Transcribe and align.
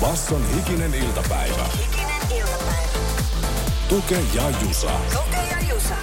Basson 0.00 0.54
hikinen 0.54 0.94
iltapäivä. 0.94 1.64
Hikinen 1.78 2.38
iltapäivä. 2.38 2.88
Tuke 3.88 4.18
ja 4.34 4.50
Jusa. 4.50 4.90
Tuke 5.12 5.36
ja 5.36 5.74
Jusa. 5.74 5.94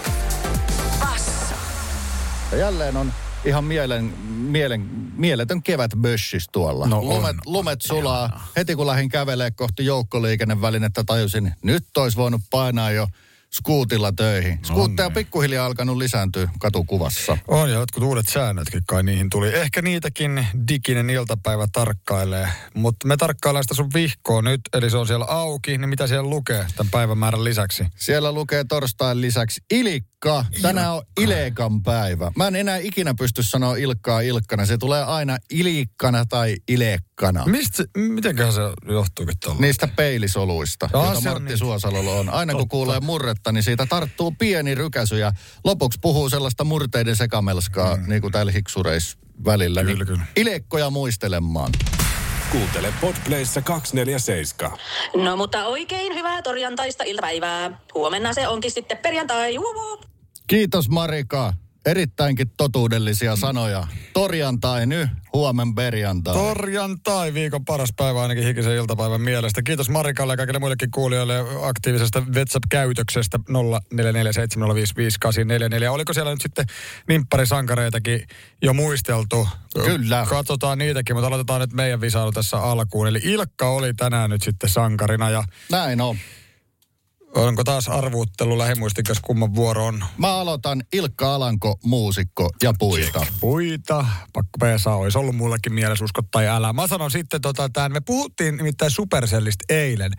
Basso. 0.99 1.55
Ja 2.51 2.57
jälleen 2.57 2.97
on 2.97 3.13
ihan 3.45 3.63
mielen, 3.63 4.03
mielen, 4.27 4.81
mieletön 5.17 5.63
kevät 5.63 5.91
bössis 5.95 6.45
tuolla. 6.51 6.87
No 6.87 6.97
on. 6.97 7.09
lumet, 7.09 7.35
lumet 7.45 7.81
sulaa. 7.81 8.47
Heti 8.55 8.75
kun 8.75 8.87
lähdin 8.87 9.09
kävelee 9.09 9.51
kohti 9.51 9.85
joukkoliikennevälinettä, 9.85 11.03
tajusin, 11.03 11.53
nyt 11.63 11.97
olisi 11.97 12.17
voinut 12.17 12.41
painaa 12.49 12.91
jo 12.91 13.07
skuutilla 13.53 14.11
töihin. 14.11 14.59
Skuutteja 14.63 15.05
on 15.05 15.13
pikkuhiljaa 15.13 15.65
alkanut 15.65 15.97
lisääntyä 15.97 16.49
katukuvassa. 16.59 17.37
On 17.47 17.69
ja 17.69 17.75
jotkut 17.75 18.03
uudet 18.03 18.25
säännötkin 18.29 18.81
kai 18.87 19.03
niihin 19.03 19.29
tuli. 19.29 19.47
Ehkä 19.55 19.81
niitäkin 19.81 20.47
diginen 20.67 21.09
iltapäivä 21.09 21.67
tarkkailee. 21.71 22.49
Mutta 22.73 23.07
me 23.07 23.17
tarkkaillaan 23.17 23.63
sitä 23.63 23.73
sun 23.73 23.93
vihkoa 23.93 24.41
nyt, 24.41 24.61
eli 24.73 24.89
se 24.89 24.97
on 24.97 25.07
siellä 25.07 25.25
auki. 25.25 25.77
Niin 25.77 25.89
mitä 25.89 26.07
siellä 26.07 26.29
lukee 26.29 26.65
tämän 26.75 26.91
päivämäärän 26.91 27.43
lisäksi? 27.43 27.85
Siellä 27.95 28.31
lukee 28.31 28.63
torstain 28.63 29.21
lisäksi 29.21 29.61
Ilikka. 29.71 30.16
Tänään 30.61 30.93
on 30.93 31.01
Ilekan 31.21 31.83
päivä. 31.83 32.31
Mä 32.35 32.47
en 32.47 32.55
enää 32.55 32.77
ikinä 32.77 33.13
pysty 33.19 33.43
sanoa 33.43 33.75
Ilkkaa 33.75 34.21
Ilkkana. 34.21 34.65
Se 34.65 34.77
tulee 34.77 35.03
aina 35.03 35.37
Ilikkana 35.51 36.25
tai 36.25 36.55
Ilekkana. 36.67 37.45
Mistä, 37.45 37.83
mitenköhän 37.97 38.53
se 38.53 38.61
johtuukin 38.87 39.35
tuolla? 39.43 39.61
Niistä 39.61 39.87
peilisoluista, 39.87 40.89
joita 40.93 41.21
Martti 41.21 41.43
niin. 41.43 41.57
Suosalolla 41.57 42.11
on. 42.11 42.29
Aina 42.29 42.53
kun 42.53 42.61
Totta. 42.61 42.71
kuulee 42.71 42.99
murretta, 42.99 43.51
niin 43.51 43.63
siitä 43.63 43.85
tarttuu 43.85 44.35
pieni 44.39 44.75
rykäsy 44.75 45.19
ja 45.19 45.31
lopuksi 45.63 45.99
puhuu 46.01 46.29
sellaista 46.29 46.63
murteiden 46.63 47.15
sekamelskaa, 47.15 47.95
mm. 47.95 48.09
niin 48.09 48.21
kuin 48.21 48.31
täällä 48.31 48.51
hiksureissa 48.51 49.17
välillä. 49.45 49.81
Kyllä, 49.81 49.95
niin 49.95 50.07
kyllä. 50.07 50.25
Ilekkoja 50.35 50.89
muistelemaan. 50.89 51.71
Kuuntele 52.51 52.93
Podplayssa 53.01 53.61
247. 53.61 54.77
No 55.15 55.37
mutta 55.37 55.65
oikein 55.65 56.15
hyvää 56.15 56.41
torjantaista 56.41 57.03
iltapäivää. 57.03 57.79
Huomenna 57.93 58.33
se 58.33 58.47
onkin 58.47 58.71
sitten 58.71 58.97
perjantai. 58.97 59.53
Juu. 59.53 60.01
Kiitos 60.47 60.89
Marika. 60.89 61.53
Erittäinkin 61.87 62.51
totuudellisia 62.57 63.35
sanoja. 63.35 63.87
Torjantai 64.13 64.85
nyt, 64.85 65.09
huomen 65.33 65.75
perjantai. 65.75 66.33
Torjantai, 66.33 67.33
viikon 67.33 67.65
paras 67.65 67.89
päivä 67.97 68.21
ainakin 68.21 68.43
hikisen 68.43 68.75
iltapäivän 68.75 69.21
mielestä. 69.21 69.61
Kiitos 69.61 69.89
Marikalle 69.89 70.33
ja 70.33 70.37
kaikille 70.37 70.59
muillekin 70.59 70.91
kuulijoille 70.91 71.35
aktiivisesta 71.61 72.23
WhatsApp-käytöksestä 72.35 73.37
0447055844. 73.37 73.41
Oliko 75.89 76.13
siellä 76.13 76.31
nyt 76.31 76.41
sitten 76.41 76.65
nimpparisankareitakin 77.07 78.27
jo 78.61 78.73
muisteltu? 78.73 79.47
Kyllä. 79.85 80.25
Katsotaan 80.29 80.77
niitäkin, 80.77 81.15
mutta 81.15 81.27
aloitetaan 81.27 81.61
nyt 81.61 81.73
meidän 81.73 82.01
visailu 82.01 82.31
tässä 82.31 82.57
alkuun. 82.57 83.07
Eli 83.07 83.19
Ilkka 83.23 83.69
oli 83.69 83.93
tänään 83.93 84.29
nyt 84.29 84.41
sitten 84.41 84.69
sankarina 84.69 85.29
ja 85.29 85.43
Näin 85.71 86.01
on. 86.01 86.17
Onko 87.45 87.63
taas 87.63 87.87
arvuuttelu 87.87 88.57
lähimuistikas 88.57 89.19
kumman 89.21 89.55
vuoro 89.55 89.85
on? 89.85 90.03
Mä 90.17 90.27
aloitan 90.27 90.83
Ilkka 90.93 91.35
Alanko, 91.35 91.79
muusikko 91.83 92.49
ja 92.63 92.73
puita. 92.79 93.25
Puita, 93.39 94.05
pakko 94.33 94.57
peesaa, 94.59 94.95
olisi 94.95 95.17
ollut 95.17 95.35
mullekin 95.35 95.73
mielessä 95.73 96.05
usko 96.05 96.21
tai 96.31 96.47
älä. 96.47 96.73
Mä 96.73 96.87
sanon 96.87 97.11
sitten, 97.11 97.41
tota, 97.41 97.69
tämän, 97.69 97.91
me 97.91 98.01
puhuttiin 98.01 98.57
nimittäin 98.57 98.91
Supercellistä 98.91 99.65
eilen, 99.69 100.11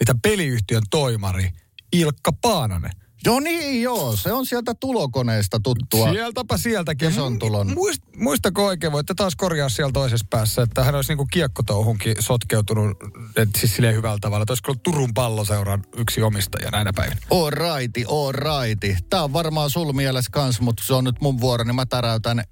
niitä 0.00 0.14
peliyhtiön 0.22 0.82
toimari 0.90 1.50
Ilkka 1.92 2.32
Paananen. 2.32 3.05
Joo 3.26 3.40
niin, 3.40 3.82
joo. 3.82 4.16
Se 4.16 4.32
on 4.32 4.46
sieltä 4.46 4.74
tulokoneesta 4.74 5.60
tuttua. 5.62 6.10
Sieltäpä 6.12 6.56
sieltäkin. 6.56 7.10
Ison 7.10 7.38
tulon. 7.38 7.74
Muist, 7.74 8.02
muistako 8.16 8.66
oikein, 8.66 8.92
voitte 8.92 9.14
taas 9.14 9.36
korjaa 9.36 9.68
siellä 9.68 9.92
toisessa 9.92 10.26
päässä, 10.30 10.62
että 10.62 10.84
hän 10.84 10.94
olisi 10.94 11.10
niinku 11.10 11.26
kiekkotouhunkin 11.32 12.16
sotkeutunut, 12.20 12.96
et 13.36 13.48
siis 13.58 13.74
silleen 13.74 13.94
hyvällä 13.94 14.18
tavalla. 14.20 14.42
Että 14.42 14.52
olisiko 14.52 14.70
ollut 14.70 14.82
Turun 14.82 15.14
palloseuran 15.14 15.84
yksi 15.96 16.22
omistaja 16.22 16.70
näinä 16.70 16.92
päivinä. 16.92 17.20
All 17.30 17.50
righti, 17.50 18.04
all 18.08 18.32
righti. 18.32 18.96
Tää 19.10 19.24
on 19.24 19.32
varmaan 19.32 19.70
sul 19.70 19.92
mielessä 19.92 20.30
kans, 20.32 20.60
mutta 20.60 20.82
se 20.86 20.94
on 20.94 21.04
nyt 21.04 21.20
mun 21.20 21.40
vuoro, 21.40 21.64
niin 21.64 21.74
mä 21.74 21.86
täräytän 21.86 22.44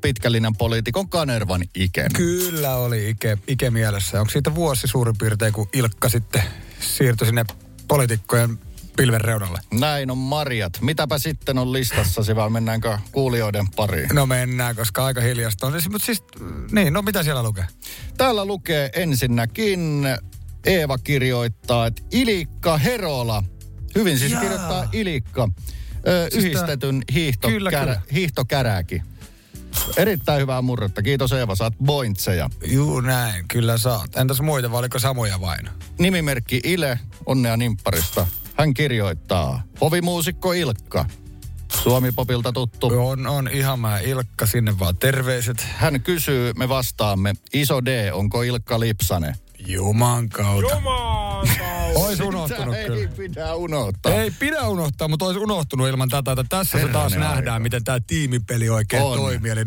pitkälinjan 0.00 0.56
poliitikon 0.56 1.08
Kanervan 1.08 1.64
iken. 1.74 2.12
Kyllä 2.12 2.76
oli 2.76 3.10
Ike, 3.10 3.38
Ike 3.48 3.70
mielessä. 3.70 4.20
Onko 4.20 4.30
siitä 4.30 4.54
vuosi 4.54 4.86
suurin 4.86 5.18
piirtein, 5.18 5.52
kun 5.52 5.68
Ilkka 5.72 6.08
sitten 6.08 6.42
siirtyi 6.80 7.26
sinne 7.26 7.44
poliitikkojen 7.88 8.58
pilven 8.96 9.20
reunalle? 9.20 9.58
Näin 9.72 10.10
on 10.10 10.18
Marjat. 10.18 10.80
Mitäpä 10.80 11.18
sitten 11.18 11.58
on 11.58 11.72
listassa, 11.72 12.36
vai 12.36 12.50
mennäänkö 12.50 12.98
kuulijoiden 13.12 13.66
pariin? 13.76 14.08
No 14.12 14.26
mennään, 14.26 14.76
koska 14.76 15.04
aika 15.04 15.20
hiljasta 15.20 15.66
on. 15.66 15.72
Siis, 15.72 15.88
Mutta 15.90 16.06
siis, 16.06 16.22
niin, 16.72 16.92
no 16.92 17.02
mitä 17.02 17.22
siellä 17.22 17.42
lukee? 17.42 17.66
Täällä 18.16 18.44
lukee 18.44 18.90
ensinnäkin, 18.94 20.04
Eeva 20.66 20.98
kirjoittaa, 20.98 21.86
että 21.86 22.02
Ilikka 22.12 22.76
Herola. 22.78 23.42
Hyvin 23.94 24.18
siis 24.18 24.32
Jaa. 24.32 24.40
kirjoittaa 24.40 24.88
Ilikka. 24.92 25.48
Ö, 26.08 26.28
Siis 26.32 26.44
yhdistetyn 26.44 26.94
Kyllä, 27.06 27.14
hiihtokärä, 27.14 27.84
kyllä. 27.84 28.00
hiihtokäräki. 28.12 29.02
Erittäin 29.96 30.40
hyvää 30.40 30.62
murretta. 30.62 31.02
Kiitos 31.02 31.32
Eeva, 31.32 31.54
saat 31.54 31.74
pointseja. 31.86 32.50
Juu 32.66 33.00
näin, 33.00 33.48
kyllä 33.48 33.78
saat. 33.78 34.16
Entäs 34.16 34.40
muita, 34.40 34.70
vai 34.70 34.78
oliko 34.78 34.98
samoja 34.98 35.40
vain? 35.40 35.68
Nimimerkki 35.98 36.60
Ile, 36.64 36.98
onnea 37.26 37.56
nimpparista. 37.56 38.26
Hän 38.54 38.74
kirjoittaa, 38.74 39.62
hovimuusikko 39.80 40.52
Ilkka. 40.52 41.04
Suomi-popilta 41.82 42.52
tuttu. 42.52 42.86
On, 42.86 43.26
on 43.26 43.48
ihan 43.52 43.80
mä 43.80 43.98
Ilkka, 43.98 44.46
sinne 44.46 44.78
vaan 44.78 44.96
terveiset. 44.96 45.66
Hän 45.76 46.00
kysyy, 46.00 46.52
me 46.52 46.68
vastaamme, 46.68 47.34
iso 47.52 47.84
D, 47.84 48.10
onko 48.12 48.42
Ilkka 48.42 48.80
Lipsane? 48.80 49.34
Juman 49.66 50.28
kautta. 50.28 50.80
Ois 51.94 52.20
unohtunut 52.20 52.74
Sitä 52.74 52.86
kyllä. 52.86 53.00
ei 53.00 53.08
pidä 53.08 53.54
unohtaa. 53.54 54.12
Ei 54.12 54.30
pidä 54.30 54.62
unohtaa, 54.62 55.08
mutta 55.08 55.24
olisi 55.24 55.40
unohtunut 55.40 55.88
ilman 55.88 56.08
tätä. 56.08 56.32
Että 56.32 56.44
tässä 56.48 56.78
se 56.78 56.88
taas 56.88 57.12
Herranen 57.12 57.34
nähdään, 57.34 57.54
aika. 57.54 57.62
miten 57.62 57.84
tämä 57.84 57.98
tiimipeli 58.06 58.68
oikein 58.68 59.02
On. 59.02 59.18
toimii. 59.18 59.50
Eli 59.50 59.62
0447055844. 59.62 59.66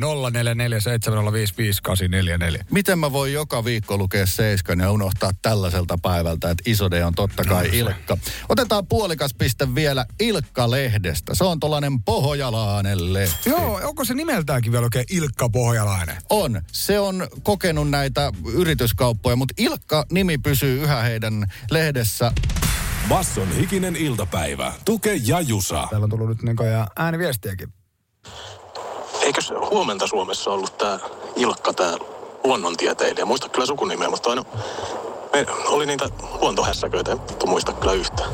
Miten 2.72 3.00
mä 3.00 3.12
voin 3.12 3.34
joka 3.34 3.66
viikko 3.66 3.98
lukea 3.98 4.26
Seiskan 4.26 4.80
ja 4.80 4.92
unohtaa 4.92 5.32
tällaiselta 5.42 5.98
päivältä, 6.02 6.50
että 6.50 6.64
iso 6.66 6.92
D 6.92 7.02
on 7.06 7.16
totta 7.16 7.44
kai 7.44 7.70
Ilkka. 7.74 8.18
Otetaan 8.50 8.88
puolikas 8.88 9.34
piste 9.34 9.76
vielä 9.76 10.06
Ilkka-lehdestä. 10.20 11.36
Se 11.36 11.44
on 11.44 11.60
tollanen 11.60 12.04
pohjalainen 12.04 13.14
lehti. 13.14 13.50
Joo, 13.50 13.80
onko 13.84 14.06
se 14.06 14.14
nimeltäänkin 14.14 14.72
vielä 14.72 14.84
oikein 14.84 15.06
Ilkka 15.10 15.50
Pohjalainen? 15.50 16.16
On. 16.30 16.62
Se 16.72 17.00
on 17.00 17.28
kokenut 17.44 17.90
näitä 17.90 18.32
yrityskauppoja, 18.54 19.36
mutta 19.36 19.54
Ilkka-nimi 19.58 20.38
pysyy 20.38 20.84
yhä 20.84 21.02
heidän 21.02 21.46
lehdessä. 21.72 22.17
Basson 23.10 23.52
hikinen 23.52 23.96
iltapäivä. 23.96 24.74
Tuke 24.86 25.14
ja 25.26 25.42
Jusa. 25.42 25.88
Täällä 25.90 26.04
on 26.04 26.10
tullut 26.10 26.28
nyt 26.28 26.44
niin 26.44 26.72
ja 26.72 26.88
ääniviestiäkin. 26.96 27.74
Eikös 29.22 29.54
huomenta 29.72 30.08
Suomessa 30.08 30.52
ollut 30.52 30.78
tämä 30.78 31.00
Ilkka, 31.36 31.74
tämä 31.74 31.98
luonnontieteilijä? 32.44 33.26
Muista 33.26 33.50
kyllä 33.50 33.66
sukunimeä, 33.66 34.10
mutta 34.10 34.30
aina 34.30 34.44
me 35.34 35.46
oli 35.68 35.86
niitä 35.86 36.10
luontohässäköitä, 36.42 37.12
en 37.12 37.20
muista 37.46 37.74
kyllä 37.74 37.94
yhtään. 37.94 38.30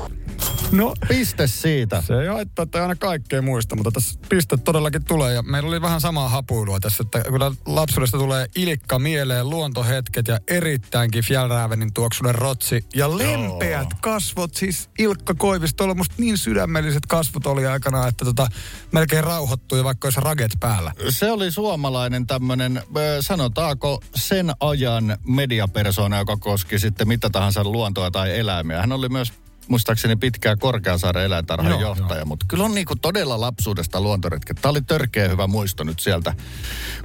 No, 0.73 0.93
Piste 1.07 1.47
siitä. 1.47 2.01
se 2.01 2.13
ei 2.21 2.27
haittaa, 2.27 2.63
että 2.63 2.77
ei 2.77 2.81
aina 2.81 2.95
kaikkea 2.95 3.41
muista, 3.41 3.75
mutta 3.75 3.91
tässä 3.91 4.19
piste 4.29 4.57
todellakin 4.57 5.03
tulee. 5.03 5.33
Ja 5.33 5.41
meillä 5.41 5.67
oli 5.67 5.81
vähän 5.81 6.01
samaa 6.01 6.29
hapuilua 6.29 6.79
tässä, 6.79 7.03
että 7.03 7.21
kyllä 7.21 7.51
lapsuudesta 7.65 8.17
tulee 8.17 8.47
Ilkka 8.55 8.99
mieleen, 8.99 9.49
luontohetket 9.49 10.27
ja 10.27 10.39
erittäinkin 10.47 11.23
Fjällrävenin 11.23 11.93
tuoksunen 11.93 12.35
rotsi. 12.35 12.85
Ja 12.95 13.17
lempeät 13.17 13.87
kasvot, 14.01 14.55
siis 14.55 14.89
Ilkka 14.99 15.33
Koivistolla 15.37 15.95
musta 15.95 16.15
niin 16.17 16.37
sydämelliset 16.37 17.05
kasvot 17.05 17.45
oli 17.45 17.65
aikana, 17.65 18.07
että 18.07 18.25
tota, 18.25 18.47
melkein 18.91 19.23
rauhoittui, 19.23 19.83
vaikka 19.83 20.05
olisi 20.05 20.21
raget 20.21 20.51
päällä. 20.59 20.91
Se 21.09 21.31
oli 21.31 21.51
suomalainen 21.51 22.27
tämmöinen, 22.27 22.81
sanotaanko 23.19 24.03
sen 24.15 24.51
ajan 24.59 25.17
mediapersona, 25.27 26.17
joka 26.17 26.37
koski 26.37 26.79
sitten 26.79 27.07
mitä 27.07 27.29
tahansa 27.29 27.63
luontoa 27.63 28.11
tai 28.11 28.39
eläimiä. 28.39 28.81
Hän 28.81 28.91
oli 28.91 29.09
myös 29.09 29.33
muistaakseni 29.67 30.15
pitkään 30.15 30.59
Korkeasaaren 30.59 31.23
eläintarhan 31.23 31.71
Joo, 31.71 31.81
johtaja, 31.81 32.25
mutta 32.25 32.45
kyllä 32.49 32.63
on 32.63 32.73
niinku 32.73 32.95
todella 32.95 33.41
lapsuudesta 33.41 34.01
luontoretket. 34.01 34.57
Tämä 34.61 34.69
oli 34.71 34.81
törkeä 34.81 35.27
hyvä 35.27 35.47
muisto 35.47 35.83
nyt 35.83 35.99
sieltä, 35.99 36.33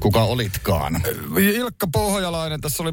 kuka 0.01 0.23
olitkaan. 0.23 1.03
Ilkka 1.39 1.87
Pohjalainen, 1.93 2.61
tässä 2.61 2.83
oli 2.83 2.93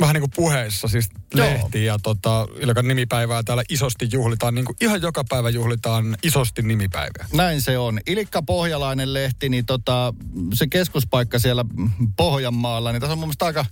vähän 0.00 0.14
niin 0.14 0.20
kuin 0.20 0.32
puheissa, 0.36 0.88
siis 0.88 1.08
Joo. 1.34 1.46
lehti 1.46 1.84
ja 1.84 1.98
tota, 2.02 2.46
Ilkan 2.60 2.88
nimipäivää 2.88 3.42
täällä 3.42 3.62
isosti 3.68 4.08
juhlitaan, 4.12 4.54
niin 4.54 4.64
kuin 4.64 4.76
ihan 4.80 5.02
joka 5.02 5.24
päivä 5.28 5.50
juhlitaan 5.50 6.16
isosti 6.22 6.62
nimipäivää. 6.62 7.26
Näin 7.32 7.62
se 7.62 7.78
on. 7.78 8.00
Ilikka 8.06 8.42
Pohjalainen 8.42 9.14
lehti, 9.14 9.48
niin 9.48 9.66
tota, 9.66 10.14
se 10.54 10.66
keskuspaikka 10.66 11.38
siellä 11.38 11.64
Pohjanmaalla, 12.16 12.92
niin 12.92 13.00
tässä 13.00 13.12
on 13.12 13.18
mun 13.18 13.28
mielestä 13.28 13.46
aika 13.46 13.64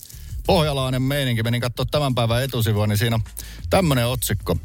pohjalainen 0.47 1.03
meininki. 1.03 1.43
Menin 1.43 1.61
katsoa 1.61 1.87
tämän 1.91 2.15
päivän 2.15 2.43
etusivua, 2.43 2.87
niin 2.87 2.99
siinä 2.99 3.17
on 3.17 3.23
tämmöinen 3.71 4.07
otsikko. 4.07 4.57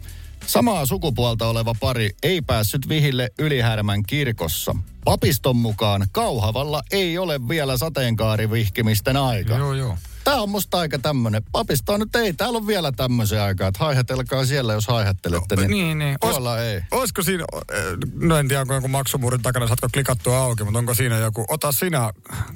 Samaa 0.47 0.85
sukupuolta 0.85 1.47
oleva 1.47 1.75
pari 1.79 2.09
ei 2.23 2.41
päässyt 2.41 2.89
vihille 2.89 3.29
Ylihärmän 3.39 4.03
kirkossa. 4.03 4.75
Papiston 5.05 5.55
mukaan 5.55 6.07
Kauhavalla 6.11 6.81
ei 6.91 7.17
ole 7.17 7.47
vielä 7.47 7.77
sateenkaarivihkimisten 7.77 9.17
aika. 9.17 9.53
Joo, 9.57 9.73
joo. 9.73 9.97
Tämä 10.23 10.41
on 10.41 10.49
musta 10.49 10.79
aika 10.79 10.99
tämmönen. 10.99 11.43
Papistoa 11.51 11.97
nyt 11.97 12.15
ei, 12.15 12.33
täällä 12.33 12.57
on 12.57 12.67
vielä 12.67 12.91
tämmöisen 12.91 13.41
aikaa, 13.41 13.67
että 13.67 13.83
haihatelkaa 13.83 14.45
siellä, 14.45 14.73
jos 14.73 14.87
haihattelette. 14.87 15.55
Niin, 15.55 15.71
Niin, 15.71 15.99
niin. 15.99 16.17
Tuolla 16.21 16.59
ei. 16.59 16.81
Olisiko 16.91 17.23
siinä, 17.23 17.45
eh, 17.73 17.83
no 18.15 18.37
en 18.37 18.47
tiedä 18.47 18.61
onko 18.61 18.73
joku 18.73 18.87
maksumuurin 18.87 19.41
takana, 19.41 19.67
saatko 19.67 19.87
klikattua 19.93 20.37
auki, 20.37 20.63
mutta 20.63 20.79
onko 20.79 20.93
siinä 20.93 21.17
joku, 21.17 21.45
ota 21.47 21.71
sinä 21.71 22.11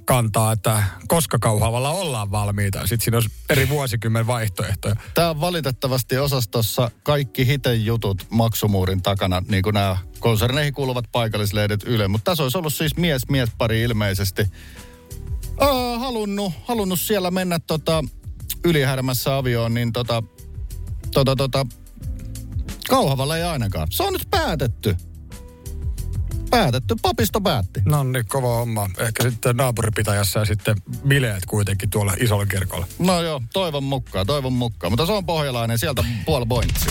kantaa, 0.06 0.52
että 0.52 0.84
koska 1.08 1.40
kauhavalla 1.40 1.90
ollaan 1.90 2.32
valmiita. 2.32 2.80
Sitten 2.80 3.02
siinä 3.02 3.18
olisi 3.18 3.30
eri 3.50 3.70
vuosikymmen 3.70 4.28
vaihtoehtoja. 4.28 4.96
Tämä 5.14 5.30
on 5.30 5.42
valitettavasti 5.42 6.18
osastossa 6.18 6.92
kaikki 7.04 7.48
hitejutut 7.48 8.26
maksumuurin 8.30 9.02
takana, 9.02 9.42
niin 9.50 9.64
kuin 9.64 9.74
nämä 9.74 9.98
konserneihin 10.20 10.74
kuuluvat 10.74 11.06
paikallislehdet 11.12 11.84
Yle. 11.84 12.08
Mutta 12.08 12.32
tässä 12.32 12.44
olisi 12.44 12.58
ollut 12.58 12.74
siis 12.74 12.98
mies, 12.98 13.30
mies 13.30 13.50
pari 13.58 13.82
ilmeisesti. 13.82 14.48
Aa, 15.58 16.00
halunnut, 16.00 16.54
halunnut 16.66 17.00
siellä 17.00 17.32
mennä 17.32 17.60
tota, 17.60 18.04
ylihärmässä 18.66 19.38
avioon, 19.38 19.74
niin 19.74 19.94
tota, 19.94 20.24
tota, 21.14 21.36
tota, 21.36 21.66
Kauhavalla 22.90 23.38
ei 23.38 23.44
ainakaan. 23.44 23.88
Se 23.92 24.04
on 24.04 24.14
nyt 24.14 24.28
päätetty. 24.32 24.96
Päätetty, 26.50 26.96
papisto 27.02 27.42
päätti. 27.42 27.82
No 27.86 28.04
niin, 28.04 28.26
kova 28.28 28.48
homma. 28.58 28.90
Ehkä 28.98 29.24
sitten 29.24 29.58
naapuripitäjässä 29.58 30.40
ja 30.40 30.46
sitten 30.46 30.76
bileet 31.08 31.46
kuitenkin 31.46 31.90
tuolla 31.90 32.14
isolla 32.20 32.46
kirkolla. 32.46 32.88
No 33.00 33.22
joo, 33.22 33.42
toivon 33.54 33.84
mukaan, 33.84 34.28
toivon 34.28 34.54
mukaan. 34.54 34.92
Mutta 34.92 35.06
se 35.06 35.12
on 35.12 35.26
pohjalainen, 35.26 35.80
sieltä 35.80 36.04
puoli 36.26 36.46
pointsi. 36.46 36.86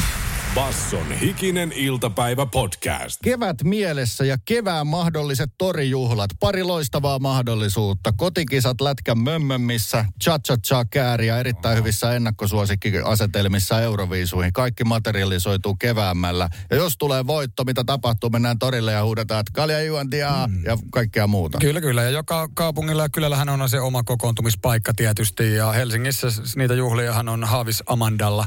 Basson 0.56 1.12
hikinen 1.12 1.72
iltapäivä 1.72 2.46
podcast. 2.46 3.20
Kevät 3.24 3.62
mielessä 3.64 4.24
ja 4.24 4.38
kevään 4.44 4.86
mahdolliset 4.86 5.50
torijuhlat. 5.58 6.30
Pari 6.40 6.62
loistavaa 6.62 7.18
mahdollisuutta. 7.18 8.12
Kotikisat 8.16 8.80
lätkän 8.80 9.18
mömmömissä, 9.18 10.04
cha 10.24 10.38
cha 10.38 10.56
cha 10.56 10.84
kääriä 10.84 11.38
erittäin 11.38 11.78
hyvissä 11.78 12.12
ennakkosuosikkiasetelmissa 12.12 13.80
Euroviisuihin. 13.80 14.52
Kaikki 14.52 14.84
materialisoituu 14.84 15.74
keväämällä. 15.74 16.48
Ja 16.70 16.76
jos 16.76 16.96
tulee 16.98 17.26
voitto, 17.26 17.64
mitä 17.64 17.84
tapahtuu, 17.84 18.30
mennään 18.30 18.58
torille 18.58 18.92
ja 18.92 19.04
huudetaan, 19.04 19.40
että 19.40 19.52
kalja 19.54 19.82
juontia 19.82 20.46
mm. 20.46 20.64
ja 20.64 20.78
kaikkea 20.90 21.26
muuta. 21.26 21.58
Kyllä, 21.58 21.80
kyllä. 21.80 22.02
Ja 22.02 22.10
joka 22.10 22.48
kaupungilla 22.54 23.02
ja 23.02 23.08
kylällähän 23.08 23.48
on 23.48 23.70
se 23.70 23.80
oma 23.80 24.02
kokoontumispaikka 24.02 24.94
tietysti. 24.94 25.54
Ja 25.54 25.72
Helsingissä 25.72 26.26
niitä 26.56 26.74
juhliahan 26.74 27.28
on 27.28 27.44
Haavis 27.44 27.82
Amandalla 27.86 28.46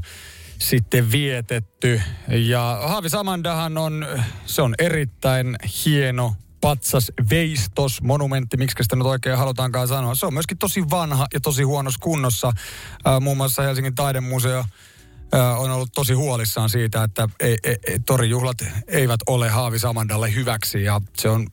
sitten 0.61 1.11
vietetty. 1.11 2.01
Ja 2.27 2.79
Haavis 2.87 3.13
Amandahan 3.13 3.77
on, 3.77 4.07
se 4.45 4.61
on 4.61 4.75
erittäin 4.79 5.55
hieno 5.85 6.35
patsas 6.61 7.11
veistos, 7.29 8.01
monumentti, 8.01 8.57
miksi 8.57 8.83
sitä 8.83 8.95
nyt 8.95 9.05
oikein 9.05 9.37
halutaankaan 9.37 9.87
sanoa. 9.87 10.15
Se 10.15 10.25
on 10.25 10.33
myöskin 10.33 10.57
tosi 10.57 10.89
vanha 10.89 11.27
ja 11.33 11.39
tosi 11.39 11.63
huonossa 11.63 11.99
kunnossa. 11.99 12.51
Ää, 13.05 13.19
muun 13.19 13.37
muassa 13.37 13.61
Helsingin 13.61 13.95
taidemuseo 13.95 14.65
on 15.57 15.71
ollut 15.71 15.89
tosi 15.95 16.13
huolissaan 16.13 16.69
siitä, 16.69 17.03
että 17.03 17.29
ei, 17.39 17.57
ei, 17.63 17.75
ei, 17.87 17.99
torijuhlat 17.99 18.57
eivät 18.87 19.19
ole 19.27 19.49
Haavis 19.49 19.85
Amandalle 19.85 20.35
hyväksi 20.35 20.83
ja 20.83 21.01
se 21.17 21.29
on 21.29 21.47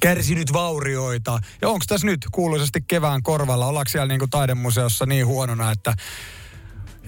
kärsinyt 0.00 0.52
vaurioita. 0.52 1.38
Ja 1.62 1.68
onko 1.68 1.84
tässä 1.88 2.06
nyt 2.06 2.26
kuuluisesti 2.32 2.80
kevään 2.80 3.22
korvalla? 3.22 3.66
Ollaanko 3.66 3.88
siellä 3.88 4.06
niin 4.06 4.18
kuin 4.18 4.30
taidemuseossa 4.30 5.06
niin 5.06 5.26
huonona, 5.26 5.70
että 5.70 5.94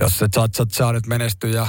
jos 0.01 0.19
se 0.19 0.29
chat 0.29 0.71
saa 0.71 0.93
nyt 0.93 1.07
menestyä 1.07 1.51
ja 1.51 1.67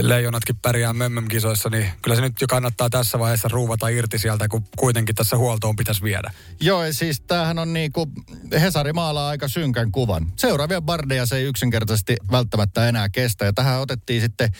leijonatkin 0.00 0.56
pärjää 0.56 0.92
mömmöm-kisoissa, 0.92 1.70
niin 1.70 1.86
kyllä 2.02 2.16
se 2.16 2.22
nyt 2.22 2.40
jo 2.40 2.46
kannattaa 2.46 2.90
tässä 2.90 3.18
vaiheessa 3.18 3.48
ruuvata 3.48 3.88
irti 3.88 4.18
sieltä, 4.18 4.48
kun 4.48 4.64
kuitenkin 4.76 5.14
tässä 5.14 5.36
huoltoon 5.36 5.76
pitäisi 5.76 6.02
viedä. 6.02 6.32
Joo, 6.60 6.82
siis 6.90 7.20
tämähän 7.20 7.58
on 7.58 7.72
niinku, 7.72 8.08
Hesari 8.60 8.92
maalaa 8.92 9.28
aika 9.28 9.48
synkän 9.48 9.92
kuvan. 9.92 10.32
Seuraavia 10.36 10.80
bardeja 10.80 11.26
se 11.26 11.36
ei 11.36 11.44
yksinkertaisesti 11.44 12.16
välttämättä 12.30 12.88
enää 12.88 13.08
kestä. 13.08 13.44
Ja 13.44 13.52
tähän 13.52 13.80
otettiin 13.80 14.20
sitten 14.20 14.52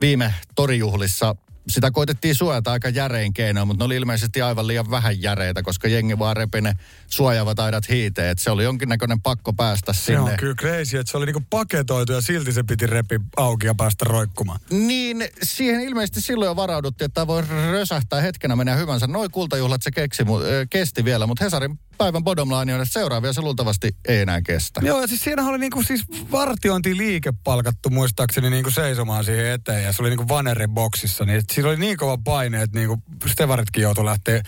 viime 0.00 0.34
torijuhlissa 0.54 1.34
sitä 1.68 1.90
koitettiin 1.90 2.34
suojata 2.34 2.72
aika 2.72 2.88
järein 2.88 3.32
keinoin, 3.32 3.68
mutta 3.68 3.82
ne 3.84 3.86
oli 3.86 3.96
ilmeisesti 3.96 4.42
aivan 4.42 4.66
liian 4.66 4.90
vähän 4.90 5.22
järeitä, 5.22 5.62
koska 5.62 5.88
jengi 5.88 6.18
vaan 6.18 6.36
repi 6.36 6.60
ne 6.60 6.74
suojaavat 7.06 7.58
aidat 7.60 7.88
hiiteen. 7.88 8.38
Se 8.38 8.50
oli 8.50 8.64
jonkinnäköinen 8.64 9.20
pakko 9.20 9.52
päästä 9.52 9.92
Se 9.92 9.98
sinne. 10.04 10.20
on 10.20 10.36
kyllä 10.38 10.54
crazy, 10.54 10.98
että 10.98 11.10
se 11.10 11.16
oli 11.16 11.26
niinku 11.26 11.42
paketoitu 11.50 12.12
ja 12.12 12.20
silti 12.20 12.52
se 12.52 12.62
piti 12.62 12.86
repi 12.86 13.20
auki 13.36 13.66
ja 13.66 13.74
päästä 13.74 14.04
roikkumaan. 14.04 14.60
Niin, 14.70 15.24
siihen 15.42 15.80
ilmeisesti 15.80 16.20
silloin 16.20 16.46
jo 16.46 16.56
varauduttiin, 16.56 17.06
että 17.06 17.14
tämä 17.14 17.26
voi 17.26 17.42
rösähtää 17.72 18.20
hetkenä 18.20 18.56
menee 18.56 18.76
hyvänsä. 18.76 19.06
Noi 19.06 19.28
kultajuhlat 19.28 19.82
se 19.82 19.90
keksi, 19.90 20.22
mu- 20.22 20.66
kesti 20.70 21.04
vielä, 21.04 21.26
mutta 21.26 21.44
Hesarin 21.44 21.78
päivän 22.00 22.24
bottom 22.24 22.48
line 22.48 22.74
on, 22.74 22.80
että 22.80 22.92
seuraavia 22.92 23.32
se 23.32 23.40
luultavasti 23.40 23.96
ei 24.08 24.20
enää 24.20 24.42
kestä. 24.42 24.80
Joo, 24.84 25.00
ja 25.00 25.06
siis 25.06 25.20
siinä 25.24 25.46
oli 25.46 25.58
niinku 25.58 25.82
siis 25.82 26.04
vartiointiliike 26.32 27.32
palkattu 27.44 27.90
muistaakseni 27.90 28.50
niinku 28.50 28.70
seisomaan 28.70 29.24
siihen 29.24 29.46
eteen, 29.46 29.84
ja 29.84 29.92
se 29.92 30.02
oli 30.02 30.08
niinku 30.08 30.28
Vanerin 30.28 30.70
boksissa, 30.70 31.24
niin 31.24 31.42
siinä 31.52 31.68
oli 31.68 31.76
niin 31.76 31.96
kova 31.96 32.18
paine, 32.24 32.62
että 32.62 32.78
niinku 32.78 33.02
Stevaritkin 33.26 33.82
joutui 33.82 34.04
lähteä 34.04 34.42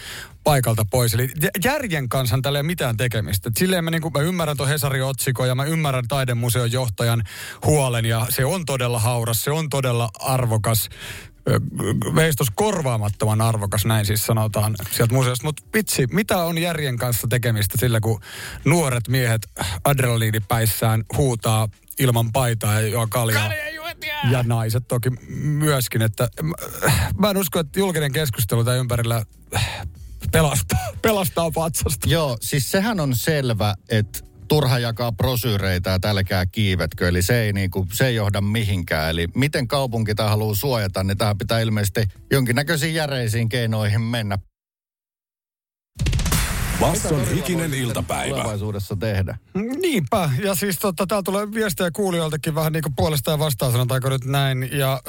paikalta 0.45 0.85
pois. 0.91 1.15
Eli 1.15 1.29
jä- 1.43 1.51
järjen 1.65 2.09
kanssa 2.09 2.39
tällä 2.43 2.59
ei 2.59 2.61
ole 2.61 2.67
mitään 2.67 2.97
tekemistä. 2.97 3.49
Et 3.49 3.57
silleen 3.57 3.85
mä, 3.85 3.91
niinku, 3.91 4.11
mä 4.11 4.21
ymmärrän 4.21 4.57
tuon 4.57 4.69
Hesarin 4.69 5.05
otsikon 5.05 5.49
ja 5.49 5.55
mä 5.55 5.65
ymmärrän 5.65 6.09
taidemuseon 6.09 6.73
johtajan 6.73 7.23
huolen 7.67 8.05
ja 8.05 8.27
se 8.29 8.45
on 8.45 8.65
todella 8.65 8.99
hauras, 8.99 9.43
se 9.43 9.51
on 9.51 9.69
todella 9.69 10.09
arvokas 10.21 10.89
veistos 12.15 12.49
korvaamattoman 12.55 13.41
arvokas, 13.41 13.85
näin 13.85 14.07
siis 14.07 14.27
sanotaan 14.27 14.75
sieltä 14.91 15.15
museosta. 15.15 15.45
Mutta 15.45 15.63
vitsi, 15.75 16.07
mitä 16.13 16.39
on 16.39 16.59
järjen 16.59 16.97
kanssa 16.97 17.27
tekemistä 17.29 17.79
sillä, 17.79 18.01
kun 18.01 18.21
nuoret 18.65 19.09
miehet 19.09 19.49
adrenaliinipäissään 19.85 21.05
huutaa 21.17 21.69
ilman 21.99 22.33
paitaa 22.33 22.81
ja 22.81 22.89
juo 22.89 23.07
kaljaa. 23.07 23.51
Ja 24.31 24.43
naiset 24.43 24.89
toki 24.89 25.11
myöskin, 25.41 26.03
että 26.03 26.29
mä, 26.43 26.55
mä 27.19 27.31
en 27.31 27.37
usko, 27.37 27.61
että 27.61 27.79
julkinen 27.79 28.13
keskustelu 28.13 28.65
tämän 28.65 28.79
ympärillä 28.79 29.25
pelastaa, 30.33 30.79
pelastaa 31.03 31.51
patsasta. 31.51 32.09
Joo, 32.09 32.37
siis 32.41 32.71
sehän 32.71 33.01
on 33.01 33.17
selvä, 33.17 33.75
että 33.89 34.32
turha 34.53 34.79
jakaa 34.79 35.13
brosyyreitä 35.13 35.91
ja 35.91 35.99
tälkää 35.99 36.47
kiivetkö, 36.47 37.09
eli 37.09 37.23
se 37.23 37.43
ei, 37.43 37.53
niinku, 37.53 37.87
se 37.93 38.07
ei 38.07 38.15
johda 38.15 38.41
mihinkään. 38.41 39.11
Eli 39.11 39.29
miten 39.35 39.69
kaupunki 39.69 40.15
tämä 40.15 40.29
haluaa 40.29 40.55
suojata, 40.55 41.05
niin 41.05 41.19
tähän 41.19 41.39
pitää 41.39 41.61
ilmeisesti 41.61 42.05
jonkinnäköisiin 42.31 42.95
järeisiin 42.95 43.49
keinoihin 43.49 44.01
mennä. 44.01 44.39
Basson 46.83 47.29
hikinen 47.29 47.75
iltapäivä. 47.75 48.35
Tulevaisuudessa 48.35 48.97
tehdä. 48.97 49.39
Niinpä, 49.55 50.31
ja 50.45 50.55
siis 50.55 50.79
tota, 50.79 51.07
täällä 51.07 51.23
tulee 51.23 51.53
viestejä 51.53 51.91
kuulijoiltakin 51.91 52.55
vähän 52.55 52.73
niin 52.73 52.83
kuin 52.83 52.95
puolesta 52.97 53.31
ja 53.31 53.39
vastaan, 53.39 53.73
sanotaanko 53.73 54.09
nyt 54.09 54.25
näin. 54.25 54.69
Ja 54.73 54.93
äh, 54.93 55.03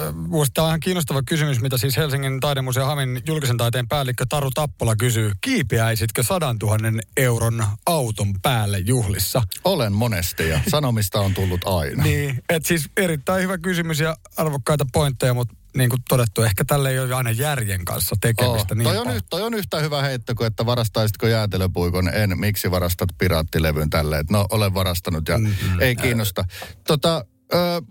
tämä 0.54 0.66
on 0.66 0.70
ihan 0.70 0.80
kiinnostava 0.80 1.22
kysymys, 1.24 1.62
mitä 1.62 1.78
siis 1.78 1.98
Helsingin 1.98 2.40
taidemuseo 2.40 2.86
Hamin 2.86 3.22
julkisen 3.28 3.58
taiteen 3.58 3.88
päällikkö 3.88 4.26
Taru 4.30 4.52
Tappola 4.52 4.96
kysyy. 4.96 5.32
Kiipeäisitkö 5.42 6.24
sadan 6.24 6.60
tuhannen 6.60 7.02
euron 7.18 7.66
auton 7.86 8.34
päälle 8.42 8.80
juhlissa? 8.80 9.42
Olen 9.64 9.94
monesti 9.94 10.50
ja 10.50 10.60
sanomista 10.68 11.20
on 11.20 11.34
tullut 11.34 11.62
aina. 11.66 12.04
Niin, 12.04 12.44
että 12.50 12.68
siis 12.68 12.90
erittäin 12.98 13.44
hyvä 13.44 13.58
kysymys 13.58 14.00
ja 14.00 14.18
arvokkaita 14.38 14.86
pointteja, 14.94 15.34
mutta 15.34 15.56
niin 15.78 15.90
kuin 15.90 16.02
todettu, 16.10 16.44
ehkä 16.44 16.66
tälle 16.66 16.90
ei 16.92 17.00
ole 17.00 17.14
aina 17.14 17.32
järjen 17.32 17.86
kanssa 17.86 18.16
tekemistä. 18.22 18.74
Oh, 18.74 18.78
niin 18.78 18.84
toi, 18.84 18.98
on, 18.98 19.16
yh- 19.16 19.24
toi 19.30 19.42
on 19.42 19.54
yhtä 19.54 19.80
hyvä 19.80 20.02
heitto 20.02 20.36
kuin, 20.36 20.48
että 20.48 20.66
varastaisitko 20.66 21.28
jäätelöpuikon. 21.28 22.14
En, 22.14 22.40
miksi 22.40 22.72
varastat 22.72 23.10
piraattilevyn 23.18 23.90
tälle? 23.90 24.20
Et 24.20 24.30
no, 24.30 24.46
olen 24.52 24.74
varastanut 24.74 25.28
ja 25.28 25.38
mm-hmm. 25.38 25.82
ei 25.82 25.96
kiinnosta. 25.96 26.46
Tota, 26.88 27.26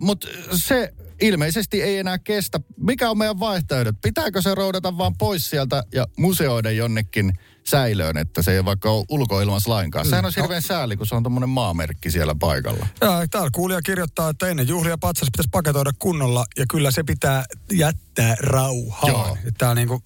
Mutta 0.01 0.29
se 0.53 0.93
ilmeisesti 1.21 1.83
ei 1.83 1.99
enää 1.99 2.19
kestä. 2.19 2.61
Mikä 2.77 3.11
on 3.11 3.19
meidän 3.19 3.41
vaihtoehdot? 3.41 3.97
Pitääkö 4.03 4.43
se 4.43 4.55
roudata 4.55 4.99
vaan 4.99 5.17
pois 5.19 5.51
sieltä 5.51 5.85
ja 5.95 6.07
museoida 6.19 6.71
jonnekin 6.71 7.33
säilöön, 7.64 8.16
että 8.16 8.42
se 8.42 8.52
ei 8.52 8.64
vaikka 8.64 8.90
ole 8.90 9.04
ulkoilmassa 9.09 9.71
lainkaan? 9.71 10.07
Sehän 10.07 10.25
on 10.25 10.33
hirveän 10.37 10.62
sääli, 10.62 10.97
kun 10.97 11.07
se 11.07 11.14
on 11.14 11.23
tuommoinen 11.23 11.49
maamerkki 11.49 12.11
siellä 12.11 12.35
paikalla. 12.40 12.87
Ja 13.00 13.26
täällä 13.31 13.50
kuulija 13.52 13.83
kirjoittaa, 13.83 14.28
että 14.28 14.49
ennen 14.49 14.69
juhlia 14.69 14.99
patsas 14.99 15.28
pitäisi 15.33 15.49
paketoida 15.52 15.90
kunnolla 15.99 16.45
ja 16.59 16.64
kyllä 16.71 16.90
se 16.90 17.02
pitää 17.02 17.45
jättää 17.73 18.37
rauhaan. 18.40 19.12
Joo. 19.12 19.37
Täällä 19.59 19.75
niin 19.75 19.88
kuin, 19.88 20.02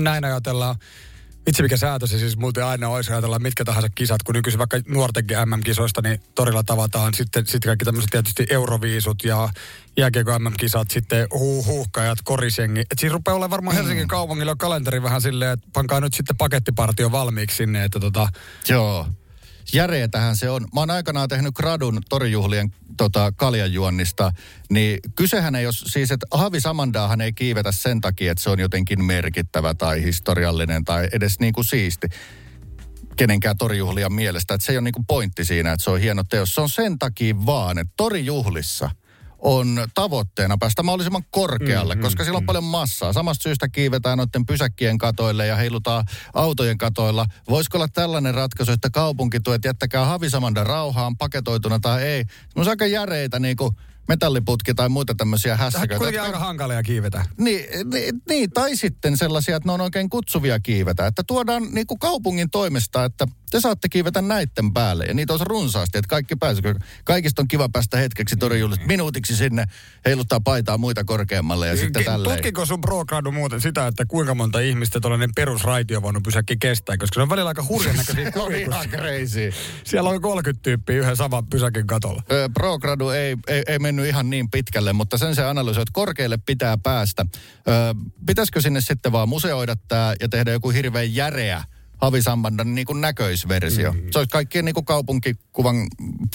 näin 0.00 0.24
ajatellaan. 0.24 0.76
Vitsi 1.46 1.62
mikä 1.62 1.76
säätö 1.76 2.06
se 2.06 2.18
siis 2.18 2.36
muuten 2.36 2.64
aina 2.64 2.88
olisi 2.88 3.12
ajatella 3.12 3.38
mitkä 3.38 3.64
tahansa 3.64 3.88
kisat, 3.94 4.22
kun 4.22 4.34
nykyisin 4.34 4.58
vaikka 4.58 4.78
nuortenkin 4.88 5.36
MM-kisoista, 5.46 6.02
niin 6.02 6.20
torilla 6.34 6.62
tavataan 6.62 7.14
sitten, 7.14 7.46
sitten 7.46 7.68
kaikki 7.68 7.84
tämmöiset 7.84 8.10
tietysti 8.10 8.46
euroviisut 8.50 9.24
ja 9.24 9.48
jääkiekko 9.96 10.38
MM-kisat, 10.38 10.90
sitten 10.90 11.28
hu- 11.34 11.66
huuhkajat, 11.66 12.18
korisjengi. 12.24 12.80
Et 12.80 12.98
siinä 12.98 13.12
rupeaa 13.12 13.34
olemaan 13.34 13.50
varmaan 13.50 13.76
Helsingin 13.76 14.08
kaupungilla 14.08 14.56
kalenteri 14.56 15.02
vähän 15.02 15.20
silleen, 15.20 15.52
että 15.52 15.66
pankaa 15.72 16.00
nyt 16.00 16.14
sitten 16.14 16.36
pakettipartio 16.36 17.12
valmiiksi 17.12 17.56
sinne, 17.56 17.84
että 17.84 18.00
tota, 18.00 18.28
Joo. 18.68 19.06
Järeetähän 19.74 20.36
se 20.36 20.50
on. 20.50 20.62
Mä 20.74 20.80
oon 20.80 20.90
aikanaan 20.90 21.28
tehnyt 21.28 21.54
gradun 21.54 22.00
torijuhlien 22.08 22.74
tota, 22.96 23.32
kaljanjuonnista, 23.36 24.32
niin 24.70 24.98
kysehän 25.16 25.54
ei 25.54 25.66
ole 25.66 25.74
siis, 25.74 26.10
että 26.10 26.26
Havi 26.30 26.60
Samandaahan 26.60 27.20
ei 27.20 27.32
kiivetä 27.32 27.72
sen 27.72 28.00
takia, 28.00 28.32
että 28.32 28.44
se 28.44 28.50
on 28.50 28.60
jotenkin 28.60 29.04
merkittävä 29.04 29.74
tai 29.74 30.02
historiallinen 30.02 30.84
tai 30.84 31.08
edes 31.12 31.40
niin 31.40 31.52
kuin 31.52 31.64
siisti 31.64 32.06
kenenkään 33.16 33.58
torijuhlijan 33.58 34.12
mielestä. 34.12 34.54
Että 34.54 34.66
se 34.66 34.72
ei 34.72 34.78
ole 34.78 34.84
niin 34.84 34.94
kuin 34.94 35.06
pointti 35.06 35.44
siinä, 35.44 35.72
että 35.72 35.84
se 35.84 35.90
on 35.90 36.00
hieno 36.00 36.24
teos. 36.24 36.54
Se 36.54 36.60
on 36.60 36.68
sen 36.68 36.98
takia 36.98 37.46
vaan, 37.46 37.78
että 37.78 37.94
torijuhlissa 37.96 38.90
on 39.38 39.86
tavoitteena 39.94 40.56
päästä 40.58 40.82
mahdollisimman 40.82 41.24
korkealle, 41.30 41.94
mm, 41.94 42.00
koska 42.00 42.24
sillä 42.24 42.36
on 42.36 42.46
paljon 42.46 42.64
massaa. 42.64 43.12
Samasta 43.12 43.42
syystä 43.42 43.68
kiivetään 43.68 44.18
noiden 44.18 44.46
pysäkkien 44.46 44.98
katoille 44.98 45.46
ja 45.46 45.56
heilutaan 45.56 46.04
autojen 46.34 46.78
katoilla. 46.78 47.26
Voisiko 47.48 47.78
olla 47.78 47.88
tällainen 47.88 48.34
ratkaisu, 48.34 48.72
että 48.72 48.90
kaupunki 48.90 49.40
tuo, 49.40 49.54
että 49.54 49.68
jättäkää 49.68 50.04
Havisamanda 50.04 50.64
rauhaan 50.64 51.16
paketoituna 51.16 51.78
tai 51.78 52.02
ei. 52.02 52.24
Se 52.24 52.60
on 52.60 52.68
aika 52.68 52.86
järeitä 52.86 53.38
niin 53.38 53.56
kuin 53.56 53.70
metalliputki 54.08 54.74
tai 54.74 54.88
muita 54.88 55.14
tämmöisiä 55.14 55.56
hässäköitä. 55.56 55.96
kuitenkin 55.96 56.22
aika 56.22 56.38
hankalia 56.38 56.82
kiivetä. 56.82 57.24
Niin, 57.38 57.64
niin, 57.92 58.22
niin, 58.28 58.50
tai 58.50 58.76
sitten 58.76 59.16
sellaisia, 59.16 59.56
että 59.56 59.68
ne 59.68 59.72
on 59.72 59.80
oikein 59.80 60.10
kutsuvia 60.10 60.60
kiivetä. 60.60 61.06
Että 61.06 61.22
tuodaan 61.26 61.62
niin 61.70 61.86
kuin 61.86 61.98
kaupungin 61.98 62.50
toimesta, 62.50 63.04
että 63.04 63.26
te 63.50 63.60
saatte 63.60 63.88
kiivetä 63.88 64.22
näitten 64.22 64.72
päälle. 64.72 65.04
Ja 65.04 65.14
niitä 65.14 65.32
olisi 65.32 65.44
runsaasti, 65.44 65.98
että 65.98 66.08
kaikki 66.08 66.36
pääsee. 66.36 66.74
Kaikista 67.04 67.42
on 67.42 67.48
kiva 67.48 67.68
päästä 67.68 67.96
hetkeksi 67.96 68.36
torijuhlista 68.36 68.86
minuutiksi 68.86 69.36
sinne, 69.36 69.64
heiluttaa 70.04 70.40
paitaa 70.40 70.78
muita 70.78 71.04
korkeammalle 71.04 71.68
ja 71.68 71.76
sitten 71.76 72.04
tälleen. 72.04 72.36
Tutkiko 72.36 72.66
sun 72.66 72.80
pro-gradu 72.80 73.32
muuten 73.32 73.60
sitä, 73.60 73.86
että 73.86 74.04
kuinka 74.04 74.34
monta 74.34 74.60
ihmistä 74.60 75.00
tuollainen 75.00 75.30
perusraitiovaunu 75.36 76.20
pysäkki 76.20 76.56
kestää? 76.56 76.96
Koska 76.96 77.14
se 77.14 77.22
on 77.22 77.28
välillä 77.28 77.48
aika 77.48 77.64
hurjan 77.68 77.96
näköisiä 77.96 78.32
on 78.36 78.54
ihan 78.54 78.88
crazy. 78.88 79.50
Siellä 79.84 80.10
on 80.10 80.20
30 80.20 80.62
tyyppiä 80.62 80.96
yhden 80.96 81.16
saman 81.16 81.46
pysäkin 81.46 81.86
katolla. 81.86 82.22
Ö, 82.32 82.50
Progradu 82.54 83.08
ei, 83.08 83.36
ei, 83.46 83.62
ei 83.66 83.78
mennyt 83.78 84.06
ihan 84.06 84.30
niin 84.30 84.50
pitkälle, 84.50 84.92
mutta 84.92 85.18
sen 85.18 85.34
se 85.34 85.44
analysoi, 85.44 85.82
että 85.82 85.92
korkealle 85.92 86.38
pitää 86.46 86.78
päästä. 86.78 87.26
Ö, 87.68 87.72
pitäisikö 88.26 88.60
sinne 88.60 88.80
sitten 88.80 89.12
vaan 89.12 89.28
museoida 89.28 89.76
tämä 89.88 90.14
ja 90.20 90.28
tehdä 90.28 90.52
joku 90.52 90.70
hirveän 90.70 91.14
järeä 91.14 91.64
Havisambandan 92.02 92.74
niin 92.74 92.86
kuin 92.86 93.00
näköisversio. 93.00 93.92
Mm. 93.92 94.00
Se 94.10 94.18
olisi 94.18 94.30
kaikkien 94.30 94.64
niin 94.64 94.74
kuin 94.74 94.84
kaupunkikuvan 94.84 95.76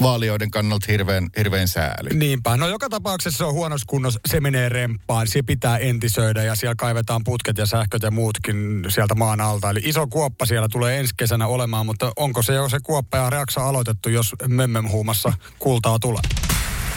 vaalioiden 0.01 0.51
kannalta 0.51 0.85
hirveän, 0.89 1.29
hirveän 1.37 1.67
sääli. 1.67 2.09
Niinpä. 2.13 2.57
No 2.57 2.67
joka 2.67 2.89
tapauksessa 2.89 3.37
se 3.37 3.43
on 3.43 3.53
huonossa 3.53 3.85
kunnossa. 3.87 4.19
Se 4.27 4.39
menee 4.39 4.69
remppaan. 4.69 5.27
Se 5.27 5.41
pitää 5.41 5.77
entisöidä 5.77 6.43
ja 6.43 6.55
siellä 6.55 6.75
kaivetaan 6.75 7.23
putket 7.23 7.57
ja 7.57 7.65
sähköt 7.65 8.03
ja 8.03 8.11
muutkin 8.11 8.85
sieltä 8.89 9.15
maan 9.15 9.41
alta. 9.41 9.69
Eli 9.69 9.79
iso 9.83 10.07
kuoppa 10.07 10.45
siellä 10.45 10.67
tulee 10.71 10.99
ensi 10.99 11.13
kesänä 11.17 11.47
olemaan, 11.47 11.85
mutta 11.85 12.11
onko 12.15 12.41
se 12.41 12.53
jo 12.53 12.69
se 12.69 12.77
kuoppa 12.83 13.17
ja 13.17 13.29
reaksa 13.29 13.67
aloitettu, 13.67 14.09
jos 14.09 14.35
mömmömhuumassa 14.47 15.33
kultaa 15.59 15.99
tulee? 15.99 16.21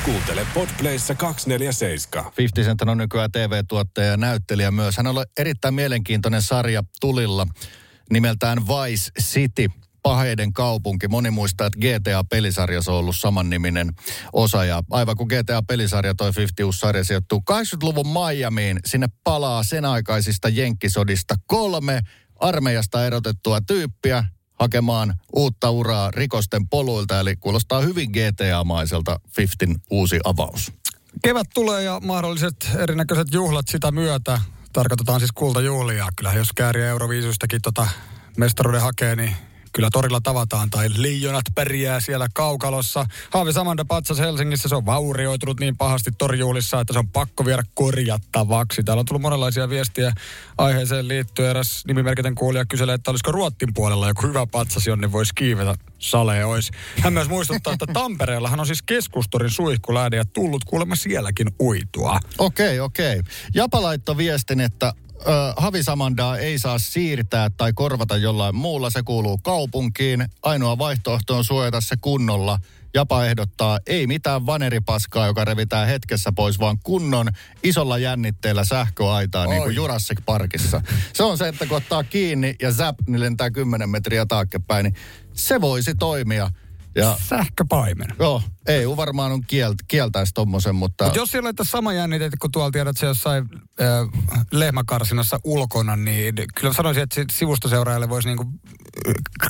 Kuuntele 0.05 0.47
Podplayssa 0.55 1.15
247. 1.15 2.33
50 2.39 2.71
Cent 2.71 2.91
on 2.91 2.99
nykyään 2.99 3.33
TV-tuottaja 3.33 4.07
ja 4.07 4.17
näyttelijä 4.17 4.71
myös. 4.71 4.97
Hän 4.97 5.07
on 5.07 5.25
erittäin 5.39 5.75
mielenkiintoinen 5.75 6.43
sarja 6.43 6.83
tulilla 7.01 7.47
nimeltään 8.11 8.59
Vice 8.67 9.11
City. 9.21 9.69
Paheiden 10.03 10.53
kaupunki. 10.53 11.09
Moni 11.09 11.31
muistaa, 11.31 11.67
että 11.67 11.79
GTA-pelisarjassa 11.79 12.93
on 12.93 12.99
ollut 12.99 13.17
samanniminen 13.17 13.93
osa. 14.33 14.65
Ja 14.65 14.83
aivan 14.91 15.17
kun 15.17 15.27
GTA-pelisarja, 15.27 16.15
toi 16.15 16.33
50 16.37 16.67
uusi 16.67 16.79
sarja 16.79 17.05
sijoittuu 17.05 17.43
80-luvun 17.51 18.07
Miamiin, 18.07 18.81
sinne 18.87 19.07
palaa 19.25 19.63
sen 19.63 19.85
aikaisista 19.85 20.49
jenkkisodista 20.49 21.35
kolme 21.47 22.01
armeijasta 22.41 23.07
erotettua 23.07 23.61
tyyppiä 23.61 24.25
hakemaan 24.61 25.15
uutta 25.37 25.71
uraa 25.71 26.11
rikosten 26.11 26.69
poluilta. 26.69 27.21
Eli 27.21 27.37
kuulostaa 27.37 27.81
hyvin 27.81 28.11
GTA-maiselta 28.11 29.21
50 29.39 29.87
uusi 29.91 30.21
avaus. 30.25 30.73
Kevät 31.23 31.47
tulee 31.55 31.83
ja 31.83 32.01
mahdolliset 32.01 32.57
erinäköiset 32.79 33.29
juhlat 33.33 33.69
sitä 33.69 33.93
myötä. 33.93 34.41
Tarkoitetaan 34.75 35.21
siis 35.21 35.33
kultajuhlia. 35.33 36.09
Kyllähän 36.17 36.39
jos 36.39 36.53
kääriä 36.53 36.89
Euroviisustakin 36.89 37.63
tota 37.63 37.87
mestaruuden 38.37 38.81
hakee, 38.81 39.17
niin 39.17 39.37
kyllä 39.75 39.89
torilla 39.93 40.21
tavataan. 40.21 40.71
Tai 40.71 40.89
liijonat 40.97 41.45
pärjää 41.55 42.01
siellä 42.01 42.27
kaukalossa. 42.35 43.07
Haavi 43.31 43.53
Samanda 43.53 43.85
Patsas 43.85 44.19
Helsingissä, 44.19 44.69
se 44.69 44.75
on 44.75 44.87
vaurioitunut 44.87 45.61
niin 45.61 45.77
pahasti 45.77 46.11
torjuhlissa, 46.19 46.81
että 46.81 46.93
se 46.93 46.99
on 46.99 47.09
pakko 47.09 47.45
viedä 47.45 47.63
korjattavaksi. 47.75 48.83
Täällä 48.83 49.01
on 49.01 49.07
tullut 49.07 49.23
monenlaisia 49.23 49.69
viestiä 49.69 50.13
aiheeseen 50.59 51.09
liittyen. 51.09 51.51
Eräs 51.51 51.83
nimimerkitön 51.87 52.35
kuulija 52.35 52.65
kyselee, 52.65 52.95
että 52.95 53.11
olisiko 53.11 53.33
Ruottin 53.33 53.75
puolella 53.75 54.09
joku 54.09 54.27
hyvä 54.27 54.47
patsas, 54.47 54.87
jonne 54.87 55.13
voisi 55.13 55.33
kiivetä. 55.35 55.75
Sale 55.99 56.45
olisi. 56.45 56.73
Hän 57.01 57.13
myös 57.13 57.29
muistuttaa, 57.29 57.73
että 57.73 57.87
Tampereellahan 57.93 58.61
on 58.61 58.67
siis 58.67 58.83
keskustorin 58.83 59.51
suihkulähde 59.51 60.17
ja 60.17 60.25
tullut 60.25 60.65
kuulemma 60.65 60.97
sielläkin 60.97 61.55
uitua. 61.61 62.21
Okei, 62.39 62.81
okei. 62.81 63.21
Japa 63.55 63.83
laittoi 63.83 64.17
viestin, 64.17 64.61
että 64.61 64.93
ö, 65.27 65.31
Havisamandaa 65.57 66.39
ei 66.39 66.59
saa 66.59 66.79
siirtää 66.79 67.51
tai 67.57 67.73
korvata 67.73 68.17
jollain 68.17 68.57
muulla. 68.57 68.91
Se 68.91 69.03
kuuluu 69.03 69.39
kaupunkiin. 69.39 70.29
Ainoa 70.43 70.79
vaihtoehto 70.79 71.37
on 71.37 71.45
suojata 71.45 71.81
se 71.81 71.97
kunnolla. 72.01 72.59
Japa 72.95 73.25
ehdottaa 73.25 73.79
ei 73.87 74.07
mitään 74.07 74.47
vaneripaskaa, 74.47 75.27
joka 75.27 75.45
revitään 75.45 75.89
hetkessä 75.89 76.33
pois, 76.33 76.59
vaan 76.59 76.79
kunnon 76.83 77.29
isolla 77.63 77.99
jännitteellä 77.99 78.65
sähköaitaa, 78.65 79.47
niin 79.47 79.63
kuin. 79.63 79.75
Jurassic 79.77 80.19
Parkissa. 80.27 80.83
Se 81.13 81.23
on 81.23 81.39
se, 81.39 81.49
että 81.49 81.67
kun 81.67 81.77
ottaa 81.77 82.05
kiinni 82.05 82.55
ja 82.63 82.73
zap, 82.73 82.97
niin 83.07 83.21
lentää 83.21 83.51
10 83.51 83.91
metriä 83.91 84.27
taaksepäin, 84.27 84.85
niin 84.85 84.95
se 85.33 85.61
voisi 85.61 85.95
toimia. 85.95 86.51
Ja 86.95 87.17
Sähköpaimen. 87.29 88.09
joo, 88.19 88.43
EU 88.69 88.97
varmaan 88.97 89.33
on 89.33 89.43
kielt, 89.47 89.77
kieltäisi 89.89 90.35
tommosen, 90.35 90.75
mutta... 90.75 91.05
Mutta 91.05 91.19
jos 91.19 91.31
siellä 91.31 91.49
on 91.49 91.67
sama 91.67 91.93
jännite, 91.93 92.31
kun 92.41 92.53
tuolla 92.53 92.71
tiedät 92.71 92.97
se 92.97 93.07
jossain 93.07 93.49
äh, 93.81 93.89
lehmäkarsinassa 94.53 95.41
ulkona, 95.45 95.97
niin 95.97 96.35
kyllä 96.55 96.73
sanoisin, 96.75 97.03
että 97.03 97.25
sivustoseuraajalle 97.33 98.09
voisi 98.09 98.29
niinku 98.29 98.47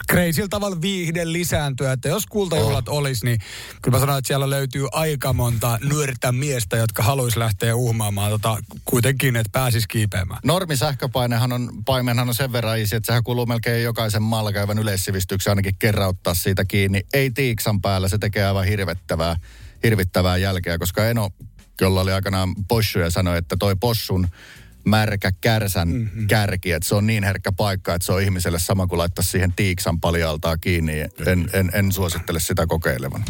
kreisillä 0.09 0.49
tavalla 0.49 0.81
viihde 0.81 1.33
lisääntyä. 1.33 1.93
Että 1.93 2.09
jos 2.09 2.27
kultajuhlat 2.27 2.89
oh. 2.89 2.99
olisi, 2.99 3.25
niin 3.25 3.39
kyllä 3.83 3.97
mä 3.97 4.01
sanoin, 4.01 4.19
että 4.19 4.27
siellä 4.27 4.51
löytyy 4.51 4.87
aika 4.93 5.33
monta 5.33 5.79
nuorta 5.83 6.33
miestä, 6.33 6.77
jotka 6.77 7.03
haluaisi 7.03 7.39
lähteä 7.39 7.75
uhmaamaan 7.75 8.31
tota, 8.31 8.59
kuitenkin, 8.85 9.37
että 9.37 9.51
pääsisi 9.53 9.89
kiipeämään. 9.89 10.41
Normi 10.45 10.77
sähköpainehan 10.77 11.53
on, 11.53 11.71
paimenhan 11.85 12.29
on 12.29 12.35
sen 12.35 12.53
verran 12.53 12.79
isi, 12.79 12.97
että 12.97 13.07
sehän 13.07 13.25
kuuluu 13.25 13.47
melkein 13.47 13.85
jokaisen 13.85 14.23
maalla 14.23 14.51
yleissivistyksen 14.81 15.51
ainakin 15.51 15.77
kerran 15.79 16.09
ottaa 16.09 16.35
siitä 16.35 16.65
kiinni. 16.65 17.03
Ei 17.13 17.31
tiiksan 17.31 17.81
päällä, 17.81 18.09
se 18.09 18.19
tekee 18.19 18.47
aivan 18.47 18.67
hirvettävää, 18.67 19.04
hirvittävää 19.85 20.37
jälkeä, 20.37 20.79
koska 20.79 21.07
Eno, 21.07 21.31
jolla 21.81 22.01
oli 22.01 22.13
aikanaan 22.13 22.55
possuja, 22.69 23.11
sanoi, 23.11 23.39
että 23.39 23.57
toi 23.59 23.77
possun 23.77 24.29
märkä 24.85 25.33
kärsän 25.41 25.89
mm-hmm. 25.89 26.27
kärki, 26.27 26.73
että 26.73 26.89
se 26.89 26.95
on 26.95 27.07
niin 27.07 27.25
herkkä 27.25 27.53
paikka, 27.53 27.95
että 27.95 28.07
se 28.07 28.13
on 28.13 28.23
ihmiselle 28.23 28.59
sama 28.59 28.87
kuin 28.87 28.99
laittaa 28.99 29.25
siihen 29.25 29.53
tiiksan 29.53 30.01
paljaltaa 30.01 30.57
kiinni. 30.57 31.01
En, 31.01 31.51
en, 31.53 31.71
en 31.73 31.93
suosittele 31.93 32.41
sitä 32.41 32.67
kokeilevan. 32.67 33.25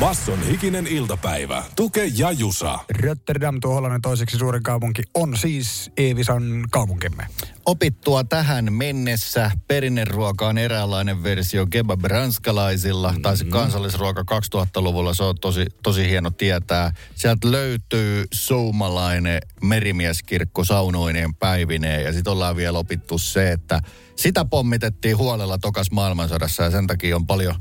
Basson 0.00 0.42
hikinen 0.42 0.86
iltapäivä. 0.86 1.64
Tuke 1.76 2.10
ja 2.16 2.32
Jusa. 2.32 2.78
Rotterdam, 3.02 3.60
tuo 3.60 3.74
Hollannin 3.74 4.02
toiseksi 4.02 4.38
suurin 4.38 4.62
kaupunki, 4.62 5.02
on 5.14 5.36
siis 5.36 5.90
Eevisan 5.96 6.64
kaupunkimme. 6.70 7.26
Opittua 7.66 8.24
tähän 8.24 8.72
mennessä 8.72 9.50
perinneruoka 9.68 10.48
on 10.48 10.58
eräänlainen 10.58 11.22
versio 11.22 11.66
kebab 11.66 12.04
ranskalaisilla, 12.04 13.08
mm-hmm. 13.08 13.22
tai 13.22 13.36
se 13.36 13.44
kansallisruoka 13.44 14.24
2000-luvulla, 14.56 15.14
se 15.14 15.22
on 15.22 15.34
tosi, 15.40 15.66
tosi 15.82 16.08
hieno 16.08 16.30
tietää. 16.30 16.92
Sieltä 17.14 17.50
löytyy 17.50 18.24
soumalainen 18.34 19.40
merimieskirkko 19.62 20.64
saunoineen 20.64 21.34
päivineen, 21.34 22.04
ja 22.04 22.12
sitten 22.12 22.32
ollaan 22.32 22.56
vielä 22.56 22.78
opittu 22.78 23.18
se, 23.18 23.52
että 23.52 23.80
sitä 24.16 24.44
pommitettiin 24.44 25.16
huolella 25.16 25.58
tokas 25.58 25.90
maailmansodassa, 25.90 26.62
ja 26.62 26.70
sen 26.70 26.86
takia 26.86 27.16
on 27.16 27.26
paljon 27.26 27.54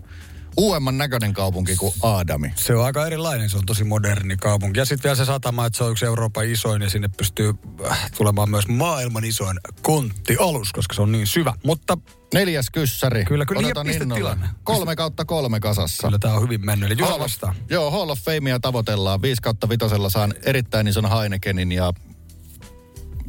uudemman 0.57 0.97
näköinen 0.97 1.33
kaupunki 1.33 1.75
kuin 1.75 1.93
Aadami. 2.03 2.53
Se 2.55 2.75
on 2.75 2.85
aika 2.85 3.05
erilainen, 3.07 3.49
se 3.49 3.57
on 3.57 3.65
tosi 3.65 3.83
moderni 3.83 4.37
kaupunki. 4.37 4.79
Ja 4.79 4.85
sitten 4.85 5.03
vielä 5.03 5.15
se 5.15 5.25
satama, 5.25 5.65
että 5.65 5.77
se 5.77 5.83
on 5.83 5.91
yksi 5.91 6.05
Euroopan 6.05 6.45
isoin 6.45 6.81
ja 6.81 6.89
sinne 6.89 7.07
pystyy 7.17 7.53
äh, 7.89 8.11
tulemaan 8.17 8.49
myös 8.49 8.67
maailman 8.67 9.25
isoin 9.25 9.59
konttialus, 9.81 10.73
koska 10.73 10.95
se 10.95 11.01
on 11.01 11.11
niin 11.11 11.27
syvä. 11.27 11.53
Mutta 11.63 11.97
Neljäs 12.33 12.69
kyssäri. 12.69 13.25
Kyllä, 13.25 13.45
kyllä. 13.45 13.59
Odotan 13.59 13.87
Ja 13.87 13.93
innolla. 13.93 14.37
Kolme 14.63 14.95
kautta 14.95 15.25
kolme 15.25 15.59
kasassa. 15.59 16.07
kyllä 16.07 16.19
tämä 16.19 16.33
on 16.33 16.41
hyvin 16.41 16.65
mennyt. 16.65 16.91
Eli 16.91 17.01
Hall 17.01 17.19
vastaan. 17.19 17.55
Joo, 17.69 17.91
Hall 17.91 18.09
of 18.09 18.19
Famea 18.19 18.59
tavoitellaan. 18.59 19.21
5 19.21 19.41
kautta 19.41 19.69
vitosella 19.69 20.09
saan 20.09 20.33
erittäin 20.43 20.87
ison 20.87 21.11
Heinekenin 21.19 21.71
ja 21.71 21.93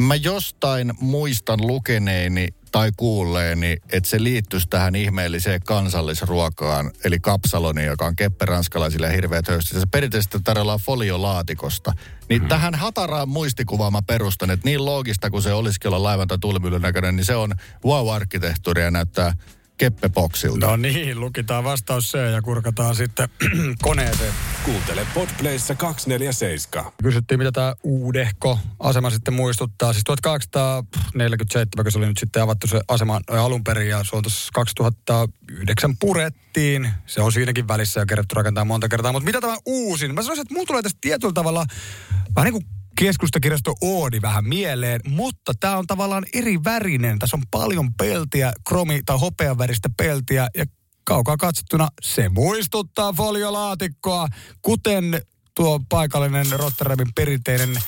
Mä 0.00 0.14
jostain 0.14 0.92
muistan 1.00 1.66
lukeneeni 1.66 2.48
tai 2.72 2.90
kuulleeni, 2.96 3.76
että 3.92 4.08
se 4.08 4.22
liittyisi 4.22 4.66
tähän 4.70 4.94
ihmeelliseen 4.94 5.60
kansallisruokaan, 5.64 6.90
eli 7.04 7.20
kapsaloni, 7.20 7.84
joka 7.84 8.06
on 8.06 8.16
kepperanskalaisille 8.16 9.16
hirveä 9.16 9.42
höysti. 9.48 9.80
Se 9.80 9.86
perinteisesti 9.90 10.38
tarjolla 10.44 10.78
foliolaatikosta. 10.78 11.92
Niin 12.28 12.40
hmm. 12.40 12.48
tähän 12.48 12.74
hataraan 12.74 13.28
muistikuvaan 13.28 13.92
mä 13.92 14.02
perustan, 14.06 14.50
että 14.50 14.68
niin 14.68 14.84
loogista 14.84 15.30
kuin 15.30 15.42
se 15.42 15.52
olisikin 15.52 15.88
olla 15.88 16.02
laivan 16.02 16.28
tai 16.28 16.38
tuulimyllyn 16.38 16.82
näköinen, 16.82 17.16
niin 17.16 17.26
se 17.26 17.36
on 17.36 17.52
wow-arkkitehtuuria 17.84 18.90
näyttää 18.90 19.32
keppepoksilta. 19.78 20.66
No 20.66 20.76
niin, 20.76 21.20
lukitaan 21.20 21.64
vastaus 21.64 22.12
C 22.12 22.32
ja 22.32 22.42
kurkataan 22.42 22.96
sitten 22.96 23.28
koneeseen. 23.82 24.32
Kuuntele 24.64 25.06
Podplayssa 25.14 25.74
247. 25.74 26.92
Kysyttiin, 27.02 27.38
mitä 27.38 27.52
tämä 27.52 27.74
uudehko 27.82 28.58
asema 28.80 29.10
sitten 29.10 29.34
muistuttaa. 29.34 29.92
Siis 29.92 30.04
1847, 30.04 31.84
kun 31.84 31.92
se 31.92 31.98
oli 31.98 32.06
nyt 32.06 32.18
sitten 32.18 32.42
avattu 32.42 32.66
se 32.66 32.80
asema 32.88 33.20
alun 33.28 33.64
perin 33.64 33.88
ja 33.88 34.04
se 34.04 34.16
on 34.16 34.22
tuossa 34.22 34.50
2009 34.54 35.96
purettiin. 36.00 36.90
Se 37.06 37.22
on 37.22 37.32
siinäkin 37.32 37.68
välissä 37.68 38.00
jo 38.00 38.06
kerätty 38.06 38.34
rakentaa 38.34 38.64
monta 38.64 38.88
kertaa. 38.88 39.12
Mutta 39.12 39.26
mitä 39.26 39.40
tämä 39.40 39.56
uusin? 39.66 40.14
Mä 40.14 40.22
sanoisin, 40.22 40.42
että 40.42 40.54
mulla 40.54 40.66
tulee 40.66 40.82
tästä 40.82 40.98
tietyllä 41.00 41.32
tavalla 41.32 41.66
vähän 42.36 42.52
niin 42.52 42.62
kuin 42.62 42.74
keskustakirjasto 42.98 43.74
Oodi 43.80 44.22
vähän 44.22 44.44
mieleen, 44.44 45.00
mutta 45.08 45.52
tämä 45.60 45.76
on 45.76 45.86
tavallaan 45.86 46.24
eri 46.32 46.64
värinen. 46.64 47.18
Tässä 47.18 47.36
on 47.36 47.42
paljon 47.50 47.94
peltiä, 47.94 48.52
kromi- 48.68 49.02
tai 49.06 49.18
hopeaväristä 49.18 49.88
peltiä 49.96 50.48
ja 50.56 50.64
kaukaa 51.04 51.36
katsottuna 51.36 51.88
se 52.02 52.28
muistuttaa 52.28 53.12
foliolaatikkoa, 53.12 54.28
kuten 54.62 55.22
tuo 55.54 55.80
paikallinen 55.88 56.46
Rotterdamin 56.52 57.14
perinteinen 57.14 57.78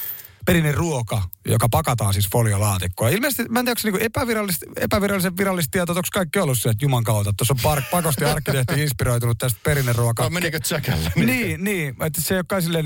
perinne 0.46 0.72
ruoka, 0.72 1.22
joka 1.48 1.68
pakataan 1.70 2.12
siis 2.12 2.28
foliolaatikkoa. 2.32 3.08
Ilmeisesti, 3.08 3.44
mä 3.48 3.58
en 3.58 3.64
tiedä, 3.64 3.80
onko 3.86 3.98
se 3.98 4.04
epävirallista, 4.04 4.66
epävirallisen 4.76 5.36
virallista 5.36 5.70
tietoa, 5.70 5.92
että 5.92 5.98
onko 5.98 6.08
kaikki 6.12 6.38
ollut 6.38 6.58
se, 6.58 6.68
että 6.68 6.84
juman 6.84 7.04
kautta. 7.04 7.32
Tuossa 7.36 7.54
on 7.54 7.60
par, 7.62 7.82
pakosti 7.90 8.25
arkkitehti 8.25 8.82
inspiroitunut 8.82 9.38
tästä 9.38 9.60
perinneruokaa. 9.62 10.26
Oh, 10.26 10.32
menikö 10.32 10.60
tsäkällä? 10.60 11.10
Niin, 11.16 11.64
niin. 11.64 11.96
Että 12.04 12.20
se 12.20 12.34
ei 12.34 12.38
ole 12.38 12.44
kai 12.48 12.62
silleen 12.62 12.84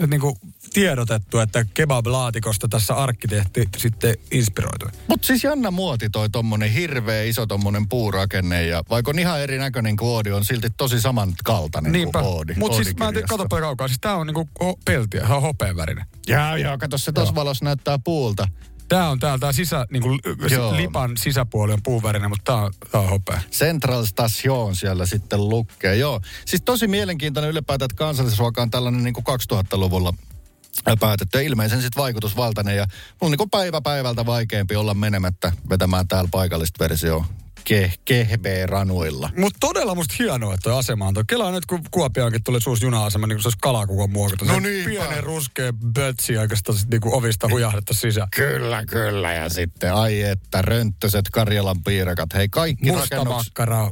niinku, 0.00 0.28
niinku 0.28 0.38
tiedotettu, 0.72 1.38
että 1.38 1.64
kebab-laatikosta 1.74 2.68
tässä 2.70 2.94
arkkitehti 2.94 3.68
sitten 3.76 4.14
inspiroitui. 4.30 4.88
Mutta 5.08 5.26
siis 5.26 5.44
jännä 5.44 5.70
muoti 5.70 6.10
toi 6.10 6.30
tommonen 6.30 6.70
hirveä 6.70 7.22
iso 7.22 7.46
tommonen 7.46 7.88
puurakenne 7.88 8.66
ja 8.66 8.82
vaikka 8.90 9.10
on 9.10 9.18
ihan 9.18 9.40
erinäköinen 9.40 9.96
kuin 9.96 10.08
Oodi, 10.08 10.32
on 10.32 10.44
silti 10.44 10.68
tosi 10.76 11.00
samankaltainen 11.00 11.92
Niinpä. 11.92 12.18
kuin 12.18 12.32
Oodi. 12.34 12.54
Mutta 12.56 12.76
siis 12.84 12.96
mä 12.96 13.08
en 13.08 13.14
tiedä, 13.14 13.26
katsoppa 13.26 13.60
kaukaa. 13.60 13.88
Siis 13.88 14.00
tää 14.00 14.16
on 14.16 14.26
niinku 14.26 14.48
ho- 14.64 14.78
peltiä, 14.84 15.26
se 15.26 15.32
on 15.32 15.42
hopeavärinen. 15.42 16.04
Joo, 16.26 16.56
joo, 16.56 16.78
kato 16.78 16.98
se 16.98 17.12
tossa 17.12 17.34
valossa 17.34 17.64
näyttää 17.64 17.98
puulta. 18.04 18.48
Tää 18.92 19.10
on 19.10 19.18
täällä, 19.18 19.38
tää 19.38 19.52
sisä, 19.52 19.86
niinku, 19.90 20.18
Joo. 20.50 20.76
lipan 20.76 21.16
sisäpuoli 21.16 21.72
on 21.72 21.82
puuvärinen, 21.82 22.30
mutta 22.30 22.52
tää 22.52 22.62
on, 22.62 22.72
tää 22.90 23.00
on 23.00 23.08
hopea. 23.08 23.40
Central 23.50 24.04
Station 24.04 24.76
siellä 24.76 25.06
sitten 25.06 25.48
lukkee. 25.48 25.96
Joo, 25.96 26.20
siis 26.46 26.62
tosi 26.64 26.88
mielenkiintoinen 26.88 27.50
ylipäätään, 27.50 27.86
että 27.86 27.96
kansallisruoka 27.96 28.62
on 28.62 28.70
tällainen 28.70 29.04
niin 29.04 29.14
kuin 29.14 29.24
2000-luvulla 29.52 30.14
päätetty 31.00 31.38
ja 31.38 31.42
ilmeisen 31.42 31.82
sitten 31.82 32.02
vaikutusvaltainen. 32.02 32.76
Ja 32.76 32.86
on 33.20 33.30
niin 33.30 33.38
kuin 33.38 33.50
päivä 33.50 33.80
päivältä 33.80 34.26
vaikeampi 34.26 34.76
olla 34.76 34.94
menemättä 34.94 35.52
vetämään 35.70 36.08
täällä 36.08 36.28
paikallista 36.32 36.84
versioa 36.84 37.26
ke, 37.64 37.92
kehbee-ranuilla. 38.04 39.30
Mutta 39.36 39.56
todella 39.60 39.94
musta 39.94 40.14
hienoa, 40.18 40.54
että 40.54 40.62
toi 40.70 40.78
asema 40.78 41.06
on. 41.06 41.14
toi. 41.14 41.24
Kelaa 41.28 41.50
nyt, 41.50 41.66
kun 41.66 41.80
Kuopioonkin 41.90 42.44
tuli 42.44 42.58
uusi 42.66 42.84
juna-asema, 42.84 43.26
niin 43.26 43.36
kuin 43.36 43.42
se 43.42 43.46
olisi 43.48 43.58
kalakukon 43.62 44.10
muokattu. 44.10 44.44
No 44.44 44.54
Se 44.54 44.60
niinpä. 44.60 44.90
Pienen 44.90 45.24
ruskea 45.24 45.72
bötsi 45.72 46.38
oikeastaan 46.38 46.78
sit 46.78 46.90
niinku 46.90 47.16
ovista 47.16 47.48
hujahdetta 47.48 47.94
sisään. 47.94 48.28
Kyllä, 48.36 48.84
kyllä. 48.86 49.32
Ja 49.32 49.48
sitten 49.48 49.94
ai 49.94 50.22
että 50.22 50.62
rönttöset 50.62 51.24
Karjalan 51.32 51.82
piirakat. 51.84 52.34
Hei 52.34 52.48
kaikki 52.48 52.92
Musta 52.92 53.24
makkara. 53.24 53.90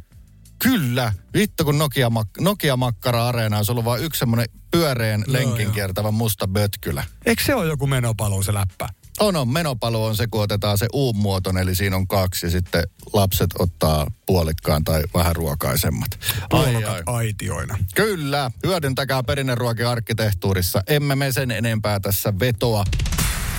Kyllä. 0.63 1.13
Vittu 1.35 1.65
kun 1.65 1.79
Nokia, 1.79 2.09
mak- 2.09 2.41
Nokia 2.43 2.77
Makkara-areena 2.77 3.57
olisi 3.57 3.73
ollut 3.73 3.85
vain 3.85 4.05
yksi 4.05 4.19
semmoinen 4.19 4.47
pyöreän 4.71 5.25
lenkin 5.27 5.71
kiertävä 5.71 6.11
musta 6.11 6.49
bötkylä. 6.49 7.05
Eikö 7.27 7.43
se 7.45 7.55
ole 7.55 7.67
joku 7.67 7.87
menopaluu 7.87 8.43
se 8.43 8.55
läppä? 8.55 8.89
On, 9.21 9.37
on. 9.37 9.49
Menopalo 9.49 10.07
on 10.07 10.17
se, 10.17 10.27
kun 10.27 10.43
otetaan 10.43 10.79
se 10.79 10.87
U-muotoinen, 10.95 11.63
eli 11.63 11.75
siinä 11.75 11.97
on 11.97 12.09
kaksi 12.09 12.47
ja 12.47 12.51
sitten 12.51 12.83
lapset 13.13 13.51
ottaa 13.59 14.07
puolikkaan 14.27 14.85
tai 14.85 15.03
vähän 15.15 15.37
ruokaisemmat. 15.37 16.11
Ai, 16.53 16.85
ai. 16.85 17.03
Aitioina. 17.07 17.79
Kyllä, 17.95 18.51
hyödyntäkää 18.67 19.23
perinneruokia 19.23 19.91
arkkitehtuurissa. 19.91 20.83
Emme 20.87 21.15
me 21.15 21.33
sen 21.33 21.51
enempää 21.51 22.01
tässä 22.01 22.33
vetoa. 22.41 22.85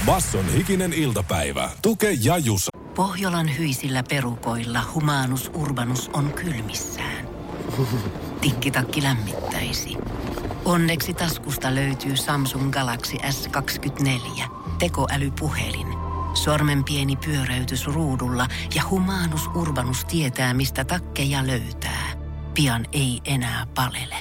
Basson 0.05 0.53
hikinen 0.53 0.93
iltapäivä. 0.93 1.69
Tuke 1.81 2.11
ja 2.11 2.37
Jusa. 2.37 2.71
Pohjolan 2.95 3.57
hyisillä 3.57 4.03
perukoilla 4.09 4.83
humanus 4.93 5.51
urbanus 5.53 6.09
on 6.13 6.33
kylmissään. 6.33 7.27
Tikkitakki 8.41 9.03
lämmittäisi. 9.03 9.97
Onneksi 10.65 11.13
taskusta 11.13 11.75
löytyy 11.75 12.17
Samsung 12.17 12.71
Galaxy 12.71 13.17
S24 13.17 14.60
tekoälypuhelin. 14.81 15.87
Sormen 16.33 16.83
pieni 16.83 17.15
pyöräytys 17.15 17.87
ruudulla 17.87 18.47
ja 18.75 18.83
humanus 18.89 19.47
urbanus 19.47 20.05
tietää, 20.05 20.53
mistä 20.53 20.85
takkeja 20.85 21.47
löytää. 21.47 22.07
Pian 22.53 22.85
ei 22.93 23.21
enää 23.25 23.67
palele. 23.75 24.15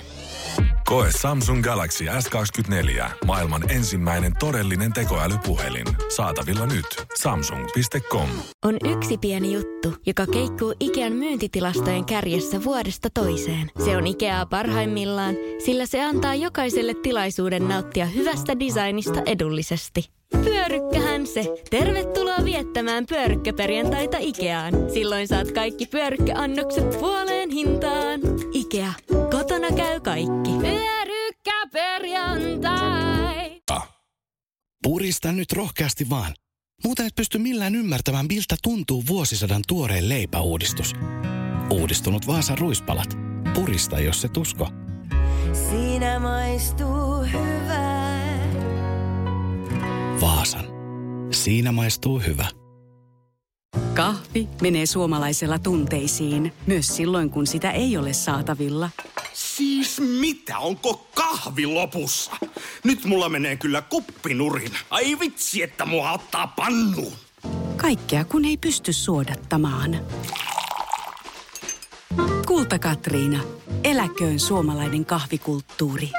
Koe 0.84 1.08
Samsung 1.20 1.62
Galaxy 1.62 2.04
S24. 2.04 3.10
Maailman 3.26 3.70
ensimmäinen 3.70 4.32
todellinen 4.38 4.92
tekoälypuhelin. 4.92 5.86
Saatavilla 6.16 6.66
nyt. 6.66 6.86
Samsung.com. 7.20 8.28
On 8.64 8.76
yksi 8.84 9.18
pieni 9.18 9.52
juttu, 9.52 9.94
joka 10.06 10.26
keikkuu 10.26 10.74
Ikean 10.80 11.12
myyntitilastojen 11.12 12.04
kärjessä 12.04 12.64
vuodesta 12.64 13.08
toiseen. 13.14 13.70
Se 13.84 13.96
on 13.96 14.06
Ikeaa 14.06 14.46
parhaimmillaan, 14.46 15.34
sillä 15.64 15.86
se 15.86 16.04
antaa 16.04 16.34
jokaiselle 16.34 16.94
tilaisuuden 17.02 17.68
nauttia 17.68 18.06
hyvästä 18.06 18.60
designista 18.60 19.22
edullisesti. 19.26 20.19
Pyörykkähän 20.30 21.26
se. 21.26 21.44
Tervetuloa 21.70 22.44
viettämään 22.44 23.06
pyörykkäperjantaita 23.06 24.16
Ikeaan. 24.20 24.74
Silloin 24.92 25.28
saat 25.28 25.52
kaikki 25.52 25.86
pyörykkäannokset 25.86 27.00
puoleen 27.00 27.50
hintaan. 27.50 28.20
Ikea. 28.52 28.92
Kotona 29.30 29.68
käy 29.76 30.00
kaikki. 30.00 30.50
Pyörykkäperjantai. 30.60 33.60
Purista 34.82 35.32
nyt 35.32 35.52
rohkeasti 35.52 36.10
vaan. 36.10 36.34
Muuten 36.84 37.06
et 37.06 37.14
pysty 37.14 37.38
millään 37.38 37.74
ymmärtämään, 37.74 38.26
miltä 38.28 38.56
tuntuu 38.62 39.02
vuosisadan 39.08 39.62
tuoreen 39.68 40.08
leipäuudistus. 40.08 40.92
Uudistunut 41.70 42.26
Vaasan 42.26 42.58
ruispalat. 42.58 43.08
Purista, 43.54 44.00
jos 44.00 44.20
se 44.20 44.28
tusko. 44.28 44.68
Siinä 45.52 46.18
maistuu 46.18 47.09
Vaasan. 50.20 50.64
Siinä 51.30 51.72
maistuu 51.72 52.18
hyvä. 52.18 52.46
Kahvi 53.94 54.48
menee 54.62 54.86
suomalaisella 54.86 55.58
tunteisiin, 55.58 56.52
myös 56.66 56.96
silloin 56.96 57.30
kun 57.30 57.46
sitä 57.46 57.70
ei 57.70 57.96
ole 57.96 58.12
saatavilla. 58.12 58.90
Siis 59.32 60.00
mitä? 60.20 60.58
Onko 60.58 61.06
kahvi 61.14 61.66
lopussa? 61.66 62.32
Nyt 62.84 63.04
mulla 63.04 63.28
menee 63.28 63.56
kyllä 63.56 63.82
kuppinurin. 63.82 64.72
Ai 64.90 65.18
vitsi, 65.20 65.62
että 65.62 65.86
mua 65.86 66.12
ottaa 66.12 66.46
pannuun. 66.46 67.12
Kaikkea 67.76 68.24
kun 68.24 68.44
ei 68.44 68.56
pysty 68.56 68.92
suodattamaan. 68.92 69.96
Kulta 72.46 72.78
Katriina. 72.78 73.40
Eläköön 73.84 74.40
suomalainen 74.40 75.04
kahvikulttuuri. 75.04 76.10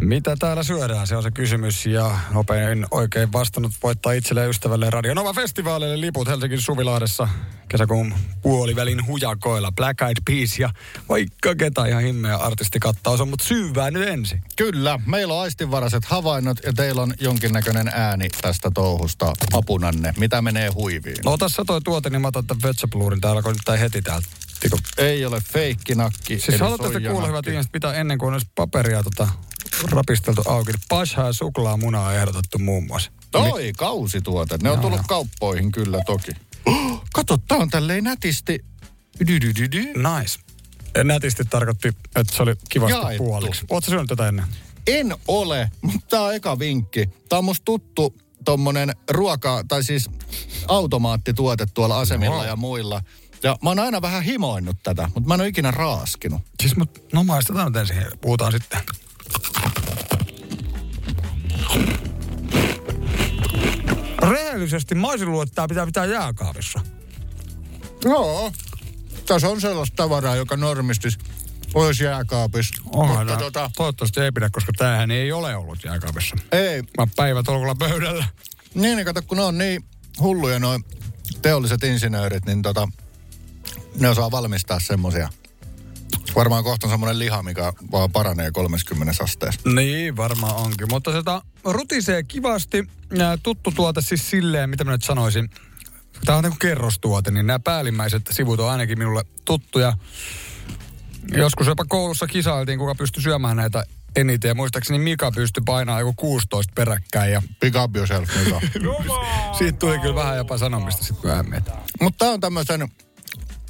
Mitä 0.00 0.36
täällä 0.38 0.62
syödään, 0.62 1.06
se 1.06 1.16
on 1.16 1.22
se 1.22 1.30
kysymys. 1.30 1.86
Ja 1.86 2.18
nopein 2.30 2.86
oikein 2.90 3.32
vastannut 3.32 3.72
voittaa 3.82 4.12
itselleen 4.12 4.50
ystävälle 4.50 4.90
Radio 4.90 5.14
Nova 5.14 5.32
Festivaalille 5.32 6.00
liput 6.00 6.28
Helsingin 6.28 6.60
Suvilahdessa 6.60 7.28
kesäkuun 7.68 8.14
puolivälin 8.42 9.06
hujakoilla. 9.06 9.72
Black 9.72 10.02
Eyed 10.02 10.16
Peas 10.26 10.58
ja 10.58 10.70
vaikka 11.08 11.54
ketä 11.54 11.86
ihan 11.86 12.02
himmeä 12.02 12.36
artistikattaus 12.36 13.20
on, 13.20 13.28
mutta 13.28 13.44
syyvää 13.44 13.90
nyt 13.90 14.08
ensin. 14.08 14.42
Kyllä, 14.56 14.98
meillä 15.06 15.34
on 15.34 15.40
aistinvaraiset 15.40 16.04
havainnot 16.04 16.58
ja 16.66 16.72
teillä 16.72 17.02
on 17.02 17.14
jonkinnäköinen 17.20 17.88
ääni 17.88 18.28
tästä 18.42 18.70
touhusta 18.74 19.32
apunanne. 19.52 20.14
Mitä 20.18 20.42
menee 20.42 20.68
huiviin? 20.68 21.16
No 21.24 21.36
tässä 21.36 21.62
toi 21.66 21.80
tuote, 21.80 22.10
niin 22.10 22.22
mä 22.22 22.28
otan 22.28 22.46
tämän 22.46 22.62
Vetsapluurin. 22.62 23.20
Täällä 23.20 23.38
alkoi 23.38 23.52
nyt 23.52 23.80
heti 23.80 24.02
täältä. 24.02 24.28
Tiko. 24.60 24.78
Ei 24.98 25.26
ole 25.26 25.40
feikkinakki. 25.52 26.40
Siis 26.40 26.60
haluatte 26.60 27.00
kuulla 27.00 27.26
hyvät 27.26 27.46
ihmiset, 27.46 27.72
mitä 27.72 27.92
ennen 27.92 28.18
kuin 28.18 28.32
olisi 28.32 28.46
paperia 28.54 29.02
tota, 29.02 29.28
rapisteltu 29.90 30.42
auki. 30.46 30.72
Pashaa 30.88 31.26
ja 31.26 31.32
suklaamunaa 31.32 32.08
on 32.08 32.14
ehdotettu 32.14 32.58
muun 32.58 32.86
muassa. 32.86 33.10
Toi, 33.30 33.72
kausituote. 33.76 34.58
Ne 34.62 34.70
on 34.70 34.80
tullut 34.80 34.98
joo. 34.98 35.04
kauppoihin 35.08 35.72
kyllä 35.72 35.98
toki. 36.06 36.32
Kato, 37.12 37.36
tää 37.36 37.58
on 37.58 37.70
tälleen 37.70 38.04
nätisti. 38.04 38.58
Dy-dy-dy-dy. 39.26 39.82
Nice. 39.82 40.40
Nätisti 41.04 41.44
tarkoitti, 41.44 41.88
että 41.88 42.36
se 42.36 42.42
oli 42.42 42.54
kivasti 42.68 42.96
Jaettu. 42.98 43.24
puoliksi. 43.24 43.64
Oletko 43.70 43.90
syönyt 43.90 44.08
tätä 44.08 44.28
ennen? 44.28 44.44
En 44.86 45.16
ole, 45.28 45.70
mutta 45.82 46.00
tää 46.08 46.22
on 46.22 46.34
eka 46.34 46.58
vinkki. 46.58 47.08
Tää 47.28 47.38
on 47.38 47.44
musta 47.44 47.64
tuttu 47.64 48.14
tommonen 48.44 48.92
ruoka, 49.10 49.64
tai 49.68 49.84
siis 49.84 50.10
automaattituote 50.68 51.66
tuolla 51.74 52.00
asemilla 52.00 52.36
Wow. 52.36 52.46
ja 52.46 52.56
muilla. 52.56 53.02
Ja 53.42 53.56
mä 53.62 53.70
oon 53.70 53.78
aina 53.78 54.02
vähän 54.02 54.22
himoinnut 54.22 54.76
tätä, 54.82 55.10
mutta 55.14 55.28
mä 55.28 55.34
en 55.34 55.40
ole 55.40 55.48
ikinä 55.48 55.70
raaskinut. 55.70 56.42
Siis 56.62 56.76
mut, 56.76 57.12
no 57.12 57.24
maistetaan 57.24 57.72
nyt 57.72 57.76
ensin, 57.76 57.96
puhutaan 58.20 58.52
sitten. 58.52 58.80
Rehellisesti 64.30 64.94
tää 65.54 65.68
pitää 65.68 65.86
pitää 65.86 66.04
jääkaapissa. 66.04 66.80
Joo. 68.04 68.52
Tässä 69.26 69.48
on 69.48 69.60
sellaista 69.60 69.96
tavaraa, 69.96 70.36
joka 70.36 70.56
normistis 70.56 71.18
olisi 71.74 72.04
jääkaapissa. 72.04 72.82
Onhan 72.92 73.26
mutta 73.26 73.44
tota, 73.44 73.70
Toivottavasti 73.76 74.20
ei 74.20 74.32
pidä, 74.32 74.50
koska 74.50 74.72
tämähän 74.76 75.10
ei 75.10 75.32
ole 75.32 75.56
ollut 75.56 75.84
jääkaapissa. 75.84 76.36
ei. 76.52 76.82
Mä 76.98 77.06
päivätolkulla 77.16 77.74
pöydällä. 77.74 78.26
Niin, 78.74 78.96
niin 78.96 79.04
kato, 79.04 79.22
kun 79.22 79.36
ne 79.36 79.42
on 79.42 79.58
niin 79.58 79.84
hulluja 80.20 80.58
noin 80.58 80.84
teolliset 81.42 81.84
insinöörit, 81.84 82.46
niin 82.46 82.62
tota, 82.62 82.88
ne 84.00 84.08
osaa 84.08 84.30
valmistaa 84.30 84.80
semmosia. 84.80 85.28
Varmaan 86.36 86.64
kohta 86.64 86.86
on 86.86 86.90
semmoinen 86.90 87.18
liha, 87.18 87.42
mikä 87.42 87.72
vaan 87.92 88.12
paranee 88.12 88.50
30 88.50 89.24
asteessa. 89.24 89.60
Niin, 89.70 90.16
varmaan 90.16 90.56
onkin. 90.56 90.86
Mutta 90.90 91.12
se 91.12 91.18
rutisee 91.64 92.22
kivasti. 92.22 92.88
Tuttu 93.42 93.70
tuote 93.70 94.00
siis 94.00 94.30
silleen, 94.30 94.70
mitä 94.70 94.84
mä 94.84 94.90
nyt 94.90 95.02
sanoisin. 95.02 95.50
Tämä 96.24 96.38
on 96.38 96.44
niin 96.44 96.52
kuin 96.52 96.58
kerrostuote, 96.58 97.30
niin 97.30 97.46
nämä 97.46 97.58
päällimmäiset 97.58 98.22
sivut 98.30 98.60
on 98.60 98.70
ainakin 98.70 98.98
minulle 98.98 99.24
tuttuja. 99.44 99.92
Joskus 101.36 101.66
jopa 101.66 101.84
koulussa 101.84 102.26
kisailtiin, 102.26 102.78
kuka 102.78 102.94
pystyi 102.94 103.22
syömään 103.22 103.56
näitä 103.56 103.84
eniten. 104.16 104.48
Ja 104.48 104.54
muistaakseni 104.54 104.98
Mika 104.98 105.32
pystyi 105.32 105.62
painamaan 105.66 106.00
joku 106.00 106.14
16 106.16 106.72
peräkkäin. 106.76 107.32
Ja 107.32 107.42
Pick 107.60 107.76
up 107.76 107.96
yourself, 107.96 108.28
Mika. 108.44 108.60
siitä 109.58 109.78
tuli 109.78 109.98
kyllä 109.98 110.14
vähän 110.14 110.36
jopa 110.36 110.58
sanomista 110.58 111.04
sitten 111.04 111.30
myöhemmin. 111.30 111.62
Mutta 112.00 112.18
tämä 112.18 112.30
on 112.30 112.40
tämmöisen, 112.40 112.88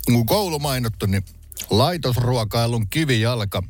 kun 0.06 0.26
koulu 0.26 0.58
mainittu, 0.58 1.06
niin 1.06 1.24
laitosruokailun 1.70 2.86
kivijalka. 2.90 3.62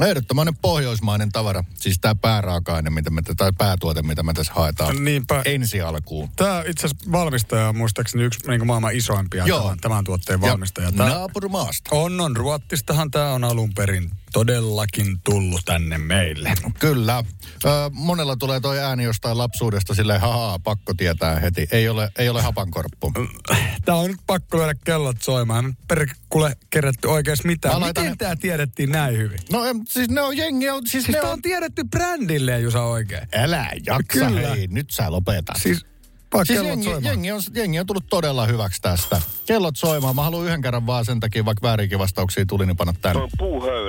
Ehdottomainen 0.00 0.56
pohjoismainen 0.56 1.32
tavara. 1.32 1.64
Siis 1.74 1.98
tämä 2.00 2.14
pääraaka-aine, 2.14 2.90
mitä 2.90 3.10
me, 3.10 3.22
tai 3.36 3.52
päätuote, 3.58 4.02
mitä 4.02 4.22
me 4.22 4.32
tässä 4.32 4.52
haetaan 4.54 5.04
Niinpä. 5.04 5.42
ensi 5.44 5.80
alkuun. 5.80 6.30
Tämä 6.36 6.62
itse 6.66 6.86
asiassa 6.86 7.12
valmistaja 7.12 7.68
on 7.68 7.76
muistaakseni 7.76 8.24
yksi 8.24 8.40
niin 8.48 8.66
maailman 8.66 8.96
isoimpia 8.96 9.46
Joo. 9.46 9.62
tämän, 9.62 9.78
tämän 9.78 10.04
tuotteen 10.04 10.40
valmistaja. 10.40 10.86
Ja 10.86 10.92
Tää, 10.92 11.08
naapurimaasta. 11.08 11.96
on, 11.96 12.20
on. 12.20 12.36
Ruottistahan 12.36 13.10
tämä 13.10 13.32
on 13.32 13.44
alun 13.44 13.74
perin 13.74 14.10
todellakin 14.32 15.20
tullut 15.24 15.60
tänne 15.64 15.98
meille. 15.98 16.52
Kyllä. 16.78 17.24
Ö, 17.64 17.68
monella 17.92 18.36
tulee 18.36 18.60
toi 18.60 18.78
ääni 18.78 19.04
jostain 19.04 19.38
lapsuudesta 19.38 19.94
silleen, 19.94 20.20
haha, 20.20 20.58
pakko 20.58 20.94
tietää 20.94 21.40
heti. 21.40 21.68
Ei 21.72 21.88
ole, 21.88 22.12
ei 22.18 22.28
ole 22.28 22.42
hapankorppu. 22.42 23.12
Tää 23.84 23.94
on 23.94 24.10
nyt 24.10 24.20
pakko 24.26 24.58
lyödä 24.58 24.74
kellot 24.84 25.22
soimaan. 25.22 25.64
Nyt 25.64 25.74
perkule 25.88 26.56
kerätty 26.70 27.08
oikeasti 27.08 27.46
mitään. 27.48 27.74
Mä 27.74 27.80
laitan 27.80 28.04
Miten 28.04 28.18
tää 28.18 28.36
tiedettiin 28.36 28.90
näin 28.90 29.18
hyvin? 29.18 29.38
No 29.52 29.60
siis 29.88 30.08
ne 30.08 30.20
on 30.20 30.36
jengi, 30.36 30.70
on, 30.70 30.86
siis, 30.86 31.04
Siis 31.04 31.16
ne 31.16 31.22
on... 31.22 31.32
on 31.32 31.42
tiedetty 31.42 31.84
brändille, 31.90 32.60
Jusa 32.60 32.82
oikein. 32.82 33.28
Älä 33.34 33.66
jaksa, 33.86 34.26
Kyllä. 34.26 34.48
hei, 34.54 34.66
nyt 34.66 34.90
sä 34.90 35.10
lopetat. 35.12 35.56
Siis 35.62 35.86
vaan 36.34 36.46
Siis 36.46 36.62
jengi, 36.62 36.84
soimaan. 36.84 37.04
jengi, 37.04 37.32
on, 37.32 37.40
jengi 37.54 37.80
on 37.80 37.86
tullut 37.86 38.06
todella 38.10 38.46
hyväksi 38.46 38.82
tästä. 38.82 39.22
Kellot 39.46 39.76
soimaan. 39.76 40.16
Mä 40.16 40.22
haluan 40.22 40.46
yhden 40.46 40.62
kerran 40.62 40.86
vaan 40.86 41.04
sen 41.04 41.20
takia, 41.20 41.44
vaikka 41.44 41.68
väärinkin 41.68 41.98
vastauksia 41.98 42.46
tuli, 42.46 42.66
niin 42.66 42.76
panna 42.76 42.94
tänne. 43.02 43.22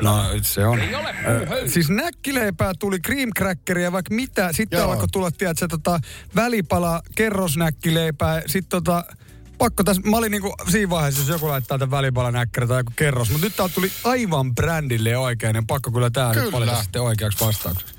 No 0.02 0.22
se 0.42 0.66
on. 0.66 0.80
Ei 0.80 0.96
ole 0.96 1.70
siis 1.70 1.90
näkkileipää 1.90 2.74
tuli 2.80 3.00
cream 3.00 3.30
crackeria, 3.38 3.92
vaikka 3.92 4.16
mitä. 4.16 4.54
Sitten 4.54 4.78
Joo. 4.78 4.92
alkoi 4.92 5.08
tulla, 5.12 5.32
tiedätkö, 5.32 5.68
tota, 5.68 6.00
välipala, 6.36 7.02
kerrosnäkkileipää. 7.16 8.42
Sitten 8.48 8.70
tota, 8.70 9.04
pakko 9.62 9.84
tässä, 9.84 10.02
mä 10.02 10.18
olin 10.18 10.32
niinku 10.32 10.54
siinä 10.70 10.90
vaiheessa, 10.90 11.22
jos 11.22 11.30
joku 11.30 11.48
laittaa 11.48 11.78
tämän 11.78 11.92
välipalan 11.92 12.34
näkkärä 12.34 12.68
tai 12.68 12.80
joku 12.80 12.92
kerros. 12.96 13.30
Mutta 13.30 13.46
nyt 13.46 13.56
tää 13.56 13.70
tuli 13.70 13.92
aivan 14.04 14.56
brändille 14.56 15.18
oikein, 15.18 15.54
niin 15.54 15.68
pakko 15.68 15.92
kyllä 15.92 16.10
tää 16.10 16.34
Kyllä. 16.34 16.44
nyt 16.44 16.54
valita 16.54 16.82
sitten 16.82 17.02
oikeaksi 17.02 17.46
vastaukseksi. 17.46 17.96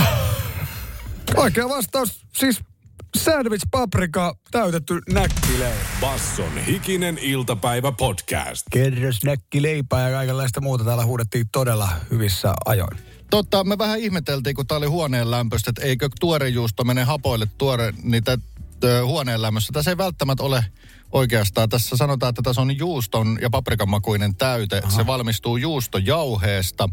Oikea 1.36 1.68
vastaus, 1.68 2.20
siis 2.38 2.60
sandwich 3.16 3.66
paprika 3.70 4.34
täytetty 4.50 5.00
näkkileipä. 5.12 5.84
Basson 6.00 6.58
hikinen 6.66 7.18
iltapäivä 7.18 7.92
podcast. 7.92 8.66
Kerros 8.70 9.24
näkkileipää 9.24 10.08
ja 10.08 10.16
kaikenlaista 10.16 10.60
muuta 10.60 10.84
täällä 10.84 11.04
huudettiin 11.04 11.46
todella 11.52 11.88
hyvissä 12.10 12.54
ajoin. 12.64 12.98
Totta, 13.30 13.64
me 13.64 13.78
vähän 13.78 13.98
ihmeteltiin, 13.98 14.56
kun 14.56 14.66
tää 14.66 14.78
oli 14.78 14.86
huoneen 14.86 15.30
lämpöstä, 15.30 15.70
että 15.70 15.82
eikö 15.82 16.08
tuorejuusto 16.20 16.84
mene 16.84 17.04
hapoille 17.04 17.46
tuore 17.58 17.94
niitä 18.02 18.32
ö, 18.32 18.49
huoneen 19.04 19.42
lämmössä. 19.42 19.72
Tässä 19.72 19.90
ei 19.90 19.96
välttämättä 19.96 20.42
ole 20.42 20.64
oikeastaan. 21.12 21.68
Tässä 21.68 21.96
sanotaan, 21.96 22.30
että 22.30 22.42
tässä 22.42 22.60
on 22.60 22.78
juuston 22.78 23.38
ja 23.40 23.50
paprikan 23.50 23.88
makuinen 23.88 24.36
täyte. 24.36 24.80
Aha. 24.84 24.96
Se 24.96 25.06
valmistuu 25.06 25.56
juustojauheesta, 25.56 26.88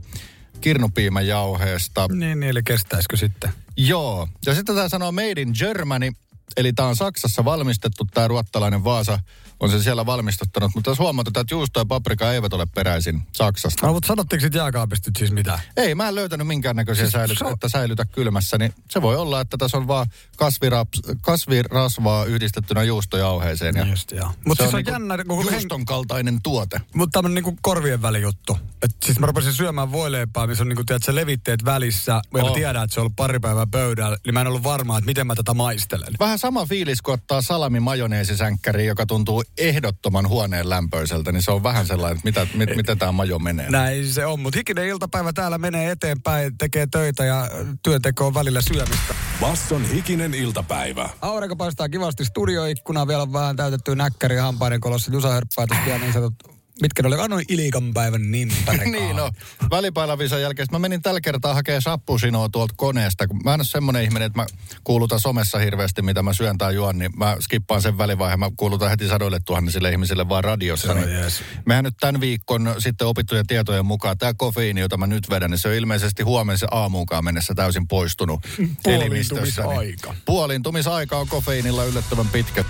kirnupiimäjauheesta. 0.61 2.07
Niin, 2.07 2.39
niin, 2.39 2.49
eli 2.49 2.63
kestäisikö 2.63 3.17
sitten? 3.17 3.51
Joo. 3.77 4.27
Ja 4.45 4.55
sitten 4.55 4.75
tämä 4.75 4.89
sanoo 4.89 5.11
Made 5.11 5.41
in 5.41 5.53
Germany, 5.59 6.11
eli 6.57 6.73
tämä 6.73 6.89
on 6.89 6.95
Saksassa 6.95 7.45
valmistettu, 7.45 8.05
tämä 8.13 8.27
ruottalainen 8.27 8.83
Vaasa 8.83 9.19
on 9.59 9.69
se 9.71 9.83
siellä 9.83 10.05
valmistuttanut. 10.05 10.71
Mutta 10.75 10.91
tässä 10.91 11.03
huomataan, 11.03 11.41
että 11.41 11.53
juusto 11.55 11.79
ja 11.79 11.85
paprika 11.85 12.31
eivät 12.31 12.53
ole 12.53 12.65
peräisin 12.75 13.21
Saksasta. 13.31 13.87
No, 13.87 13.93
mutta 13.93 14.07
sanottiinko 14.07 14.41
sitten 14.41 14.59
jääkaapista 14.59 15.11
siis 15.17 15.31
mitään? 15.31 15.59
Ei, 15.77 15.95
mä 15.95 16.07
en 16.07 16.15
löytänyt 16.15 16.47
minkäännäköisiä 16.47 17.03
Siis 17.05 17.11
säilyt, 17.11 17.37
se 17.37 17.45
on- 17.45 17.53
että 17.53 17.69
säilytä 17.69 18.05
kylmässä, 18.05 18.57
niin 18.57 18.73
se 18.89 19.01
voi 19.01 19.15
olla, 19.15 19.41
että 19.41 19.57
tässä 19.57 19.77
on 19.77 19.87
vaan 19.87 20.07
kasviraps, 20.37 21.01
kasvirasvaa 21.21 22.25
yhdistettynä 22.25 22.83
juustojauheeseen. 22.83 23.75
Ja 23.75 23.85
Just, 23.85 24.11
joo. 24.11 24.31
Mut 24.45 24.57
se 24.57 24.63
siis 24.63 24.73
on, 24.73 24.77
niinku 24.77 24.91
jännä, 24.91 25.23
kun 25.23 25.45
juuston 25.51 25.85
kaltainen 25.85 26.39
tuote. 26.43 26.81
Mutta 26.95 27.17
tämmönen 27.17 27.35
niinku 27.35 27.57
korvien 27.61 28.01
välijuttu. 28.01 28.57
Et 28.81 28.91
siis 29.05 29.19
mä 29.19 29.25
rupesin 29.27 29.53
syömään 29.53 29.91
voileipää, 29.91 30.47
missä 30.47 30.63
on 30.63 30.69
niinku, 30.69 30.83
tiedät, 30.83 31.03
se 31.03 31.15
levitteet 31.15 31.65
välissä. 31.65 32.21
Mä 32.33 32.39
Oh. 32.39 32.53
tiedän, 32.53 32.83
että 32.83 32.93
se 32.93 32.99
on 32.99 33.01
ollut 33.01 33.15
pari 33.15 33.39
päivää 33.39 33.67
pöydällä. 33.71 34.17
Niin 34.25 34.33
mä 34.33 34.41
en 34.41 34.47
ollut 34.47 34.63
varma, 34.63 34.97
että 34.97 35.05
miten 35.05 35.27
mä 35.27 35.35
tätä 35.35 35.53
maistelen. 35.53 36.13
Vähän 36.19 36.39
sama 36.39 36.65
fiilis, 36.65 37.01
kun 37.01 37.13
ottaa 37.13 37.41
salami 37.41 37.79
majoneesisänkkäri, 37.79 38.85
joka 38.85 39.05
tuntuu 39.05 39.43
ehdottoman 39.57 40.29
huoneen 40.29 40.69
lämpöiseltä, 40.69 41.31
niin 41.31 41.43
se 41.43 41.51
on 41.51 41.63
vähän 41.63 41.87
sellainen, 41.87 42.17
että 42.17 42.27
mitä, 42.27 42.47
mit, 42.57 42.75
miten 42.75 42.97
tämä 42.97 43.11
majo 43.11 43.39
menee. 43.39 43.69
Näin 43.69 44.13
se 44.13 44.25
on, 44.25 44.39
mutta 44.39 44.57
hikinen 44.59 44.87
iltapäivä 44.87 45.33
täällä 45.33 45.57
menee 45.57 45.91
eteenpäin, 45.91 46.57
tekee 46.57 46.87
töitä 46.91 47.25
ja 47.25 47.49
työnteko 47.83 48.27
on 48.27 48.33
välillä 48.33 48.61
syömistä. 48.61 49.15
Basson 49.41 49.89
hikinen 49.89 50.33
iltapäivä. 50.33 51.09
Aurinko 51.21 51.55
paistaa 51.55 51.89
kivasti 51.89 52.25
studioikkunaa, 52.25 53.07
vielä 53.07 53.21
on 53.21 53.33
vähän 53.33 53.55
täytetty 53.55 53.95
näkkäri 53.95 54.35
hampaiden 54.35 54.81
kolossa. 54.81 55.11
Jusa 55.11 55.29
hörppää 55.29 55.65
niin 55.99 56.13
sanotut 56.13 56.56
mitkä 56.81 57.03
ne 57.03 57.07
oli, 57.07 57.19
annoin 57.19 57.45
Ilikan 57.49 57.93
päivän 57.93 58.31
niin 58.31 58.51
niin 58.91 59.15
no, 59.15 59.31
välipailavisan 59.71 60.41
jälkeen 60.41 60.67
mä 60.71 60.79
menin 60.79 61.01
tällä 61.01 61.21
kertaa 61.21 61.53
hakemaan 61.53 61.81
sappusinoa 61.81 62.49
tuolta 62.49 62.73
koneesta. 62.77 63.27
Kun 63.27 63.39
mä 63.43 63.53
en 63.53 63.59
ole 63.59 63.65
semmoinen 63.65 64.03
ihminen, 64.03 64.25
että 64.25 64.39
mä 64.39 64.45
kuulutan 64.83 65.19
somessa 65.19 65.57
hirveästi, 65.57 66.01
mitä 66.01 66.23
mä 66.23 66.33
syön 66.33 66.57
tai 66.57 66.75
juon, 66.75 66.99
niin 66.99 67.11
mä 67.17 67.37
skippaan 67.39 67.81
sen 67.81 67.97
välivaiheen. 67.97 68.39
Mä 68.39 68.51
kuulutan 68.57 68.89
heti 68.89 69.07
sadoille 69.07 69.39
tuhannisille 69.45 69.91
ihmisille 69.91 70.29
vaan 70.29 70.43
radiossa. 70.43 70.93
Niin 70.93 71.13
jees. 71.13 71.41
mehän 71.65 71.83
nyt 71.83 71.97
tämän 71.99 72.21
viikon 72.21 72.75
sitten 72.79 73.07
opittujen 73.07 73.47
tietojen 73.47 73.85
mukaan, 73.85 74.17
tämä 74.17 74.33
kofeiini, 74.33 74.81
jota 74.81 74.97
mä 74.97 75.07
nyt 75.07 75.29
vedän, 75.29 75.51
niin 75.51 75.59
se 75.59 75.67
on 75.67 75.73
ilmeisesti 75.73 76.23
huomisen 76.23 76.69
aamuunkaan 76.71 77.25
mennessä 77.25 77.53
täysin 77.55 77.87
poistunut 77.87 78.39
elimistössä. 78.85 79.63
Puoliintumisaika. 79.63 80.15
Puoliintumisaika 80.25 81.17
on 81.17 81.27
kofeiinilla 81.27 81.83
yllättävän 81.83 82.27
pitkä. 82.27 82.65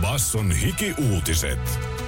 Basson 0.00 0.52
hiki-uutiset. 0.52 2.07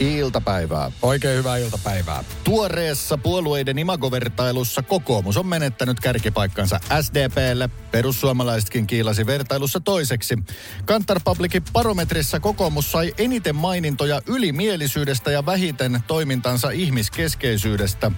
Iltapäivää. 0.00 0.90
Oikein 1.02 1.38
hyvää 1.38 1.56
iltapäivää. 1.56 2.24
Tuoreessa 2.44 3.18
puolueiden 3.18 3.78
imagovertailussa 3.78 4.82
kokoomus 4.82 5.36
on 5.36 5.46
menettänyt 5.46 6.00
kärkipaikkansa 6.00 6.80
SDPlle. 7.00 7.70
Perussuomalaisetkin 7.90 8.86
kiilasi 8.86 9.26
vertailussa 9.26 9.80
toiseksi. 9.80 10.38
Kantar 10.84 11.20
Publicin 11.24 11.62
barometrissa 11.72 12.40
kokoomus 12.40 12.92
sai 12.92 13.14
eniten 13.18 13.56
mainintoja 13.56 14.20
ylimielisyydestä 14.26 15.30
ja 15.30 15.46
vähiten 15.46 16.00
toimintansa 16.06 16.70
ihmiskeskeisyydestä. 16.70 18.12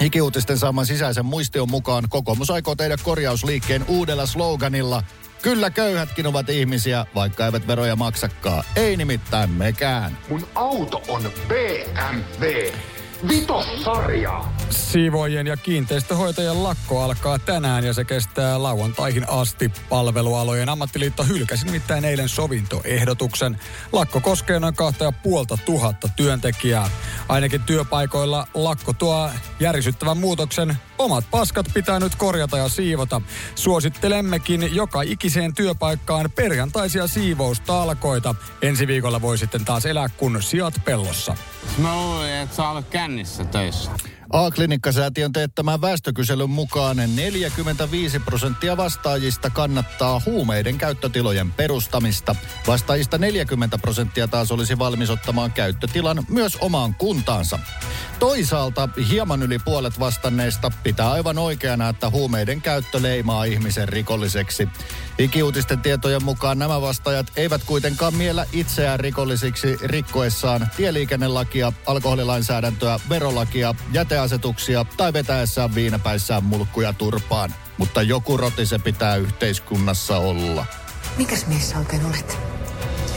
Hikiuutisten 0.00 0.58
saaman 0.58 0.86
sisäisen 0.86 1.26
muistion 1.26 1.70
mukaan 1.70 2.04
kokoomus 2.08 2.50
aikoo 2.50 2.74
tehdä 2.74 2.96
korjausliikkeen 3.02 3.84
uudella 3.88 4.26
sloganilla 4.26 5.02
Kyllä 5.42 5.70
köyhätkin 5.70 6.26
ovat 6.26 6.48
ihmisiä, 6.48 7.06
vaikka 7.14 7.46
eivät 7.46 7.66
veroja 7.66 7.96
maksakaan. 7.96 8.64
Ei 8.76 8.96
nimittäin 8.96 9.50
mekään. 9.50 10.18
Mun 10.28 10.48
auto 10.54 11.02
on 11.08 11.32
BMW. 11.48 12.72
Vitossarja. 13.28 14.44
Siivoojien 14.70 15.46
ja 15.46 15.56
kiinteistöhoitajien 15.56 16.62
lakko 16.64 17.02
alkaa 17.02 17.38
tänään 17.38 17.84
ja 17.84 17.92
se 17.92 18.04
kestää 18.04 18.62
lauantaihin 18.62 19.30
asti. 19.30 19.72
Palvelualojen 19.88 20.68
ammattiliitto 20.68 21.24
hylkäsi 21.24 21.66
nimittäin 21.66 22.04
eilen 22.04 22.28
sovintoehdotuksen. 22.28 23.58
Lakko 23.92 24.20
koskee 24.20 24.60
noin 24.60 24.74
kahta 24.74 25.04
ja 25.04 25.12
puolta 25.12 25.58
tuhatta 25.64 26.08
työntekijää. 26.16 26.90
Ainakin 27.28 27.62
työpaikoilla 27.62 28.46
lakko 28.54 28.92
tuo 28.92 29.30
järisyttävän 29.60 30.16
muutoksen. 30.16 30.76
Omat 30.98 31.24
paskat 31.30 31.66
pitää 31.74 32.00
nyt 32.00 32.14
korjata 32.14 32.58
ja 32.58 32.68
siivota. 32.68 33.22
Suosittelemmekin 33.54 34.74
joka 34.74 35.02
ikiseen 35.02 35.54
työpaikkaan 35.54 36.30
perjantaisia 36.34 37.06
siivoustalkoita. 37.06 38.34
Ensi 38.62 38.86
viikolla 38.86 39.22
voi 39.22 39.38
sitten 39.38 39.64
taas 39.64 39.86
elää 39.86 40.08
kun 40.08 40.42
sijat 40.42 40.74
pellossa. 40.84 41.36
Mä 41.78 41.96
luulin, 41.96 42.32
että 42.32 42.56
sä 42.56 42.68
olet 42.68 42.88
kännissä 42.88 43.44
töissä. 43.44 43.90
A-klinikkasäätiön 44.32 45.32
teettämän 45.32 45.80
väestökyselyn 45.80 46.50
mukaan 46.50 46.96
45 46.96 48.18
prosenttia 48.18 48.76
vastaajista 48.76 49.50
kannattaa 49.50 50.22
huumeiden 50.26 50.78
käyttötilojen 50.78 51.52
perustamista. 51.52 52.36
Vastaajista 52.66 53.18
40 53.18 53.78
prosenttia 53.78 54.28
taas 54.28 54.52
olisi 54.52 54.78
valmis 54.78 55.10
ottamaan 55.10 55.52
käyttötilan 55.52 56.24
myös 56.28 56.56
omaan 56.60 56.94
kuntaansa. 56.94 57.58
Toisaalta 58.18 58.88
hieman 59.10 59.42
yli 59.42 59.58
puolet 59.58 60.00
vastanneista 60.00 60.70
pitää 60.88 61.10
aivan 61.10 61.38
oikeana, 61.38 61.88
että 61.88 62.10
huumeiden 62.10 62.62
käyttö 62.62 63.02
leimaa 63.02 63.44
ihmisen 63.44 63.88
rikolliseksi. 63.88 64.68
Ikiuutisten 65.18 65.80
tietojen 65.80 66.24
mukaan 66.24 66.58
nämä 66.58 66.80
vastaajat 66.80 67.26
eivät 67.36 67.64
kuitenkaan 67.66 68.14
miellä 68.14 68.46
itseään 68.52 69.00
rikollisiksi 69.00 69.76
rikkoessaan 69.82 70.68
tieliikennelakia, 70.76 71.72
alkoholilainsäädäntöä, 71.86 73.00
verolakia, 73.08 73.74
jäteasetuksia 73.92 74.84
tai 74.96 75.12
vetäessään 75.12 75.74
viinapäissään 75.74 76.44
mulkkuja 76.44 76.92
turpaan. 76.92 77.54
Mutta 77.78 78.02
joku 78.02 78.36
roti 78.36 78.66
se 78.66 78.78
pitää 78.78 79.16
yhteiskunnassa 79.16 80.18
olla. 80.18 80.66
Mikäs 81.16 81.46
mies 81.46 81.70
sä 81.70 81.78
oikein 81.78 82.06
olet? 82.06 82.38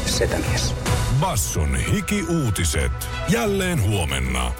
Setämies. 0.05 0.73
Basson 1.19 1.75
hiki-uutiset. 1.75 3.09
Jälleen 3.29 3.81
huomenna. 3.81 4.51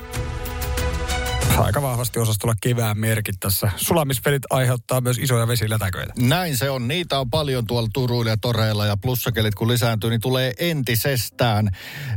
Aika 1.65 1.82
vahvasti 1.82 2.19
osasi 2.19 2.39
tulla 2.39 2.54
kevään 2.62 3.00
merkit 3.00 3.36
tässä. 3.39 3.71
Sulamispelit 3.76 4.43
aiheuttaa 4.50 5.02
myös 5.02 5.17
isoja 5.17 5.47
vesilätäköitä. 5.47 6.13
Näin 6.19 6.58
se 6.58 6.69
on. 6.69 6.88
Niitä 6.88 7.19
on 7.19 7.30
paljon 7.30 7.67
tuolla 7.67 7.89
Turuilla 7.93 8.32
ja 8.32 8.38
Toreilla 8.38 8.86
ja 8.86 8.97
plussakelit 8.97 9.56
kun 9.56 9.67
lisääntyy, 9.67 10.10
niin 10.10 10.21
tulee 10.21 10.54
entisestään. 10.60 11.69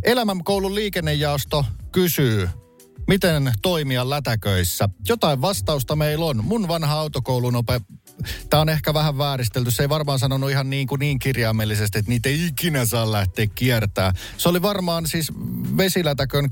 Elämänkoulun 0.03 0.75
liikennejaosto 0.75 1.65
kysyy, 1.93 2.49
miten 3.09 3.53
toimia 3.63 4.11
lätäköissä. 4.11 4.89
Jotain 5.09 5.41
vastausta 5.41 5.97
meillä 5.97 6.25
on. 6.25 6.45
Mun 6.45 6.69
vanha 6.69 6.95
autokoulun 6.95 7.57
ope... 7.57 7.81
Tämä 8.51 8.61
on 8.61 8.69
ehkä 8.69 8.95
vähän 8.95 9.19
vääristelty. 9.19 9.71
Se 9.71 9.83
ei 9.83 9.89
varmaan 9.89 10.19
sanonut 10.19 10.51
ihan 10.51 10.71
niin, 10.71 10.87
kuin 10.87 10.99
niin 10.99 11.19
kirjaimellisesti, 11.19 11.99
että 11.99 12.09
niitä 12.09 12.29
ei 12.29 12.47
ikinä 12.47 12.85
saa 12.85 13.13
lähteä 13.13 13.47
kiertää. 13.55 14.13
Se 14.37 14.49
oli 14.49 14.63
varmaan 14.63 15.07
siis 15.07 15.33
vesilätäkön 15.77 16.51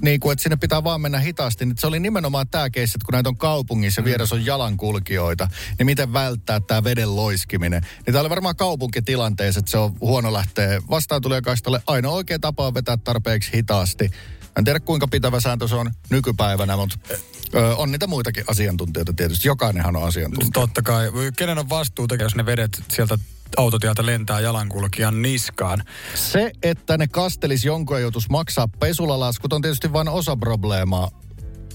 niin 0.00 0.20
kuin, 0.20 0.32
että 0.32 0.42
sinne 0.42 0.56
pitää 0.56 0.84
vaan 0.84 1.00
mennä 1.00 1.18
hitaasti. 1.18 1.66
Niin 1.66 1.78
se 1.78 1.86
oli 1.86 2.00
nimenomaan 2.00 2.48
tämä 2.48 2.70
keissi, 2.70 2.96
että 2.96 3.04
kun 3.04 3.12
näitä 3.12 3.28
on 3.28 3.36
kaupungissa 3.36 4.00
ja 4.00 4.04
vieressä 4.04 4.34
on 4.34 4.46
jalankulkijoita, 4.46 5.48
niin 5.78 5.86
miten 5.86 6.12
välttää 6.12 6.60
tämä 6.60 6.84
veden 6.84 7.16
loiskiminen. 7.16 7.82
Niin 7.82 8.12
tämä 8.12 8.20
oli 8.20 8.30
varmaan 8.30 8.56
kaupunkitilanteessa, 8.56 9.58
että 9.58 9.70
se 9.70 9.78
on 9.78 9.94
huono 10.00 10.32
lähteä 10.32 10.82
vastaan 10.90 11.22
kaistalle. 11.42 11.82
Ainoa 11.86 12.12
oikea 12.12 12.38
tapa 12.38 12.66
on 12.66 12.74
vetää 12.74 12.96
tarpeeksi 12.96 13.50
hitaasti. 13.54 14.10
En 14.58 14.64
tiedä 14.64 14.80
kuinka 14.80 15.08
pitävä 15.08 15.40
sääntö 15.40 15.68
se 15.68 15.74
on 15.74 15.90
nykypäivänä, 16.10 16.76
mutta 16.76 16.96
ö, 17.54 17.76
on 17.76 17.90
niitä 17.90 18.06
muitakin 18.06 18.44
asiantuntijoita 18.46 19.12
tietysti. 19.12 19.48
Jokainenhan 19.48 19.96
on 19.96 20.04
asiantuntija. 20.04 20.50
Totta 20.52 20.82
kai. 20.82 21.10
Kenen 21.36 21.58
on 21.58 21.68
vastuuta, 21.68 22.14
jos 22.14 22.34
ne 22.34 22.46
vedet 22.46 22.82
sieltä 22.88 23.18
autotieltä 23.56 24.06
lentää 24.06 24.40
jalankulkijan 24.40 25.22
niskaan? 25.22 25.84
Se, 26.14 26.52
että 26.62 26.98
ne 26.98 27.06
kastelis 27.08 27.64
jonkun 27.64 27.96
ja 27.96 28.00
joutuisi 28.00 28.30
maksaa 28.30 28.68
pesulalaskut 28.68 29.52
on 29.52 29.62
tietysti 29.62 29.92
vain 29.92 30.08
osa 30.08 30.36
probleemaa. 30.36 31.10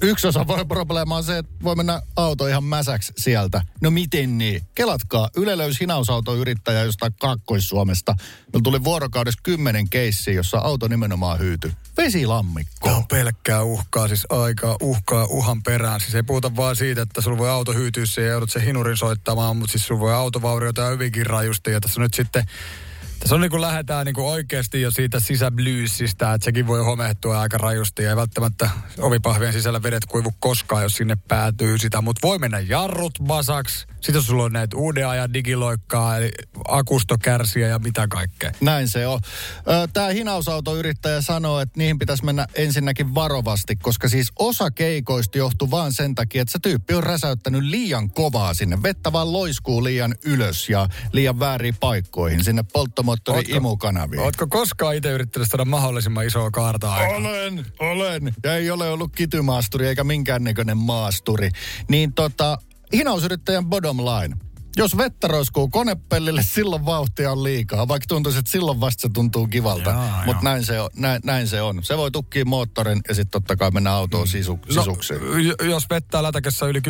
Yksi 0.03 0.27
osa 0.27 0.47
voi 0.47 0.65
probleemaa 0.65 1.17
on 1.17 1.23
se, 1.23 1.37
että 1.37 1.53
voi 1.63 1.75
mennä 1.75 2.01
auto 2.15 2.47
ihan 2.47 2.63
mäsäksi 2.63 3.13
sieltä. 3.17 3.61
No 3.81 3.91
miten 3.91 4.37
niin? 4.37 4.61
Kelatkaa, 4.75 5.29
Yle 5.35 5.57
löysi 5.57 5.79
hinausautoyrittäjä 5.79 6.83
jostain 6.83 7.13
Kaakkois-Suomesta. 7.19 8.15
Meillä 8.17 8.63
tuli 8.63 8.83
vuorokaudessa 8.83 9.39
kymmenen 9.43 9.89
keissiä, 9.89 10.33
jossa 10.33 10.57
auto 10.57 10.87
nimenomaan 10.87 11.39
hyytyi. 11.39 11.71
Vesilammikko. 11.97 12.73
Tämä 12.87 12.95
on 12.95 13.07
pelkkää 13.07 13.63
uhkaa, 13.63 14.07
siis 14.07 14.27
aikaa 14.29 14.77
uhkaa 14.81 15.25
uhan 15.25 15.63
perään. 15.63 15.99
Siis 15.99 16.15
ei 16.15 16.23
puhuta 16.23 16.55
vaan 16.55 16.75
siitä, 16.75 17.01
että 17.01 17.21
sulla 17.21 17.37
voi 17.37 17.49
auto 17.49 17.73
hyytyä 17.73 18.03
ja 18.17 18.23
joudut 18.23 18.51
sen 18.51 18.61
hinurin 18.61 18.97
soittamaan, 18.97 19.57
mutta 19.57 19.71
siis 19.71 19.87
sulla 19.87 20.01
voi 20.01 20.13
autovaurioita 20.13 20.89
hyvinkin 20.89 21.25
rajusti. 21.25 21.71
Ja 21.71 21.81
tässä 21.81 22.01
nyt 22.01 22.13
sitten 22.13 22.43
tässä 23.23 23.35
on 23.35 23.41
niin 23.41 23.51
kuin 23.51 23.61
lähdetään 23.61 24.05
niin 24.05 24.15
kuin 24.15 24.27
oikeasti 24.27 24.81
jo 24.81 24.91
siitä 24.91 25.19
sisäblyysistä, 25.19 26.33
että 26.33 26.45
sekin 26.45 26.67
voi 26.67 26.83
homehtua 26.83 27.41
aika 27.41 27.57
rajusti. 27.57 28.03
Ja 28.03 28.09
ei 28.09 28.15
välttämättä 28.15 28.69
ovipahvien 28.99 29.53
sisällä 29.53 29.83
vedet 29.83 30.05
kuivu 30.05 30.33
koskaan, 30.39 30.83
jos 30.83 30.95
sinne 30.95 31.17
päätyy 31.27 31.77
sitä. 31.77 32.01
Mutta 32.01 32.27
voi 32.27 32.39
mennä 32.39 32.59
jarrut 32.59 33.19
masaksi. 33.19 33.87
Sitten 34.01 34.21
sulla 34.21 34.43
on 34.43 34.53
näitä 34.53 34.77
uuden 34.77 35.07
ajan 35.07 35.33
digiloikkaa, 35.33 36.17
eli 36.17 36.31
akustokärsiä 36.67 37.67
ja 37.67 37.79
mitä 37.79 38.07
kaikkea. 38.07 38.51
Näin 38.61 38.89
se 38.89 39.07
on. 39.07 39.19
Tämä 39.93 40.07
hinausautoyrittäjä 40.07 41.21
sanoo, 41.21 41.59
että 41.59 41.77
niihin 41.77 41.99
pitäisi 41.99 42.25
mennä 42.25 42.47
ensinnäkin 42.55 43.15
varovasti, 43.15 43.75
koska 43.75 44.09
siis 44.09 44.31
osa 44.39 44.71
keikoista 44.71 45.37
johtuu 45.37 45.71
vaan 45.71 45.93
sen 45.93 46.15
takia, 46.15 46.41
että 46.41 46.51
se 46.51 46.59
tyyppi 46.61 46.93
on 46.93 47.03
räsäyttänyt 47.03 47.63
liian 47.63 48.11
kovaa 48.11 48.53
sinne. 48.53 48.83
Vettä 48.83 49.11
vaan 49.11 49.33
loiskuu 49.33 49.83
liian 49.83 50.15
ylös 50.25 50.69
ja 50.69 50.89
liian 51.11 51.39
väärin 51.39 51.75
paikkoihin, 51.79 52.43
sinne 52.43 52.63
polttomoottori 52.73 53.12
Ootko- 53.31 53.55
imukanaviin. 53.55 54.21
Ootko 54.21 54.47
koskaan 54.47 54.95
itse 54.95 55.11
yrittänyt 55.11 55.49
saada 55.49 55.65
mahdollisimman 55.65 56.25
isoa 56.25 56.51
kaartaa 56.51 56.93
aikaan? 56.95 57.25
Olen, 57.25 57.65
olen. 57.79 58.33
Ja 58.43 58.55
ei 58.55 58.71
ole 58.71 58.89
ollut 58.89 59.15
kitymaasturi 59.15 59.87
eikä 59.87 60.03
minkäännäköinen 60.03 60.77
maasturi. 60.77 61.49
Niin 61.87 62.13
tota, 62.13 62.57
hinausyrittäjän 62.93 63.65
bottom 63.65 63.97
line. 63.97 64.35
Jos 64.77 64.97
vettä 64.97 65.27
roiskuu 65.27 65.69
konepellille, 65.69 66.43
silloin 66.43 66.85
vauhtia 66.85 67.31
on 67.31 67.43
liikaa. 67.43 67.87
Vaikka 67.87 68.05
tuntuisi, 68.07 68.39
että 68.39 68.51
silloin 68.51 68.79
vasta 68.79 69.01
se 69.01 69.09
tuntuu 69.13 69.47
kivalta. 69.47 69.95
Mutta 70.25 70.43
näin 70.43 70.65
se, 70.65 70.81
on, 70.81 70.89
näin, 70.95 71.21
näin 71.25 71.47
se 71.47 71.61
on. 71.61 71.83
Se 71.83 71.97
voi 71.97 72.11
tukkia 72.11 72.45
moottorin 72.45 73.01
ja 73.07 73.15
sitten 73.15 73.31
totta 73.31 73.55
kai 73.55 73.71
mennä 73.71 73.91
autoon 73.91 74.27
sisu, 74.27 74.59
sisuksiin. 74.69 75.19
No, 75.19 75.65
jos 75.65 75.89
vettää 75.89 76.23
lätäkässä 76.23 76.65
yli 76.65 76.79
10-15 76.79 76.81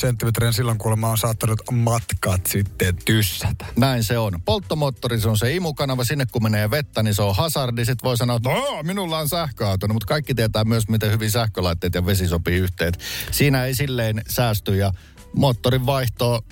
senttimetriä, 0.00 0.46
niin 0.46 0.54
silloin 0.54 0.78
kuulemma 0.78 1.08
on 1.08 1.18
saattanut 1.18 1.60
matkat 1.72 2.46
sitten 2.46 2.96
tyssätä. 3.04 3.64
Näin 3.76 4.04
se 4.04 4.18
on. 4.18 4.42
Polttomoottori, 4.44 5.20
se 5.20 5.28
on 5.28 5.38
se 5.38 5.54
imukanava. 5.54 6.04
Sinne 6.04 6.26
kun 6.32 6.42
menee 6.42 6.70
vettä, 6.70 7.02
niin 7.02 7.14
se 7.14 7.22
on 7.22 7.36
hazardi. 7.36 7.84
Sitten 7.84 8.08
voi 8.08 8.16
sanoa, 8.16 8.36
että 8.36 8.48
no, 8.48 8.82
minulla 8.82 9.18
on 9.18 9.28
sähköauto. 9.28 9.86
No, 9.86 9.94
mutta 9.94 10.06
kaikki 10.06 10.34
tietää 10.34 10.64
myös, 10.64 10.88
miten 10.88 11.10
hyvin 11.10 11.30
sähkölaitteet 11.30 11.94
ja 11.94 12.06
vesi 12.06 12.28
sopii 12.28 12.56
yhteen. 12.58 12.92
Siinä 13.30 13.64
ei 13.64 13.74
silleen 13.74 14.22
säästy 14.28 14.76
ja 14.76 14.92
moottorin 15.36 15.86
vaihto 15.86 16.44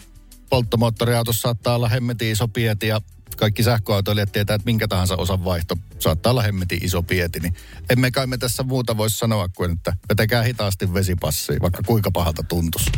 polttomoottoriautossa 0.51 1.41
saattaa 1.41 1.75
olla 1.75 1.89
hemmetin 1.89 2.31
iso 2.33 2.49
pieti 2.49 2.87
ja 2.89 3.01
kaikki 3.37 3.63
sähköautoilijat 3.63 4.33
tietää, 4.33 4.55
että 4.55 4.65
minkä 4.65 4.89
tahansa 4.89 5.17
osan 5.17 5.45
vaihto 5.45 5.77
saattaa 5.99 6.31
olla 6.31 6.43
hemmetin 6.43 6.85
iso 6.85 7.03
pieti, 7.03 7.41
niin 7.41 7.55
emme 7.91 8.11
kai 8.11 8.27
me 8.27 8.39
tässä 8.39 8.63
muuta 8.63 8.97
voisi 8.97 9.19
sanoa 9.19 9.49
kuin, 9.57 9.73
että 9.73 9.93
vetäkää 10.09 10.43
hitaasti 10.43 10.95
vesipassiin, 10.95 11.63
vaikka 11.63 11.83
kuinka 11.87 12.11
pahalta 12.11 12.43
tuntuisi. 12.43 12.91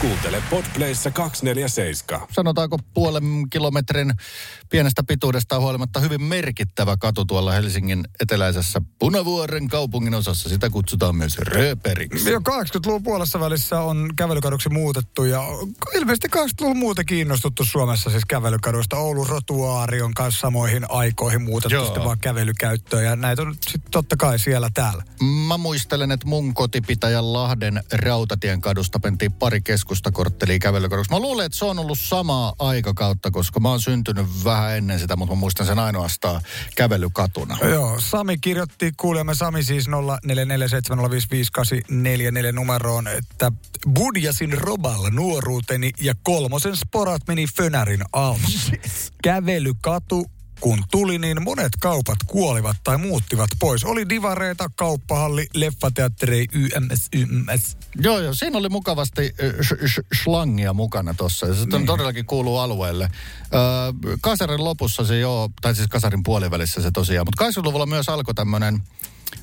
Kuuntele 0.00 0.42
Podplayssa 0.50 1.10
247. 1.10 2.28
sanotaanko 2.32 2.78
puolen 2.94 3.50
kilometrin 3.50 4.12
pienestä 4.70 5.02
pituudesta 5.02 5.60
huolimatta 5.60 6.00
hyvin 6.00 6.22
merkittävä 6.22 6.96
katu 6.96 7.24
tuolla 7.24 7.52
Helsingin 7.52 8.04
eteläisessä 8.20 8.80
Punavuoren 8.98 9.68
kaupungin 9.68 10.14
osassa. 10.14 10.48
Sitä 10.48 10.70
kutsutaan 10.70 11.16
myös 11.16 11.38
Rööperiksi. 11.38 12.30
Jo 12.30 12.38
80-luvun 12.38 13.02
puolessa 13.02 13.40
välissä 13.40 13.80
on 13.80 14.10
kävelykaduksi 14.16 14.68
muutettu 14.68 15.24
ja 15.24 15.42
ilmeisesti 15.94 16.28
80-luvun 16.36 16.76
muuta 16.76 17.04
kiinnostuttu 17.04 17.64
Suomessa 17.64 18.10
siis 18.10 18.24
kävelykaduista. 18.24 18.96
Oulun 18.96 19.26
rotuaari 19.26 20.02
on 20.02 20.14
kanssa 20.14 20.40
samoihin 20.40 20.90
aikoihin 20.90 21.42
muutettu 21.42 21.74
Joo. 21.74 21.84
sitten 21.84 22.04
vaan 22.04 22.18
kävelykäyttöön 22.18 23.04
ja 23.04 23.16
näitä 23.16 23.42
on 23.42 23.54
sitten 23.54 23.90
totta 23.90 24.16
kai 24.16 24.38
siellä 24.38 24.70
täällä. 24.74 25.04
Mä 25.46 25.56
muistelen, 25.56 26.12
että 26.12 26.26
mun 26.26 26.54
kotipitäjän 26.54 27.32
Lahden 27.32 27.84
Rautatien 27.92 28.60
kadusta 28.60 29.00
pentiin 29.00 29.32
pari 29.32 29.60
keskustakorttelia 29.86 30.58
kävelykaduksi. 30.58 31.10
Mä 31.10 31.20
luulen, 31.20 31.46
että 31.46 31.58
se 31.58 31.64
on 31.64 31.78
ollut 31.78 31.98
samaa 31.98 32.54
aikakautta, 32.58 33.30
koska 33.30 33.60
mä 33.60 33.68
oon 33.68 33.80
syntynyt 33.80 34.26
vähän 34.44 34.76
ennen 34.76 35.00
sitä, 35.00 35.16
mutta 35.16 35.34
mä 35.34 35.40
muistan 35.40 35.66
sen 35.66 35.78
ainoastaan 35.78 36.40
kävelykatuna. 36.76 37.58
Joo, 37.70 37.96
Sami 38.00 38.38
kirjoitti, 38.38 38.92
kuulemme 38.96 39.34
Sami 39.34 39.62
siis 39.62 39.86
0447055844 39.88 39.90
numeroon, 42.52 43.08
että 43.08 43.52
budjasin 43.94 44.52
roballa 44.52 45.10
nuoruuteni 45.10 45.90
ja 46.00 46.14
kolmosen 46.22 46.76
sporat 46.76 47.22
meni 47.28 47.46
Fönärin 47.56 48.04
alle. 48.12 48.38
Kävelykatu 49.22 50.30
kun 50.60 50.84
tuli, 50.90 51.18
niin 51.18 51.42
monet 51.42 51.72
kaupat 51.80 52.18
kuolivat 52.26 52.76
tai 52.84 52.98
muuttivat 52.98 53.50
pois. 53.58 53.84
Oli 53.84 54.08
divareita, 54.08 54.70
kauppahalli, 54.76 55.46
leffateatteri, 55.54 56.46
YMS, 56.52 57.08
YMS. 57.12 57.76
Joo, 58.00 58.20
joo. 58.20 58.34
Siinä 58.34 58.58
oli 58.58 58.68
mukavasti 58.68 59.34
ö, 59.42 59.52
sh- 59.62 59.86
sh- 59.86 60.22
slangia 60.22 60.72
mukana 60.72 61.14
tuossa. 61.14 61.54
Se 61.54 61.66
niin. 61.66 61.86
todellakin 61.86 62.26
kuuluu 62.26 62.58
alueelle. 62.58 63.10
Öö, 63.54 63.60
kasarin 64.20 64.64
lopussa 64.64 65.04
se 65.04 65.18
joo, 65.18 65.50
tai 65.60 65.74
siis 65.74 65.88
kasarin 65.88 66.22
puolivälissä 66.22 66.82
se 66.82 66.90
tosiaan. 66.90 67.26
Mutta 67.26 67.60
80-luvulla 67.60 67.86
myös 67.86 68.08
alkoi 68.08 68.34
tämmöinen, 68.34 68.82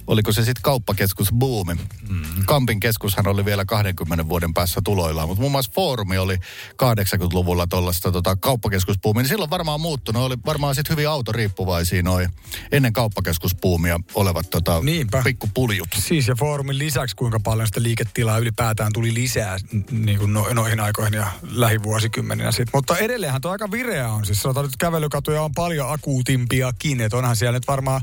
oliko 0.07 0.31
se 0.31 0.45
sitten 0.45 0.61
kauppakeskus 0.61 1.31
buumi. 1.33 1.73
Mm. 2.09 2.23
Kampin 2.45 2.79
keskushan 2.79 3.27
oli 3.27 3.45
vielä 3.45 3.65
20 3.65 4.29
vuoden 4.29 4.53
päässä 4.53 4.81
tuloillaan, 4.83 5.27
mutta 5.27 5.39
muun 5.41 5.51
muassa 5.51 5.71
Foorumi 5.75 6.17
oli 6.17 6.37
80-luvulla 6.71 7.67
tuollaista 7.67 8.11
tota, 8.11 8.35
kauppakeskusbuumia. 8.35 9.21
Niin 9.21 9.29
silloin 9.29 9.49
varmaan 9.49 9.81
muuttunut. 9.81 10.23
Oli 10.23 10.37
varmaan 10.45 10.75
sitten 10.75 10.91
hyvin 10.91 11.09
autoriippuvaisia 11.09 12.03
noin 12.03 12.29
ennen 12.71 12.93
kauppakeskusbuumia 12.93 13.99
olevat 14.13 14.49
tota, 14.49 14.79
Niinpä. 14.83 15.21
pikkupuljut. 15.23 15.89
Siis 15.97 16.27
ja 16.27 16.35
foorumin 16.39 16.77
lisäksi 16.77 17.15
kuinka 17.15 17.39
paljon 17.39 17.67
sitä 17.67 17.83
liiketilaa 17.83 18.37
ylipäätään 18.37 18.93
tuli 18.93 19.13
lisää 19.13 19.57
niin 19.91 20.19
kuin 20.19 20.33
no, 20.33 20.47
noihin 20.53 20.79
aikoihin 20.79 21.13
ja 21.13 21.27
lähivuosikymmeninä 21.51 22.51
sitten. 22.51 22.71
Mutta 22.73 22.97
edelleenhän 22.97 23.41
tuo 23.41 23.51
aika 23.51 23.71
vireä 23.71 24.09
on. 24.09 24.25
Siis 24.25 24.41
sanotaan, 24.41 24.65
että 24.65 24.77
kävelykatuja 24.79 25.41
on 25.41 25.51
paljon 25.55 25.91
akuutimpiakin. 25.91 27.01
Että 27.01 27.17
onhan 27.17 27.35
siellä 27.35 27.57
nyt 27.57 27.67
varmaan, 27.67 28.01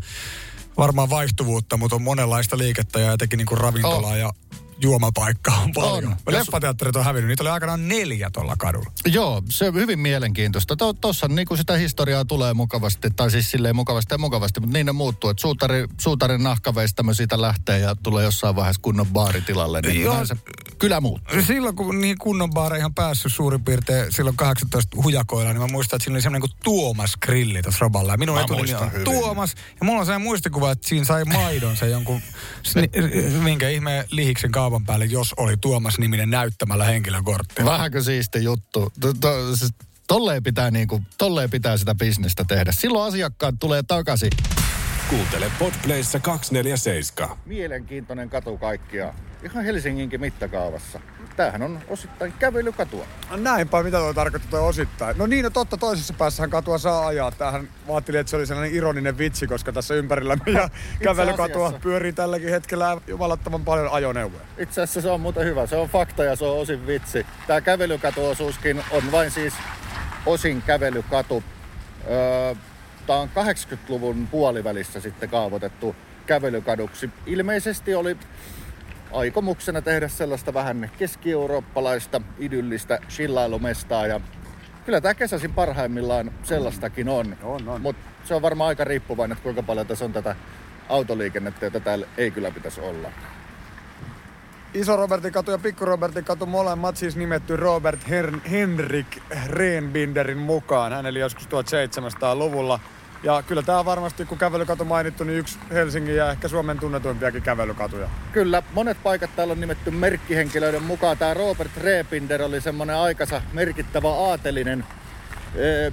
varmaan 0.77 1.11
vaihtuvuutta, 1.11 1.77
mutta 1.77 1.97
on 1.97 2.03
monenlaista 2.03 2.59
liikettä 2.59 3.01
ja 3.01 3.13
etenkin 3.13 3.37
niin 3.37 3.47
kuin 3.47 3.59
ravintolaa 3.59 4.11
On. 4.11 4.19
ja 4.19 4.33
juomapaikkaa 4.83 5.61
on 5.61 5.73
paljon. 5.73 6.17
On. 6.27 6.35
Leffateatterit 6.35 6.97
on 6.97 7.05
hävinnyt. 7.05 7.29
Niitä 7.29 7.43
oli 7.43 7.51
aikanaan 7.51 7.89
neljä 7.89 8.31
tuolla 8.33 8.55
kadulla. 8.59 8.91
Joo, 9.07 9.43
se 9.49 9.69
on 9.69 9.75
hyvin 9.75 9.99
mielenkiintoista. 9.99 10.77
Tuossa 11.01 11.29
niinku 11.29 11.57
sitä 11.57 11.77
historiaa 11.77 12.25
tulee 12.25 12.55
mukavasti, 12.55 13.11
tai 13.11 13.31
siis 13.31 13.51
silleen 13.51 13.77
mukavasti 13.77 14.15
ja 14.15 14.19
mukavasti, 14.19 14.61
mutta 14.61 14.73
niin 14.73 14.87
ne 14.87 14.93
muuttuu. 14.93 15.31
Että 15.31 15.41
suutari, 15.41 15.87
suutarin 16.01 16.43
nahkaveistämö 16.43 17.15
siitä 17.15 17.41
lähtee 17.41 17.79
ja 17.79 17.97
tulee 18.03 18.25
jossain 18.25 18.57
vaiheessa 18.57 18.83
kunnon 18.83 19.07
baaritilalle, 19.07 19.81
niin 19.81 20.01
Joo. 20.03 20.27
Se 20.27 20.37
kylä 20.79 21.01
muuttuu. 21.01 21.43
Silloin 21.43 21.77
kun 21.77 22.01
niihin 22.01 22.19
kunnon 22.19 22.51
baareihin 22.51 22.95
päässyt 22.95 23.35
suurin 23.35 23.65
piirtein 23.65 24.13
silloin 24.13 24.37
18 24.37 24.97
hujakoilla, 25.03 25.53
niin 25.53 25.63
mä 25.63 25.69
muistan, 25.69 25.97
että 25.97 26.05
siinä 26.05 26.15
oli 26.17 26.23
semmoinen 26.23 26.51
kuin 26.51 26.59
Tuomas 26.65 27.17
Grilli 27.17 27.63
tuossa 27.63 27.79
roballa. 27.81 28.13
Ja 28.13 28.19
minun 28.19 28.37
Mä 28.37 28.41
etunimi 28.43 28.75
on 28.75 28.93
hyvin. 28.93 29.05
Tuomas. 29.05 29.55
Ja 29.81 29.87
mulla 29.87 30.01
on 30.01 30.07
sellainen 30.07 30.29
muistikuva, 30.29 30.71
että 30.71 30.89
siinä 30.89 31.05
sai 31.05 31.25
maidon 31.25 31.77
se 31.77 31.89
jonkun, 31.89 32.21
minkä 33.45 33.69
ihmeen 33.69 34.05
lihiksen 34.11 34.51
kaupan 34.51 34.70
päälle, 34.79 35.05
jos 35.05 35.35
oli 35.37 35.57
Tuomas-niminen 35.57 36.31
näyttämällä 36.31 36.85
henkilökortti. 36.85 37.65
Vähänkö 37.65 38.03
siisti 38.03 38.45
juttu. 38.45 38.93
Siis 39.55 39.73
Tolleen 40.11 40.43
pitää, 40.43 40.71
niinku, 40.71 41.03
tolleen 41.19 41.51
pitää 41.51 41.77
sitä 41.77 41.95
bisnestä 41.95 42.45
tehdä. 42.49 42.73
Silloin 42.73 43.09
asiakkaat 43.09 43.55
tulee 43.61 43.83
takaisin. 43.83 44.31
Kuuntele 45.09 45.51
Podplayssa 45.59 46.21
247. 46.21 47.37
Mielenkiintoinen 47.47 48.31
katu 48.31 48.59
kaikkia. 48.59 49.15
Ihan 49.43 49.65
Helsinginkin 49.65 50.21
mittakaavassa. 50.21 51.01
Tämähän 51.37 51.63
on 51.63 51.79
osittain 51.89 52.33
kävelykatua. 52.39 53.07
Näinpä, 53.37 53.83
mitä 53.83 53.99
tuo 53.99 54.15
tarkoittaa 54.15 54.51
toi 54.51 54.69
osittain. 54.69 55.19
No 55.19 55.27
niin, 55.27 55.45
no 55.45 55.51
totta, 55.51 55.77
toisessa 55.77 56.15
päässähän 56.15 56.51
katua 56.51 56.79
saa 56.79 57.07
ajaa. 57.07 57.31
Tämähän 57.31 57.69
vaatteli, 57.89 58.19
että 58.19 58.31
se 58.31 58.37
oli 58.37 58.47
sellainen 58.47 58.75
ironinen 58.75 59.19
vitsi, 59.19 59.47
koska 59.47 59.73
tässä 59.73 59.95
ympärillä 59.95 60.37
ja 60.47 60.69
kävelykatua 61.03 61.67
asiassa. 61.67 61.83
pyörii 61.83 62.13
tälläkin 62.13 62.51
hetkellä 62.51 63.01
jumalattoman 63.07 63.65
paljon 63.65 63.89
ajoneuvoja. 63.93 64.43
Itse 64.59 64.83
asiassa 64.83 65.01
se 65.01 65.11
on 65.11 65.21
muuten 65.21 65.45
hyvä. 65.45 65.67
Se 65.67 65.77
on 65.77 65.89
fakta 65.89 66.25
ja 66.25 66.37
se 66.37 66.45
on 66.45 66.59
osin 66.59 66.87
vitsi. 66.87 67.27
Tämä 67.47 67.61
kävelykatuosuuskin 67.61 68.85
on 68.91 69.13
vain 69.13 69.31
siis 69.31 69.55
osin 70.27 70.63
kävelykatu. 70.63 71.43
Öö, 72.11 72.55
Tämä 73.07 73.21
on 73.21 73.29
80-luvun 73.29 74.29
puolivälissä 74.31 75.01
sitten 75.01 75.29
kaavoitettu 75.29 75.97
kävelykaduksi. 76.27 77.11
Ilmeisesti 77.27 77.95
oli 77.95 78.17
aikomuksena 79.13 79.83
tehdä 79.83 80.09
sellaista 80.09 80.55
vähän 80.55 80.91
keski-eurooppalaista 80.99 82.21
idyllistä 82.39 82.99
chillailumestaa 83.09 84.07
ja 84.07 84.21
kyllä 84.85 85.01
tämä 85.01 85.15
kesäsin 85.15 85.55
parhaimmillaan 85.55 86.33
sellaistakin 86.43 87.09
on. 87.09 87.37
On, 87.43 87.69
on. 87.69 87.81
Mutta 87.81 88.03
se 88.25 88.35
on 88.35 88.43
varmaan 88.43 88.69
aika 88.69 88.85
riippuvainen, 88.85 89.33
että 89.33 89.43
kuinka 89.43 89.63
paljon 89.63 89.87
tässä 89.87 90.05
on 90.05 90.13
tätä 90.13 90.37
autoliikennettä, 90.89 91.67
jota 91.67 91.81
täällä 91.81 92.07
ei 92.17 92.31
kyllä 92.31 92.51
pitäisi 92.51 92.81
olla. 92.81 93.09
Iso 94.75 94.97
Robertin 94.97 95.33
katu 95.33 95.51
ja 95.51 95.59
Pikku 95.59 95.85
Robertin 95.85 96.25
katu 96.25 96.47
molemmat 96.47 96.97
siis 96.97 97.17
nimetty 97.17 97.57
Robert 97.57 98.01
Her- 98.09 98.51
Henrik 98.51 99.19
Reenbinderin 99.47 100.39
mukaan. 100.39 100.93
Hän 100.93 101.07
eli 101.07 101.19
joskus 101.19 101.47
1700-luvulla. 101.47 102.81
Ja 103.23 103.43
kyllä 103.43 103.63
tämä 103.63 103.85
varmasti, 103.85 104.25
kun 104.25 104.39
kävelykatu 104.39 104.85
mainittu, 104.85 105.25
niin 105.25 105.39
yksi 105.39 105.59
Helsingin 105.71 106.17
ja 106.17 106.31
ehkä 106.31 106.49
Suomen 106.49 106.79
tunnetuimpiakin 106.79 107.43
kävelykatuja. 107.43 108.09
Kyllä, 108.33 108.63
monet 108.73 109.03
paikat 109.03 109.31
täällä 109.37 109.53
on 109.53 109.61
nimetty 109.61 109.91
merkkihenkilöiden 109.91 110.83
mukaan. 110.83 111.19
Tämä 111.19 111.35
Robert 111.35 111.77
Reepinder 111.77 112.43
oli 112.43 112.61
semmoinen 112.61 112.97
aikansa 112.97 113.43
merkittävä 113.53 114.09
aatelinen, 114.09 114.85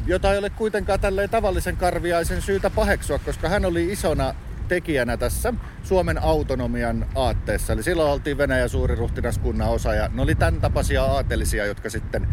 jota 0.05 0.31
ei 0.31 0.37
ole 0.37 0.49
kuitenkaan 0.49 0.99
tälleen 0.99 1.29
tavallisen 1.29 1.77
karviaisen 1.77 2.41
syytä 2.41 2.69
paheksua, 2.69 3.19
koska 3.19 3.49
hän 3.49 3.65
oli 3.65 3.91
isona 3.91 4.35
tekijänä 4.67 5.17
tässä 5.17 5.53
Suomen 5.83 6.23
autonomian 6.23 7.05
aatteessa. 7.15 7.73
Eli 7.73 7.83
silloin 7.83 8.11
oltiin 8.11 8.37
Venäjän 8.37 8.69
suuriruhtinaskunnan 8.69 9.69
osa 9.69 9.93
ja 9.93 10.09
ne 10.13 10.21
oli 10.21 10.35
tämän 10.35 10.61
tapaisia 10.61 11.03
aatelisia, 11.03 11.65
jotka 11.65 11.89
sitten 11.89 12.27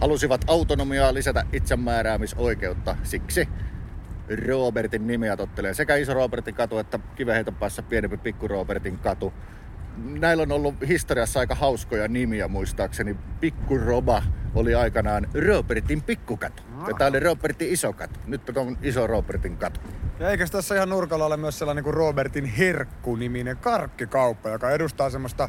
halusivat 0.00 0.44
autonomiaa 0.46 1.14
lisätä 1.14 1.44
itsemääräämisoikeutta. 1.52 2.96
Siksi 3.02 3.48
Robertin 4.46 5.06
nimeä 5.06 5.36
tottelee 5.36 5.74
sekä 5.74 5.96
iso 5.96 6.14
Robertin 6.14 6.54
katu 6.54 6.78
että 6.78 6.98
kiveheiton 7.14 7.54
päässä 7.54 7.82
pienempi 7.82 8.16
pikku 8.16 8.48
Robertin 8.48 8.98
katu. 8.98 9.32
Näillä 9.96 10.42
on 10.42 10.52
ollut 10.52 10.74
historiassa 10.88 11.40
aika 11.40 11.54
hauskoja 11.54 12.08
nimiä 12.08 12.48
muistaakseni. 12.48 13.16
Pikku 13.40 13.78
Roba 13.78 14.22
oli 14.54 14.74
aikanaan 14.74 15.26
Robertin 15.48 16.02
pikkukatu. 16.02 16.62
Ja 16.88 16.94
tää 16.98 17.08
oli 17.08 17.20
Robertin 17.20 17.72
iso 17.72 17.92
katu. 17.92 18.20
Nyt 18.26 18.56
on 18.56 18.78
iso 18.82 19.06
Robertin 19.06 19.56
katu. 19.56 19.80
Ja 20.18 20.30
eikös 20.30 20.50
tässä 20.50 20.74
ihan 20.74 20.88
nurkalla 20.88 21.26
ole 21.26 21.36
myös 21.36 21.58
sellainen 21.58 21.84
kuin 21.84 21.94
Robertin 21.94 22.44
Herkku-niminen 22.44 23.56
karkkikauppa, 23.56 24.48
joka 24.48 24.70
edustaa 24.70 25.10
semmoista 25.10 25.48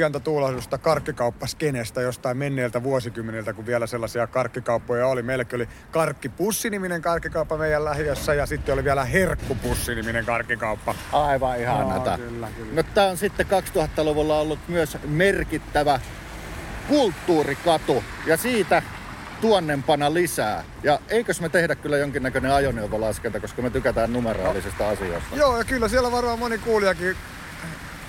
pientä 0.00 0.20
tuulahdusta 0.20 0.78
karkkikauppaskenestä 0.78 2.00
jostain 2.00 2.36
menneiltä 2.36 2.82
vuosikymmeniltä, 2.82 3.52
kun 3.52 3.66
vielä 3.66 3.86
sellaisia 3.86 4.26
karkkikauppoja 4.26 5.06
oli. 5.06 5.22
Meilläkin 5.22 5.56
oli 5.56 5.68
Karkkipussi-niminen 5.90 7.02
karkkikauppa 7.02 7.56
meidän 7.56 7.84
lähiössä 7.84 8.34
ja 8.34 8.46
sitten 8.46 8.72
oli 8.72 8.84
vielä 8.84 9.04
Herkkupussi-niminen 9.04 10.24
karkkikauppa. 10.26 10.94
Aivan 11.12 11.60
ihanata. 11.60 12.10
Joo, 12.10 12.30
kyllä, 12.30 12.48
kyllä. 12.56 12.74
No 12.74 12.82
tää 12.82 13.06
on 13.10 13.16
sitten 13.16 13.46
2000-luvulla 13.46 14.38
ollut 14.38 14.58
myös 14.68 14.98
merkittävä 15.04 16.00
kulttuurikatu. 16.88 18.04
Ja 18.26 18.36
siitä 18.36 18.82
tuonnempana 19.40 20.14
lisää. 20.14 20.64
Ja 20.82 20.98
eikös 21.08 21.40
me 21.40 21.48
tehdä 21.48 21.74
kyllä 21.74 21.98
jonkinnäköinen 21.98 22.52
ajoneuvolaskenta, 22.52 23.40
koska 23.40 23.62
me 23.62 23.70
tykätään 23.70 24.12
numeraalisista 24.12 24.88
asioista. 24.88 25.36
Joo, 25.36 25.58
ja 25.58 25.64
kyllä 25.64 25.88
siellä 25.88 26.12
varmaan 26.12 26.38
moni 26.38 26.58
kuulijakin 26.58 27.16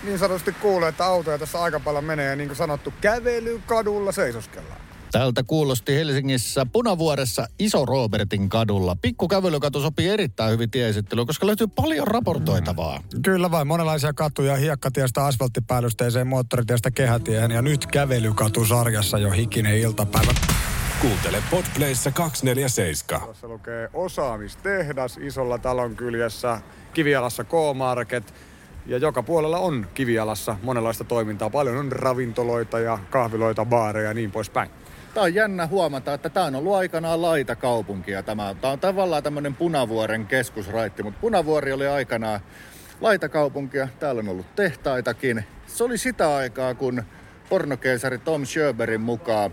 niin 0.04 0.20
sanotusti 0.20 0.52
kuulee, 0.52 0.90
että 0.90 1.06
autoja 1.06 1.38
tässä 1.38 1.62
aika 1.62 1.80
paljon 1.80 2.04
menee 2.04 2.30
ja 2.30 2.36
niin 2.36 2.50
kuin 2.50 2.58
sanottu, 2.58 2.94
kävelykadulla 3.02 4.12
seisoskellaan. 4.12 4.82
Tältä 5.12 5.44
kuulosti 5.48 5.96
Helsingissä 5.96 6.66
Punavuoressa 6.74 7.48
Iso 7.60 7.86
Robertin 7.86 8.50
kadulla. 8.50 8.96
Pikkukävelykatu 9.02 9.82
sopii 9.82 10.10
erittäin 10.10 10.52
hyvin 10.52 10.72
tieesittelyyn, 10.72 11.28
koska 11.28 11.48
löytyy 11.48 11.68
paljon 11.68 12.08
raportoitavaa. 12.08 13.00
Mm. 13.00 13.22
Kyllä 13.22 13.52
vain, 13.52 13.68
monenlaisia 13.68 14.14
katuja 14.14 14.56
hiekkatiestä 14.56 15.26
asfalttipäällysteiseen 15.26 16.28
moottoritiestä 16.28 16.92
kehätiehen 16.92 17.52
ja 17.52 17.62
nyt 17.62 17.86
kävelykatusarjassa 17.86 19.18
jo 19.18 19.32
hikinen 19.32 19.78
iltapäivä. 19.78 20.32
Kuuntele 21.02 21.44
Podplayssa 21.52 22.12
247. 22.12 23.28
Tässä 23.28 23.48
lukee 23.48 23.90
osaamistehdas 23.94 25.18
isolla 25.18 25.58
talon 25.58 25.96
kyljessä, 25.96 26.62
Kivialassa 26.94 27.44
K-Market. 27.44 28.34
Ja 28.86 28.98
joka 28.98 29.24
puolella 29.24 29.58
on 29.58 29.88
Kivialassa 29.94 30.56
monenlaista 30.64 31.04
toimintaa. 31.04 31.50
Paljon 31.50 31.78
on 31.78 31.92
ravintoloita 31.92 32.80
ja 32.80 33.00
kahviloita, 33.10 33.66
baareja 33.66 34.08
ja 34.08 34.14
niin 34.14 34.32
poispäin. 34.32 34.70
Tämä 35.14 35.24
on 35.24 35.34
jännä 35.34 35.68
huomata, 35.68 36.14
että 36.14 36.30
tämä 36.30 36.46
on 36.46 36.56
ollut 36.56 36.76
aikanaan 36.76 37.22
laita 37.22 37.56
kaupunkia. 37.56 38.24
Tämä, 38.24 38.56
tämä 38.62 38.74
on 38.74 38.80
tavallaan 38.80 39.24
tämmöinen 39.24 39.56
Punavuoren 39.56 40.26
keskusraitti, 40.28 41.04
mutta 41.04 41.22
Punavuori 41.22 41.72
oli 41.72 41.88
aikanaan 41.88 42.40
laitakaupunkia. 43.02 43.88
Täällä 44.00 44.20
on 44.20 44.30
ollut 44.30 44.56
tehtaitakin. 44.56 45.46
Se 45.68 45.84
oli 45.84 45.98
sitä 45.98 46.36
aikaa, 46.36 46.76
kun 46.76 47.04
pornokeisari 47.50 48.18
Tom 48.18 48.46
Sjöberin 48.46 49.02
mukaan 49.02 49.52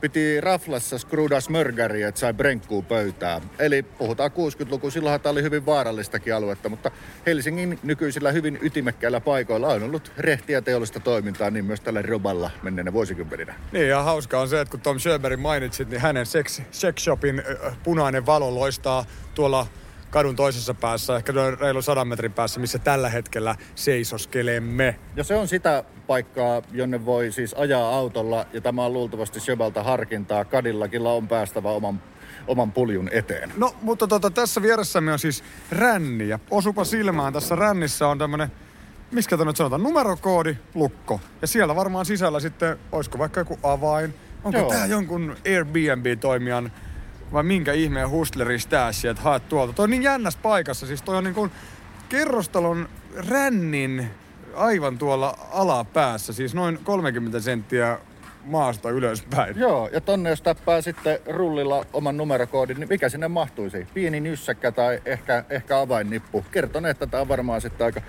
piti 0.00 0.40
raflassa 0.40 0.98
skrudas 0.98 1.48
mörgäri, 1.48 2.02
että 2.02 2.20
sai 2.20 2.34
brenkkuu 2.34 2.82
pöytää. 2.82 3.40
Eli 3.58 3.82
puhutaan 3.82 4.30
60-luku, 4.30 4.90
silloinhan 4.90 5.20
tämä 5.20 5.30
oli 5.30 5.42
hyvin 5.42 5.66
vaarallistakin 5.66 6.34
aluetta, 6.34 6.68
mutta 6.68 6.90
Helsingin 7.26 7.78
nykyisillä 7.82 8.32
hyvin 8.32 8.58
ytimekkäillä 8.62 9.20
paikoilla 9.20 9.68
on 9.68 9.82
ollut 9.82 10.12
rehtiä 10.18 10.62
teollista 10.62 11.00
toimintaa, 11.00 11.50
niin 11.50 11.64
myös 11.64 11.80
tällä 11.80 12.02
Roballa 12.02 12.50
menneenä 12.62 12.92
vuosikymmeninä. 12.92 13.54
Niin 13.72 13.88
ja 13.88 14.02
hauska 14.02 14.40
on 14.40 14.48
se, 14.48 14.60
että 14.60 14.70
kun 14.70 14.80
Tom 14.80 14.98
Sjöberin 14.98 15.40
mainitsit, 15.40 15.90
niin 15.90 16.00
hänen 16.00 16.26
sex, 16.26 16.60
sex 16.70 17.02
shopin 17.02 17.42
punainen 17.82 18.26
valo 18.26 18.54
loistaa 18.54 19.04
tuolla 19.34 19.66
kadun 20.16 20.36
toisessa 20.36 20.74
päässä, 20.74 21.16
ehkä 21.16 21.32
noin 21.32 21.58
reilu 21.58 21.82
sadan 21.82 22.08
metrin 22.08 22.32
päässä, 22.32 22.60
missä 22.60 22.78
tällä 22.78 23.08
hetkellä 23.08 23.56
seisoskelemme. 23.74 24.98
Ja 25.16 25.24
se 25.24 25.34
on 25.34 25.48
sitä 25.48 25.84
paikkaa, 26.06 26.62
jonne 26.72 27.04
voi 27.04 27.32
siis 27.32 27.54
ajaa 27.54 27.94
autolla, 27.94 28.46
ja 28.52 28.60
tämä 28.60 28.84
on 28.84 28.92
luultavasti 28.92 29.40
Sjöbalta 29.40 29.82
harkintaa. 29.82 30.44
Kadillakilla 30.44 31.12
on 31.12 31.28
päästävä 31.28 31.70
oman, 31.70 32.02
oman 32.46 32.72
puljun 32.72 33.08
eteen. 33.12 33.52
No, 33.56 33.74
mutta 33.82 34.06
tota, 34.06 34.30
tässä 34.30 34.62
vieressämme 34.62 35.12
on 35.12 35.18
siis 35.18 35.44
ränni, 35.70 36.28
ja 36.28 36.38
osupa 36.50 36.84
silmään, 36.84 37.32
tässä 37.32 37.56
rännissä 37.56 38.08
on 38.08 38.18
tämmönen 38.18 38.50
Miskä 39.10 39.36
nyt 39.36 39.56
sanotaan, 39.56 39.82
numerokoodi, 39.82 40.56
lukko. 40.74 41.20
Ja 41.42 41.46
siellä 41.46 41.76
varmaan 41.76 42.06
sisällä 42.06 42.40
sitten, 42.40 42.76
olisiko 42.92 43.18
vaikka 43.18 43.40
joku 43.40 43.58
avain. 43.62 44.14
Onko 44.44 44.58
Joo. 44.58 44.68
tämä 44.68 44.86
jonkun 44.86 45.36
Airbnb-toimijan 45.46 46.72
vai 47.32 47.42
minkä 47.42 47.72
ihmeen 47.72 48.10
hustleri 48.10 48.58
stash, 48.58 49.06
että 49.06 49.22
haet 49.22 49.48
tuolta. 49.48 49.72
Toi 49.72 49.84
on 49.84 49.90
niin 49.90 50.02
jännässä 50.02 50.40
paikassa, 50.42 50.86
siis 50.86 51.02
toi 51.02 51.16
on 51.16 51.24
niin 51.24 51.34
kuin 51.34 51.50
kerrostalon 52.08 52.88
rännin 53.28 54.10
aivan 54.54 54.98
tuolla 54.98 55.38
alapäässä, 55.52 56.32
siis 56.32 56.54
noin 56.54 56.78
30 56.84 57.40
senttiä 57.40 57.98
maasta 58.44 58.90
ylöspäin. 58.90 59.58
Joo, 59.58 59.88
ja 59.92 60.00
tonne 60.00 60.30
jos 60.30 60.42
tappaa 60.42 60.82
sitten 60.82 61.18
rullilla 61.26 61.86
oman 61.92 62.16
numerokoodin, 62.16 62.80
niin 62.80 62.88
mikä 62.88 63.08
sinne 63.08 63.28
mahtuisi? 63.28 63.86
Pieni 63.94 64.20
nyssäkkä 64.20 64.72
tai 64.72 65.00
ehkä, 65.04 65.44
ehkä 65.50 65.80
avainnippu. 65.80 66.44
Kerton, 66.50 66.86
että 66.86 67.06
tämä 67.06 67.20
on 67.20 67.28
varmaan 67.28 67.60
sitten 67.60 67.84
aika 67.84 68.00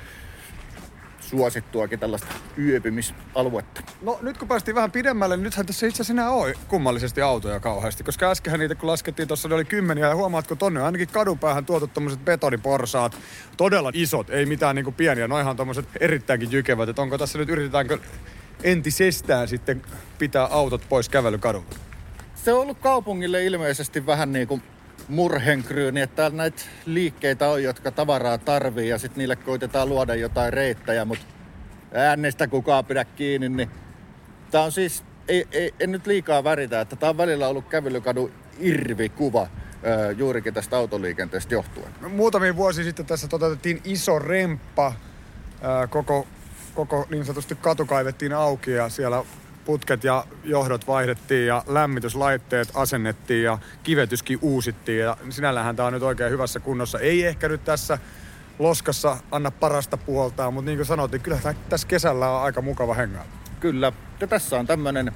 suosittuakin 1.28 1.99
tällaista 1.99 2.28
yöpymisaluetta. 2.57 3.82
No 4.01 4.19
nyt 4.21 4.38
kun 4.38 4.47
päästiin 4.47 4.75
vähän 4.75 4.91
pidemmälle, 4.91 5.38
niin 5.38 5.43
nythän 5.43 5.65
tässä 5.65 5.88
itse 5.88 6.01
asiassa 6.01 6.13
enää 6.13 6.30
ole 6.30 6.53
kummallisesti 6.67 7.21
autoja 7.21 7.59
kauheasti. 7.59 8.03
Koska 8.03 8.32
äskenhän 8.32 8.59
niitä 8.59 8.75
kun 8.75 8.89
laskettiin, 8.89 9.28
tuossa 9.28 9.49
ne 9.49 9.55
oli 9.55 9.65
kymmeniä 9.65 10.07
ja 10.07 10.15
huomaatko 10.15 10.55
tonne 10.55 10.80
on 10.80 10.86
ainakin 10.86 11.07
kadunpäähän 11.07 11.65
tuotu 11.65 11.88
tommoset 11.88 12.25
betoniporsaat. 12.25 13.17
Todella 13.57 13.91
isot, 13.93 14.30
ei 14.30 14.45
mitään 14.45 14.75
niinku 14.75 14.91
pieniä. 14.91 15.28
Noihan 15.28 15.55
tommoset 15.55 15.86
erittäinkin 15.99 16.51
jykevät. 16.51 16.89
Että 16.89 17.01
onko 17.01 17.17
tässä 17.17 17.39
nyt 17.39 17.49
yritetäänkö 17.49 17.97
entisestään 18.63 19.47
sitten 19.47 19.82
pitää 20.19 20.45
autot 20.45 20.82
pois 20.89 21.09
kävelykadulta? 21.09 21.75
Se 22.36 22.53
on 22.53 22.61
ollut 22.61 22.80
kaupungille 22.80 23.45
ilmeisesti 23.45 24.05
vähän 24.05 24.34
niin 24.34 24.47
kuin 24.47 24.63
murhenkryyni, 25.08 26.01
että 26.01 26.16
täällä 26.16 26.38
näitä 26.38 26.62
liikkeitä 26.86 27.49
on, 27.49 27.64
jotka 27.64 27.91
tavaraa 27.91 28.38
tarvii 28.38 28.89
ja 28.89 28.97
sitten 28.97 29.18
niille 29.20 29.36
koitetaan 29.36 29.89
luoda 29.89 30.16
jotain 30.16 30.53
reittejä, 30.53 31.05
mutta 31.05 31.26
äänestä 31.93 32.47
kukaan 32.47 32.86
pidä 32.86 33.05
kiinni, 33.05 33.49
niin 33.49 33.72
tää 34.51 34.62
on 34.62 34.72
siis, 34.72 35.03
ei, 35.28 35.47
ei, 35.51 35.74
en 35.80 35.91
nyt 35.91 36.08
liikaa 36.08 36.43
väritä, 36.43 36.82
että 36.82 36.95
tää 36.95 37.10
on 37.10 37.18
välillä 37.18 37.47
ollut 37.47 37.68
kävelykadun 37.68 38.32
irvikuva 38.60 39.47
öö, 39.86 40.12
juurikin 40.12 40.53
tästä 40.53 40.78
autoliikenteestä 40.78 41.53
johtuen. 41.53 41.91
Muutamia 42.10 42.55
vuosia 42.55 42.84
sitten 42.84 43.05
tässä 43.05 43.28
toteutettiin 43.28 43.82
iso 43.84 44.20
remppa. 44.20 44.93
Koko, 45.89 46.28
koko 46.76 47.08
niin 47.10 47.26
sanotusti 47.26 47.55
katu 47.55 47.86
kaivettiin 47.86 48.34
auki 48.34 48.72
ja 48.72 48.89
siellä 48.89 49.24
putket 49.68 50.03
ja 50.03 50.24
johdot 50.43 50.88
vaihdettiin 50.88 51.47
ja 51.47 51.63
lämmityslaitteet 51.68 52.68
asennettiin 52.74 53.43
ja 53.43 53.57
kivetyskin 53.84 54.39
uusittiin. 54.41 54.99
Ja 54.99 55.18
sinällähän 55.30 55.76
tämä 55.76 55.88
on 55.88 55.93
nyt 55.93 56.03
oikein 56.03 56.32
hyvässä 56.32 56.59
kunnossa. 56.59 56.99
Ei 56.99 57.26
ehkä 57.26 57.49
nyt 57.49 57.63
tässä 57.63 57.97
loskassa 58.59 59.18
anna 59.32 59.51
parasta 59.51 59.97
puoltaan, 59.97 60.53
mutta 60.53 60.65
niin 60.65 60.78
kuin 60.78 60.86
sanottiin, 60.86 61.22
kyllä 61.22 61.38
tää- 61.38 61.53
tässä 61.70 61.88
kesällä 61.88 62.30
on 62.30 62.41
aika 62.41 62.61
mukava 62.61 62.93
hengaa. 62.93 63.26
Kyllä. 63.59 63.91
Ja 64.20 64.28
tässä 64.28 64.59
on 64.59 64.68
tämmönen, 64.68 65.11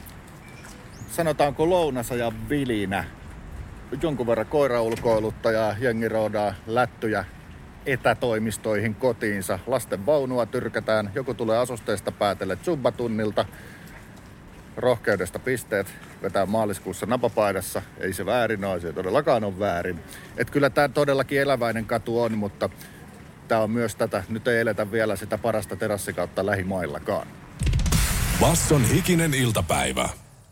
sanotaanko 1.12 1.70
lounasajan 1.70 2.50
vilinä. 2.50 3.06
Jonkun 4.02 4.28
verran 4.28 4.48
koiraulkoilutta 4.48 5.52
ja 5.52 5.76
jengi 5.80 6.10
lättyjä 6.68 7.26
etätoimistoihin 7.86 8.96
kotiinsa. 8.96 9.60
Lasten 9.68 10.06
vaunua 10.06 10.46
tyrkätään. 10.46 11.12
Joku 11.16 11.34
tulee 11.34 11.58
asusteesta 11.58 12.12
päätelle 12.12 12.58
zumbatunnilta. 12.64 13.46
Rohkeudesta 14.78 15.40
pisteet 15.40 15.88
vetää 16.22 16.46
maaliskuussa 16.46 17.06
napapaidassa. 17.06 17.82
Ei 18.00 18.14
se 18.14 18.26
väärin 18.26 18.66
ole, 18.66 18.80
se 18.80 18.88
ei 18.88 18.94
todellakaan 18.94 19.44
ole 19.44 19.60
väärin. 19.60 20.00
Et 20.38 20.50
kyllä 20.50 20.70
tämä 20.70 20.90
todellakin 20.90 21.42
eläväinen 21.42 21.86
katu 21.86 22.22
on, 22.22 22.38
mutta 22.38 22.70
tämä 23.48 23.62
on 23.62 23.72
myös 23.72 23.96
tätä. 23.96 24.24
Nyt 24.30 24.48
ei 24.48 24.60
eletä 24.62 24.92
vielä 24.92 25.16
sitä 25.16 25.38
parasta 25.38 25.76
terassikautta 25.76 26.46
lähimaillakaan. 26.46 27.28
Basson 28.40 28.86
hikinen 28.86 29.34
iltapäivä. 29.34 30.10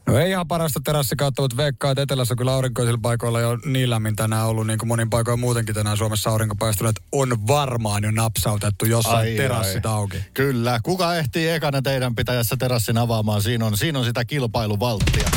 No 0.10 0.18
ei 0.18 0.30
ihan 0.30 0.48
parasta 0.48 0.80
terassikautta, 0.84 1.42
mutta 1.42 1.58
veikkaa, 1.58 1.92
että 1.92 2.02
etelässä 2.02 2.36
kyllä 2.36 2.54
aurinkoisilla 2.54 3.00
paikoilla 3.02 3.40
jo 3.40 3.58
niin 3.66 3.90
lämmin 3.90 4.16
tänään 4.16 4.46
ollut, 4.46 4.68
niin 4.68 4.80
kuin 4.80 4.88
monin 4.88 5.10
paikoin 5.10 5.40
muutenkin 5.40 5.76
tänään 5.76 5.98
Suomessa 5.98 6.30
aurinkopaistunut, 6.30 6.90
että 6.90 7.08
on 7.12 7.48
varmaan 7.48 8.04
jo 8.04 8.12
napsautettu 8.12 8.86
jossain 8.86 9.18
Ai, 9.18 9.36
terassit 9.36 9.86
ai. 9.86 9.94
auki. 9.94 10.18
Kyllä. 10.34 10.80
Kuka 10.84 11.16
ehtii 11.16 11.50
ekana 11.50 11.82
teidän 11.82 12.16
pitäjässä 12.16 12.56
terassin 12.60 12.98
avaamaan? 12.98 13.42
Siinä 13.42 13.66
on, 13.66 13.78
siinä 13.78 14.00
on 14.00 14.06
sitä 14.06 14.26
kilpailuvalttia. 14.26 15.30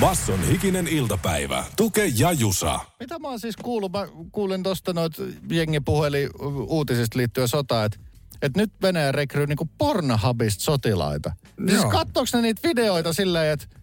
Basson 0.00 0.44
hikinen 0.44 0.88
iltapäivä. 0.88 1.64
Tuke 1.76 2.06
ja 2.16 2.32
Jusa. 2.32 2.80
Mitä 3.00 3.18
mä 3.18 3.28
oon 3.28 3.40
siis 3.40 3.56
kuullut? 3.56 3.92
Mä 3.92 4.08
kuulin 4.32 4.62
tosta 4.62 4.92
noit 4.92 5.12
jengi 5.50 5.80
puheli 5.80 6.30
uutisista 6.66 7.18
liittyen 7.18 7.48
sotaan, 7.48 7.86
että 7.86 7.98
et 8.42 8.56
nyt 8.56 8.72
Venäjä 8.82 9.12
rekryy 9.12 9.46
niinku 9.46 9.68
Pornhubista 9.78 10.64
sotilaita. 10.64 11.32
Siis 11.68 11.82
Joo. 11.82 11.90
kattooks 11.90 12.32
ne 12.32 12.42
niitä 12.42 12.68
videoita 12.68 13.12
silleen, 13.12 13.52
että 13.52 13.79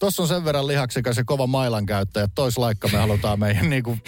tossa 0.00 0.22
on 0.22 0.28
sen 0.28 0.44
verran 0.44 0.66
lihaksikas 0.66 1.16
ja 1.16 1.24
kova 1.24 1.46
mailan 1.46 1.86
käyttäjä, 1.86 2.24
että 2.24 2.34
tois 2.34 2.58
laikka 2.58 2.88
me 2.88 2.98
halutaan 2.98 3.40
meidän 3.40 3.70
niinku 3.70 3.98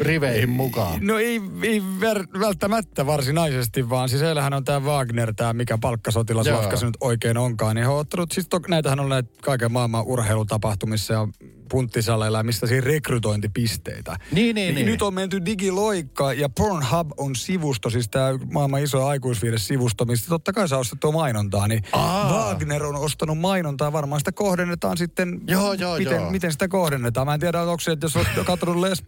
riveihin 0.00 0.50
mukaan. 0.50 1.06
No 1.06 1.18
ei, 1.18 1.40
ei 1.62 1.82
ver- 2.00 2.40
välttämättä 2.40 3.06
varsinaisesti, 3.06 3.90
vaan 3.90 4.08
siis 4.08 4.22
heillähän 4.22 4.54
on 4.54 4.64
tämä 4.64 4.80
Wagner, 4.80 5.34
tämä 5.34 5.52
mikä 5.52 5.78
palkkasotilasmatka 5.78 6.70
Joo. 6.70 6.76
se 6.76 6.86
nyt 6.86 6.96
oikein 7.00 7.36
onkaan. 7.36 7.76
Niin 7.76 7.84
he 7.84 7.90
on 7.92 7.98
ottanut, 7.98 8.32
siis 8.32 8.48
to, 8.48 8.60
näitähän 8.68 9.00
on 9.00 9.08
näitä 9.08 9.30
kaiken 9.42 9.72
maailman 9.72 10.06
urheilutapahtumissa 10.06 11.14
ja 11.14 11.28
punttisaleilla, 11.70 12.42
mistä 12.42 12.66
siinä 12.66 12.86
rekrytointipisteitä. 12.86 14.16
Niin, 14.32 14.54
niin, 14.54 14.74
niin. 14.74 14.86
Nyt 14.86 15.02
on 15.02 15.14
menty 15.14 15.44
digiloikka 15.44 16.32
ja 16.32 16.48
Pornhub 16.48 17.10
on 17.16 17.36
sivusto, 17.36 17.90
siis 17.90 18.08
tämä 18.08 18.38
maailman 18.52 18.82
iso 18.82 19.06
aikuisviidesivusto, 19.06 20.04
mistä 20.04 20.28
totta 20.28 20.52
kai 20.52 20.68
saa 20.68 20.78
ostettua 20.78 21.12
mainontaa. 21.12 21.68
Niin 21.68 21.82
Aa. 21.92 22.32
Wagner 22.32 22.84
on 22.84 22.96
ostanut 22.96 23.38
mainontaa, 23.38 23.92
varmaan 23.92 24.20
sitä 24.20 24.32
kohdennetaan 24.32 24.96
sitten, 24.96 25.40
Joo, 25.46 25.72
joo, 25.72 25.98
miten, 25.98 26.16
joo. 26.16 26.30
miten 26.30 26.52
sitä 26.52 26.68
kohdennetaan. 26.68 27.26
Mä 27.26 27.34
en 27.34 27.40
tiedä, 27.40 27.62
onko 27.62 27.80
se, 27.80 27.92
että 27.92 28.04
jos 28.04 28.16
olet 28.16 28.28
katsonut 28.44 28.76
les, 28.76 29.02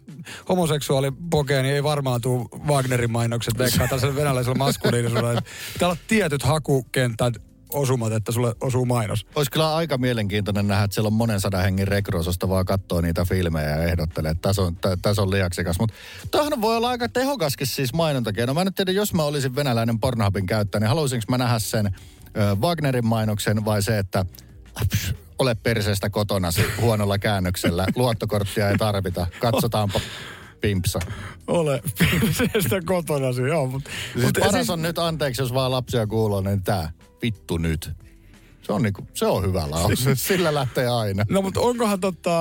homoseksuaalipokea, 0.49 1.61
niin 1.61 1.75
ei 1.75 1.83
varmaan 1.83 2.21
tule 2.21 2.45
Wagnerin 2.67 3.11
mainokset 3.11 3.57
veikkaa 3.57 3.87
tällaisella 3.87 4.15
venäläisellä 4.15 4.57
maskuliinisuudella. 4.57 5.41
Pitää 5.73 5.87
olla 5.87 5.97
tietyt 6.07 6.43
hakukentät 6.43 7.52
osumat, 7.73 8.13
että 8.13 8.31
sulle 8.31 8.55
osuu 8.61 8.85
mainos. 8.85 9.25
Olisi 9.35 9.51
kyllä 9.51 9.75
aika 9.75 9.97
mielenkiintoinen 9.97 10.67
nähdä, 10.67 10.83
että 10.83 10.93
siellä 10.95 11.07
on 11.07 11.13
monen 11.13 11.41
sadan 11.41 11.63
hengen 11.63 11.87
rekrososta 11.87 12.49
vaan 12.49 12.65
katsoo 12.65 13.01
niitä 13.01 13.25
filmejä 13.25 13.69
ja 13.69 13.83
ehdottelee, 13.83 14.31
että 14.31 14.41
tässä 14.49 14.61
on, 14.61 14.75
tä- 14.75 14.97
tässä 15.01 15.21
on 15.21 15.31
liaksikas. 15.31 15.79
Mutta 15.79 15.95
toihan 16.31 16.61
voi 16.61 16.77
olla 16.77 16.89
aika 16.89 17.09
tehokaskin 17.09 17.67
siis 17.67 17.93
mainontakeino. 17.93 18.53
Mä 18.53 18.61
en 18.61 18.65
nyt 18.67 18.75
tiedä, 18.75 18.91
jos 18.91 19.13
mä 19.13 19.23
olisin 19.23 19.55
venäläinen 19.55 19.99
Pornhubin 19.99 20.45
käyttäjä, 20.45 20.79
niin 20.79 20.89
haluaisinko 20.89 21.25
mä 21.29 21.37
nähdä 21.37 21.59
sen 21.59 21.85
ö, 22.37 22.55
Wagnerin 22.61 23.05
mainoksen 23.07 23.65
vai 23.65 23.81
se, 23.81 23.99
että 23.99 24.25
"Aps, 24.75 25.13
ole 25.39 25.55
perseestä 25.55 26.09
kotonasi 26.09 26.61
huonolla 26.81 27.17
käännöksellä. 27.17 27.85
Luottokorttia 27.95 28.69
ei 28.69 28.77
tarvita. 28.77 29.27
Katsotaanpa 29.39 29.99
pimpsa. 30.61 30.99
Ole 31.47 31.81
pimpseestä 31.99 32.81
kotonasi, 32.85 33.41
joo. 33.41 33.67
Mutta 33.67 33.89
Siis 34.19 34.31
paras 34.39 34.69
on 34.69 34.81
nyt, 34.81 34.99
anteeksi 34.99 35.41
jos 35.41 35.53
vaan 35.53 35.71
lapsia 35.71 36.07
kuuluu, 36.07 36.41
niin 36.41 36.63
tää. 36.63 36.91
Vittu 37.23 37.57
nyt. 37.57 37.91
Se 38.61 38.73
on, 38.73 38.81
niinku, 38.81 39.07
se 39.13 39.25
on 39.25 39.43
hyvä 39.43 39.69
lause. 39.71 40.15
Sillä 40.15 40.53
lähtee 40.53 40.87
aina. 40.87 41.25
No 41.29 41.41
mutta 41.41 41.59
onkohan 41.59 41.99
tota, 41.99 42.39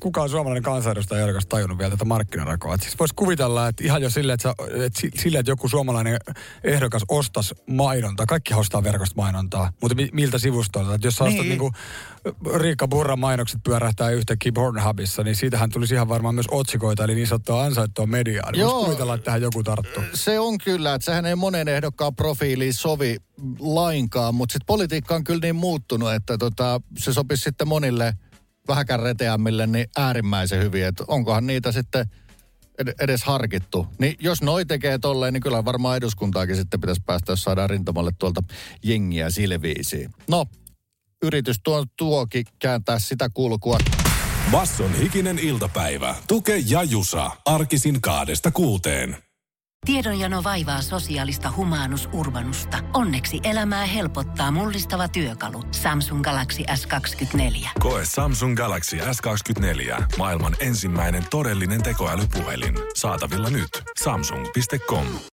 kukaan 0.00 0.28
suomalainen 0.28 0.62
kansanedustaja 0.62 1.22
ehdokas 1.22 1.46
tajunnut 1.46 1.78
vielä 1.78 1.90
tätä 1.90 2.04
markkinarakoa? 2.04 2.74
Et 2.74 2.82
siis 2.82 2.98
voisi 2.98 3.14
kuvitella, 3.14 3.68
että 3.68 3.84
ihan 3.84 4.02
jo 4.02 4.10
silleen, 4.10 4.34
että, 4.34 4.48
sä, 4.48 4.54
si- 5.00 5.10
sille, 5.14 5.38
että 5.38 5.50
joku 5.50 5.68
suomalainen 5.68 6.18
ehdokas 6.64 7.02
ostaisi 7.08 7.54
mainontaa, 7.70 8.26
kaikki 8.26 8.54
ostaa 8.54 8.82
verkosta 8.84 9.14
mainontaa, 9.16 9.72
mutta 9.82 9.94
mi- 9.94 10.08
miltä 10.12 10.38
sivustoilta? 10.38 10.94
Että 10.94 11.06
jos 11.06 11.14
sä 11.14 11.24
ostat 11.24 11.40
Niin. 11.40 11.48
niinku 11.48 11.72
Riikka 12.56 12.88
Burran 12.88 13.18
mainokset 13.18 13.60
pyörähtää 13.64 14.10
yhtäkkiä 14.10 14.52
Pornhubissa, 14.54 15.22
niin 15.22 15.36
siitähän 15.36 15.70
tulisi 15.70 15.94
ihan 15.94 16.08
varmaan 16.08 16.34
myös 16.34 16.46
otsikoita, 16.50 17.04
eli 17.04 17.14
niin 17.14 17.26
sanottua 17.26 17.64
ansaittua 17.64 18.06
mediaa. 18.06 18.52
Niin 18.52 18.60
Joo. 18.60 18.84
kuvitella, 18.84 19.14
että 19.14 19.24
tähän 19.24 19.42
joku 19.42 19.62
tarttuu. 19.62 20.02
Se 20.14 20.40
on 20.40 20.58
kyllä, 20.58 20.94
että 20.94 21.04
sehän 21.04 21.26
ei 21.26 21.34
monen 21.34 21.68
ehdokkaan 21.68 22.16
profiiliin 22.16 22.74
sovi 22.74 23.16
lainkaan, 23.58 24.34
mutta 24.34 24.52
sitten 24.52 24.66
politiikka 24.66 25.14
on 25.14 25.24
kyllä 25.24 25.40
niin 25.42 25.56
muuttunut, 25.56 26.12
että 26.12 26.38
tota, 26.38 26.80
se 26.98 27.12
sopisi 27.12 27.42
sitten 27.42 27.68
monille 27.68 28.14
vähäkään 28.68 29.00
reteämmille 29.00 29.66
niin 29.66 29.86
äärimmäisen 29.96 30.62
hyvin, 30.62 30.84
että 30.84 31.04
onkohan 31.08 31.46
niitä 31.46 31.72
sitten 31.72 32.06
ed- 32.78 32.94
edes 33.00 33.24
harkittu. 33.24 33.86
Niin 33.98 34.16
jos 34.20 34.42
noi 34.42 34.64
tekee 34.64 34.98
tolleen, 34.98 35.32
niin 35.32 35.42
kyllä 35.42 35.64
varmaan 35.64 35.96
eduskuntaakin 35.96 36.56
sitten 36.56 36.80
pitäisi 36.80 37.02
päästä, 37.06 37.32
jos 37.32 37.42
saadaan 37.42 37.70
rintamalle 37.70 38.10
tuolta 38.18 38.42
jengiä 38.82 39.30
silviisiin. 39.30 40.10
No, 40.28 40.46
yritys 41.22 41.56
tuo, 41.64 41.84
tuoki 41.98 42.44
kääntää 42.58 42.98
sitä 42.98 43.28
kulkua. 43.34 43.78
Basson 44.50 44.94
hikinen 44.94 45.38
iltapäivä. 45.38 46.14
Tuke 46.28 46.56
ja 46.66 46.82
Jusa. 46.82 47.30
Arkisin 47.44 48.00
kaadesta 48.00 48.50
kuuteen. 48.50 49.16
Tiedonjano 49.86 50.44
vaivaa 50.44 50.82
sosiaalista 50.82 51.52
humanus 51.56 52.08
urbanusta. 52.12 52.78
Onneksi 52.94 53.40
elämää 53.44 53.86
helpottaa 53.86 54.50
mullistava 54.50 55.08
työkalu. 55.08 55.62
Samsung 55.70 56.22
Galaxy 56.22 56.62
S24. 56.62 57.68
Koe 57.80 58.02
Samsung 58.04 58.56
Galaxy 58.56 58.96
S24. 58.96 60.04
Maailman 60.18 60.56
ensimmäinen 60.60 61.24
todellinen 61.30 61.82
tekoälypuhelin. 61.82 62.74
Saatavilla 62.96 63.50
nyt. 63.50 63.68
Samsung.com. 64.02 65.06